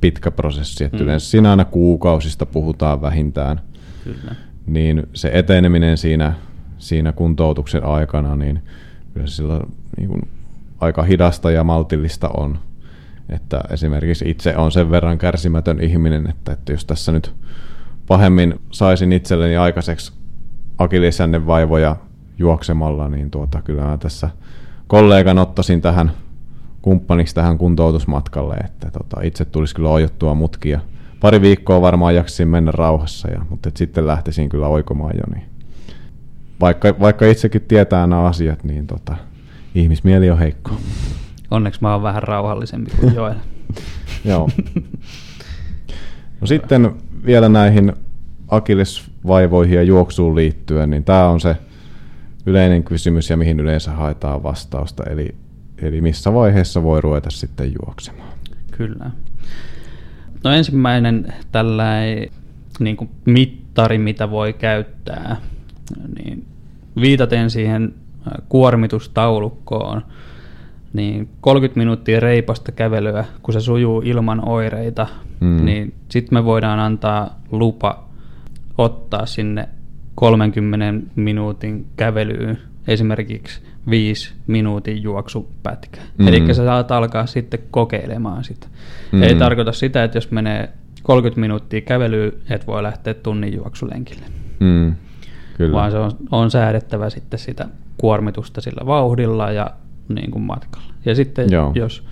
pitkä 0.00 0.30
prosessi. 0.30 0.84
Että 0.84 0.96
Mm. 0.96 1.02
yleensä 1.02 1.30
siinä 1.30 1.50
aina 1.50 1.64
kuukausista 1.64 2.46
puhutaan 2.46 3.00
vähintään. 3.02 3.60
Kyllä. 4.04 4.34
Niin 4.66 5.02
se 5.14 5.30
eteneminen 5.32 5.96
siinä, 5.98 6.32
siinä 6.78 7.12
kuntoutuksen 7.12 7.84
aikana, 7.84 8.36
niin 8.36 8.62
kyllä 9.14 9.26
sillä 9.26 9.60
niin 9.96 10.08
kuin 10.08 10.22
aika 10.80 11.02
hidasta 11.02 11.50
ja 11.50 11.64
maltillista 11.64 12.28
on. 12.36 12.58
Että 13.28 13.60
esimerkiksi 13.70 14.30
itse 14.30 14.56
on 14.56 14.72
sen 14.72 14.90
verran 14.90 15.18
kärsimätön 15.18 15.80
ihminen, 15.80 16.30
että, 16.30 16.52
että 16.52 16.72
jos 16.72 16.84
tässä 16.84 17.12
nyt 17.12 17.34
pahemmin 18.06 18.60
saisin 18.70 19.12
itselleni 19.12 19.56
aikaiseksi 19.56 20.12
akillisjännen 20.78 21.46
vaivoja 21.46 21.96
juoksemalla, 22.38 23.08
niin 23.08 23.30
tuota, 23.30 23.62
kyllä 23.62 23.82
mä 23.82 23.96
tässä 23.96 24.30
kollegan 24.86 25.38
ottaisin 25.38 25.80
tähän 25.82 26.12
kumppaniksi 26.86 27.34
tähän 27.34 27.58
kuntoutusmatkalle, 27.58 28.54
että 28.54 28.90
tota, 28.90 29.20
itse 29.22 29.44
tulisi 29.44 29.74
kyllä 29.74 29.88
ojottua 29.88 30.34
mutkia. 30.34 30.80
Pari 31.20 31.40
viikkoa 31.40 31.80
varmaan 31.80 32.14
jaksin 32.14 32.48
mennä 32.48 32.70
rauhassa, 32.70 33.30
ja, 33.30 33.46
mutta 33.50 33.68
et 33.68 33.76
sitten 33.76 34.06
lähtisin 34.06 34.48
kyllä 34.48 34.68
oikomaan 34.68 35.14
jo. 35.16 35.34
Niin. 35.34 35.46
Vaikka, 36.60 36.94
vaikka 37.00 37.26
itsekin 37.26 37.62
tietää 37.62 38.06
nämä 38.06 38.22
asiat, 38.22 38.64
niin 38.64 38.86
tota, 38.86 39.16
ihmismieli 39.74 40.30
on 40.30 40.38
heikko. 40.38 40.70
Onneksi 41.50 41.80
mä 41.82 41.92
oon 41.92 42.02
vähän 42.02 42.22
rauhallisempi 42.22 42.90
kuin 43.00 43.14
Joel. 43.16 43.34
Joo. 44.24 44.48
No 46.40 46.46
sitten 46.46 46.94
vielä 47.24 47.48
näihin 47.48 47.92
akillesvaivoihin 48.48 49.76
ja 49.76 49.82
juoksuun 49.82 50.36
liittyen, 50.36 50.90
niin 50.90 51.04
tämä 51.04 51.28
on 51.28 51.40
se 51.40 51.56
yleinen 52.46 52.84
kysymys 52.84 53.30
ja 53.30 53.36
mihin 53.36 53.60
yleensä 53.60 53.90
haetaan 53.90 54.42
vastausta. 54.42 55.04
Eli, 55.04 55.34
eli 55.82 56.00
missä 56.00 56.34
vaiheessa 56.34 56.82
voi 56.82 57.00
ruveta 57.00 57.30
sitten 57.30 57.72
juoksemaan. 57.82 58.32
Kyllä. 58.70 59.10
No 60.44 60.50
ensimmäinen 60.50 61.34
tällainen 61.52 62.28
niin 62.80 62.96
kuin 62.96 63.10
mittari, 63.24 63.98
mitä 63.98 64.30
voi 64.30 64.52
käyttää, 64.52 65.36
niin 66.18 66.44
viitaten 67.00 67.50
siihen 67.50 67.94
kuormitustaulukkoon, 68.48 70.02
niin 70.92 71.28
30 71.40 71.78
minuuttia 71.78 72.20
reipasta 72.20 72.72
kävelyä, 72.72 73.24
kun 73.42 73.54
se 73.54 73.60
sujuu 73.60 74.02
ilman 74.04 74.48
oireita, 74.48 75.06
mm. 75.40 75.64
niin 75.64 75.94
sitten 76.08 76.38
me 76.38 76.44
voidaan 76.44 76.78
antaa 76.78 77.40
lupa 77.50 78.04
ottaa 78.78 79.26
sinne 79.26 79.68
30 80.14 81.10
minuutin 81.16 81.86
kävelyyn 81.96 82.58
esimerkiksi 82.88 83.62
5 83.90 84.32
minuutin 84.46 85.02
juoksupätkä. 85.02 86.00
Mm. 86.00 86.24
Mm. 86.24 86.28
Eli 86.28 86.54
sä 86.54 86.64
saat 86.64 86.90
alkaa 86.90 87.26
sitten 87.26 87.60
kokeilemaan 87.70 88.44
sitä. 88.44 88.66
Mm. 89.12 89.18
Mm. 89.18 89.22
Ei 89.22 89.34
tarkoita 89.34 89.72
sitä, 89.72 90.04
että 90.04 90.16
jos 90.16 90.30
menee 90.30 90.68
30 91.02 91.40
minuuttia 91.40 91.80
kävelyyn, 91.80 92.32
et 92.50 92.66
voi 92.66 92.82
lähteä 92.82 93.14
tunnin 93.14 93.54
juoksulenkille. 93.54 94.26
Mm, 94.60 94.94
kyllä. 95.56 95.72
Vaan 95.72 95.90
se 95.90 95.98
on, 95.98 96.10
on 96.30 96.50
säädettävä 96.50 97.10
sitten 97.10 97.38
sitä 97.38 97.68
kuormitusta 97.96 98.60
sillä 98.60 98.86
vauhdilla 98.86 99.50
ja 99.50 99.70
niin 100.08 100.30
kuin 100.30 100.42
matkalla. 100.42 100.92
Ja 101.04 101.14
sitten 101.14 101.48
Joo. 101.50 101.72
Jos 101.74 102.04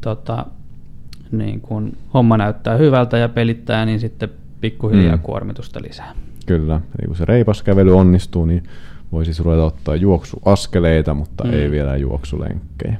tota, 0.00 0.46
niin 1.32 1.60
kuin 1.60 1.96
homma 2.14 2.36
näyttää 2.36 2.76
hyvältä 2.76 3.18
ja 3.18 3.28
pelittää, 3.28 3.86
niin 3.86 4.00
sitten 4.00 4.28
pikkuhiljaa 4.60 5.16
mm. 5.16 5.22
kuormitusta 5.22 5.80
lisää. 5.82 6.14
Kyllä. 6.46 6.80
Eli 6.98 7.06
kun 7.06 7.16
se 7.16 7.24
reipas 7.24 7.62
kävely 7.62 7.96
onnistuu, 7.96 8.44
niin 8.44 8.62
voi 9.12 9.24
siis 9.24 9.40
ruveta 9.40 9.64
ottaa 9.64 9.96
juoksuaskeleita, 9.96 11.14
mutta 11.14 11.44
mm. 11.44 11.52
Ei 11.52 11.70
vielä 11.70 11.96
juoksulenkkejä. 11.96 12.96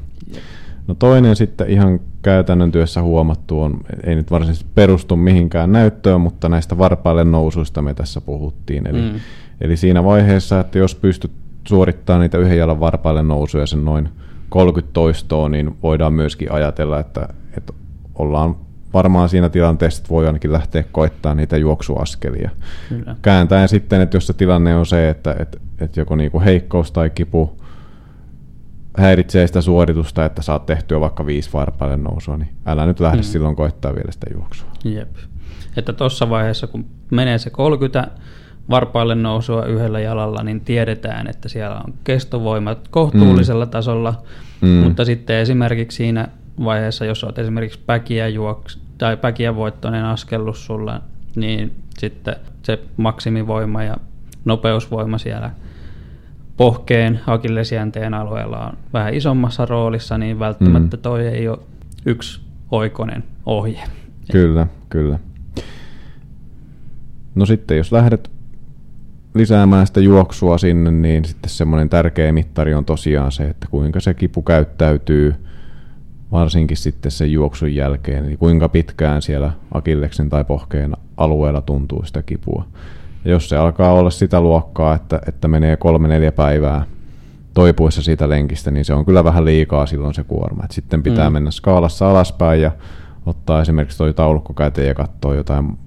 No 0.87 0.95
toinen 0.95 1.37
sitten 1.37 1.71
ihan 1.71 2.01
käytännön 2.23 2.73
työssä 2.73 3.03
huomattu 3.03 3.61
on, 3.61 3.81
ei 4.05 4.15
nyt 4.15 4.31
varsinaisesti 4.31 4.71
perustu 4.75 5.17
mihinkään 5.17 5.73
näyttöön, 5.73 6.21
mutta 6.21 6.49
näistä 6.49 6.79
varpaille 6.79 7.25
nousuista 7.25 7.83
me 7.83 7.95
tässä 7.95 8.21
puhuttiin. 8.21 8.87
Eli. 8.87 9.01
Mm. 9.01 9.21
eli 9.61 9.77
siinä 9.77 10.05
vaiheessa, 10.05 10.61
että 10.61 10.79
jos 10.79 10.95
pystyt 10.95 11.33
suorittamaan 11.69 12.21
niitä 12.21 12.39
yhden 12.39 12.59
jalan 12.59 12.81
varpaille 12.81 13.23
nousuja 13.23 13.67
sen 13.67 13.85
noin 13.85 14.09
30 14.49 14.93
toistoa, 14.93 15.49
niin 15.49 15.77
voidaan 15.83 16.13
myöskin 16.13 16.53
ajatella, 16.53 17.01
että, 17.01 17.29
että 17.57 17.73
ollaan 18.15 18.57
varmaan 18.95 19.29
siinä 19.29 19.49
tilanteessa, 19.49 20.03
voi 20.11 20.27
ainakin 20.27 20.53
lähteä 20.53 20.85
koittaa 20.93 21.35
niitä 21.35 21.57
juoksuaskelia. 21.57 22.51
Kyllä. 22.89 23.17
Kääntäen 23.23 23.69
sitten, 23.69 24.01
että 24.01 24.17
jos 24.17 24.27
se 24.27 24.33
tilanne 24.33 24.77
on 24.77 24.87
se, 24.87 25.09
että, 25.09 25.37
että, 25.39 25.59
että 25.81 26.01
joko 26.01 26.17
niinku 26.17 26.41
heikkous 26.41 26.93
tai 26.93 27.11
kipu 27.11 27.59
häiritsee 28.97 29.47
sitä 29.47 29.61
suoritusta, 29.61 30.25
että 30.25 30.43
saat 30.43 30.67
tehtyä 30.67 31.01
vaikka 31.01 31.27
viisi 31.27 31.51
varpaille 31.53 31.97
nousua, 31.97 32.37
niin 32.37 32.51
älä 32.67 32.87
nyt 32.87 33.01
lähde 33.01 33.17
mm. 33.17 33.23
Silloin 33.23 33.57
koittaa 33.57 33.95
vielä 33.95 34.13
sitä 34.13 34.27
juoksua. 34.35 34.69
Jep. 34.85 35.17
Että 35.77 35.93
tuossa 35.93 36.31
vaiheessa, 36.31 36.67
kun 36.67 36.87
menee 37.11 37.39
se 37.39 37.51
30 37.51 38.09
varpaille 38.71 39.15
nousua 39.15 39.65
yhdellä 39.65 40.01
jalalla, 40.01 40.43
niin 40.43 40.61
tiedetään, 40.61 41.27
että 41.27 41.49
siellä 41.49 41.77
on 41.87 41.95
kestovoimat 42.05 42.89
kohtuullisella 42.89 43.65
mm. 43.65 43.71
tasolla, 43.71 44.23
mm. 44.61 44.69
mutta 44.69 45.05
sitten 45.05 45.37
esimerkiksi 45.37 45.97
siinä 45.97 46.29
vaiheessa, 46.65 47.05
jos 47.05 47.25
olet 47.25 47.39
esimerkiksi 47.39 47.81
päkiä, 47.87 48.29
juoks, 48.29 48.81
tai 48.99 49.17
päkiä 49.17 49.57
voittoinen 49.57 50.05
askellus 50.05 50.67
sulla, 50.67 51.01
niin 51.37 51.73
sitten 51.99 52.37
se 52.63 52.79
maksimivoima 52.97 53.83
ja 53.83 53.97
nopeusvoima 54.45 55.19
siellä 55.19 55.51
pohkeen 56.57 57.21
akillesjänteen 57.27 58.15
alueella 58.15 58.67
on 58.67 58.73
vähän 58.93 59.15
isommassa 59.15 59.67
roolissa, 59.67 60.19
niin 60.19 60.39
välttämättä 60.39 60.97
Mm. 60.97 61.01
toi 61.01 61.27
ei 61.27 61.49
ole 61.49 61.59
yksi 62.07 62.41
oikonen 62.71 63.25
ohje. 63.47 63.83
Kyllä, 64.33 64.67
kyllä. 64.89 65.19
No 67.35 67.47
sitten 67.47 67.77
jos 67.77 67.93
lähdet 67.93 68.31
lisäämään 69.35 69.87
sitä 69.87 70.01
juoksua 70.01 70.59
sinne, 70.59 70.91
niin 70.91 71.25
sitten 71.25 71.51
semmoinen 71.51 71.89
tärkeä 71.89 72.33
mittari 72.33 72.75
on 72.75 72.85
tosiaan 72.85 73.33
se, 73.33 73.45
että 73.45 73.67
kuinka 73.71 74.01
se 74.01 74.15
kipu 74.15 74.43
käyttäytyy 74.43 75.35
varsinkin 76.33 76.77
sitten 76.77 77.13
sen 77.13 77.33
juoksun 77.33 77.75
jälkeen, 77.75 78.25
eli 78.25 78.37
kuinka 78.37 78.69
pitkään 78.69 79.23
siellä 79.23 79.53
akilleksen 79.75 80.29
tai 80.29 80.45
pohkeen 80.45 80.97
alueella 81.17 81.61
tuntuu 81.61 82.05
sitä 82.05 82.23
kipua. 82.23 82.67
Ja 83.25 83.31
jos 83.31 83.49
se 83.49 83.57
alkaa 83.57 83.93
olla 83.93 84.11
sitä 84.11 84.41
luokkaa, 84.41 84.95
että, 84.95 85.21
että 85.27 85.49
menee 85.49 85.77
kolme 85.77 86.09
neljä 86.09 86.33
päivää 86.33 86.87
toipuessa 87.55 88.03
siitä 88.03 88.29
lenkistä, 88.29 88.71
niin 88.71 88.85
se 88.85 88.95
on 88.95 89.05
kyllä 89.05 89.25
vähän 89.25 89.45
liikaa 89.45 89.87
silloin 89.87 90.15
se 90.15 90.25
kuorma. 90.25 90.65
Et 90.65 90.71
sitten 90.71 91.03
pitää 91.03 91.31
mm. 91.31 91.33
Mennä 91.33 91.51
skaalassa 91.51 92.11
alaspäin 92.11 92.63
ja 92.63 92.71
ottaa 93.27 93.63
esimerkiksi 93.63 93.99
toi 93.99 94.15
taulukko 94.15 94.55
käteen 94.55 94.89
ja 94.89 94.95
katsoa 94.95 95.35
jotain, 95.35 95.79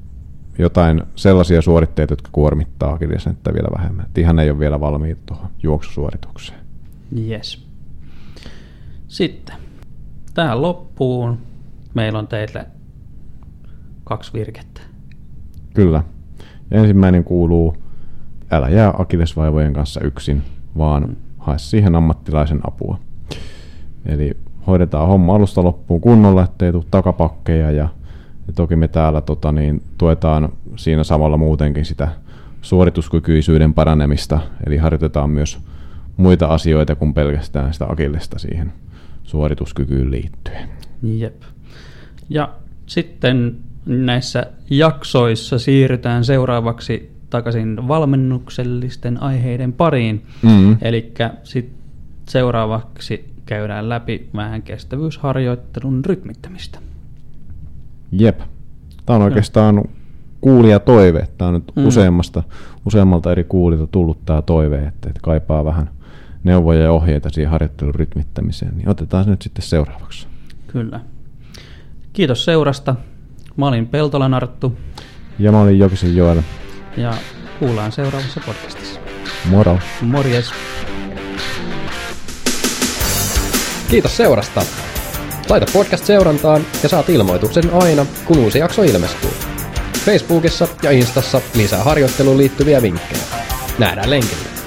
jotain 0.60 1.04
sellaisia 1.16 1.62
suoritteita, 1.62 2.12
jotka 2.12 2.30
kuormittaa 2.32 2.94
akillesnettä 2.94 3.54
vielä 3.54 3.68
vähemmän. 3.78 4.06
Et 4.06 4.18
ihan 4.18 4.40
ei 4.40 4.50
ole 4.50 4.60
vielä 4.60 4.80
valmiit 4.80 5.26
tuohon 5.26 5.50
juoksusuoritukseen. 5.64 6.60
Yes. 7.30 7.68
Sitten 9.08 9.56
tähän 10.34 10.62
loppuun 10.62 11.38
meillä 11.94 12.20
on 12.20 12.28
teille 12.28 12.66
kaksi 14.04 14.34
virkettä. 14.34 14.82
Kyllä. 15.74 16.04
Ja 16.72 16.80
ensimmäinen 16.80 17.24
kuuluu, 17.24 17.78
älä 18.52 18.70
jää 18.70 18.94
akillesvaivojen 18.98 19.74
kanssa 19.74 20.02
yksin, 20.04 20.44
vaan 20.78 21.18
hae 21.38 21.58
siihen 21.60 21.96
ammattilaisen 21.96 22.60
apua. 22.68 23.00
Eli 24.06 24.38
hoidetaan 24.68 25.08
homma 25.08 25.36
alusta 25.36 25.64
loppuun 25.64 26.02
kunnolla, 26.02 26.44
ettei 26.44 26.72
tule 26.72 26.84
takapakkeja 26.92 27.72
ja, 27.72 27.90
ja 28.48 28.54
toki 28.56 28.76
me 28.76 28.88
täällä 28.88 29.22
tota, 29.22 29.52
niin, 29.52 29.82
tuetaan 29.98 30.50
siinä 30.76 31.04
samalla 31.04 31.38
muutenkin 31.38 31.86
sitä 31.86 32.08
suorituskykyisyyden 32.62 33.74
paranemista, 33.74 34.40
eli 34.66 34.78
harjoitetaan 34.78 35.30
myös 35.30 35.60
muita 36.18 36.48
asioita 36.48 36.96
kuin 36.96 37.14
pelkästään 37.14 37.74
sitä 37.74 37.86
akillesta 37.90 38.40
siihen 38.40 38.74
suorituskykyyn 39.24 40.12
liittyen. 40.12 40.70
Jep. 41.04 41.42
Ja 42.30 42.50
sitten 42.86 43.56
näissä 43.86 44.46
jaksoissa 44.70 45.60
siirrytään 45.60 46.26
seuraavaksi 46.26 47.12
takaisin 47.30 47.88
valmennuksellisten 47.88 49.24
aiheiden 49.24 49.74
pariin. 49.74 50.26
Mm. 50.42 50.78
Eli 50.82 51.14
seuraavaksi 52.30 53.34
käydään 53.46 53.90
läpi 53.90 54.30
vähän 54.36 54.62
kestävyysharjoittelun 54.62 56.06
rytmittämistä. 56.06 56.80
Jep, 58.12 58.40
Tämä 59.06 59.18
on 59.18 59.24
oikeastaan 59.24 59.84
kuulija 60.42 60.80
toive. 60.80 61.28
Tämä 61.38 61.48
on 61.48 61.54
nyt 61.54 61.72
Mm. 61.76 61.82
mm. 61.82 61.88
useammasta, 61.88 62.44
useammalta 62.86 63.32
eri 63.32 63.44
kuulilta 63.44 63.88
tullut 63.88 64.26
tämä 64.26 64.42
toive, 64.42 64.76
että, 64.76 65.10
että 65.10 65.20
kaipaa 65.24 65.66
vähän 65.66 65.90
neuvoja 66.44 66.84
ja 66.84 66.92
ohjeita 66.92 67.30
siihen 67.30 67.52
harjoittelun 67.52 67.96
rytmittämiseen. 67.96 68.78
Niin 68.78 68.90
otetaan 68.90 69.24
se 69.24 69.30
nyt 69.30 69.42
sitten 69.42 69.64
seuraavaksi. 69.66 70.28
Kyllä. 70.68 71.00
Kiitos 72.14 72.46
seurasta. 72.46 72.96
Mä 73.58 73.68
olin 73.68 73.88
Peltolan 73.88 74.34
Arttu 74.34 74.78
Ja 75.40 75.52
mä 75.52 75.62
olin 75.62 75.80
Jokisen 75.80 76.16
Joel. 76.16 76.42
ja 76.98 77.14
kuullaan 77.60 77.92
seuraavassa 77.92 78.42
podcastissa. 78.46 79.00
Moro! 79.50 79.80
Morjes. 80.02 80.52
Kiitos 83.90 84.18
seurasta. 84.18 84.62
Laita 85.50 85.66
podcast 85.74 86.06
seurantaan 86.06 86.62
ja 86.84 86.90
saat 86.90 87.10
ilmoituksen 87.10 87.64
aina, 87.74 88.06
kun 88.26 88.38
uusi 88.40 88.60
jakso 88.60 88.84
ilmestyy. 88.84 89.30
Facebookissa 90.06 90.68
ja 90.84 90.92
Instassa 90.92 91.42
lisää 91.56 91.84
harjoitteluun 91.84 92.38
liittyviä 92.38 92.82
vinkkejä. 92.82 93.22
Nähdään 93.80 94.10
lenkillä. 94.10 94.61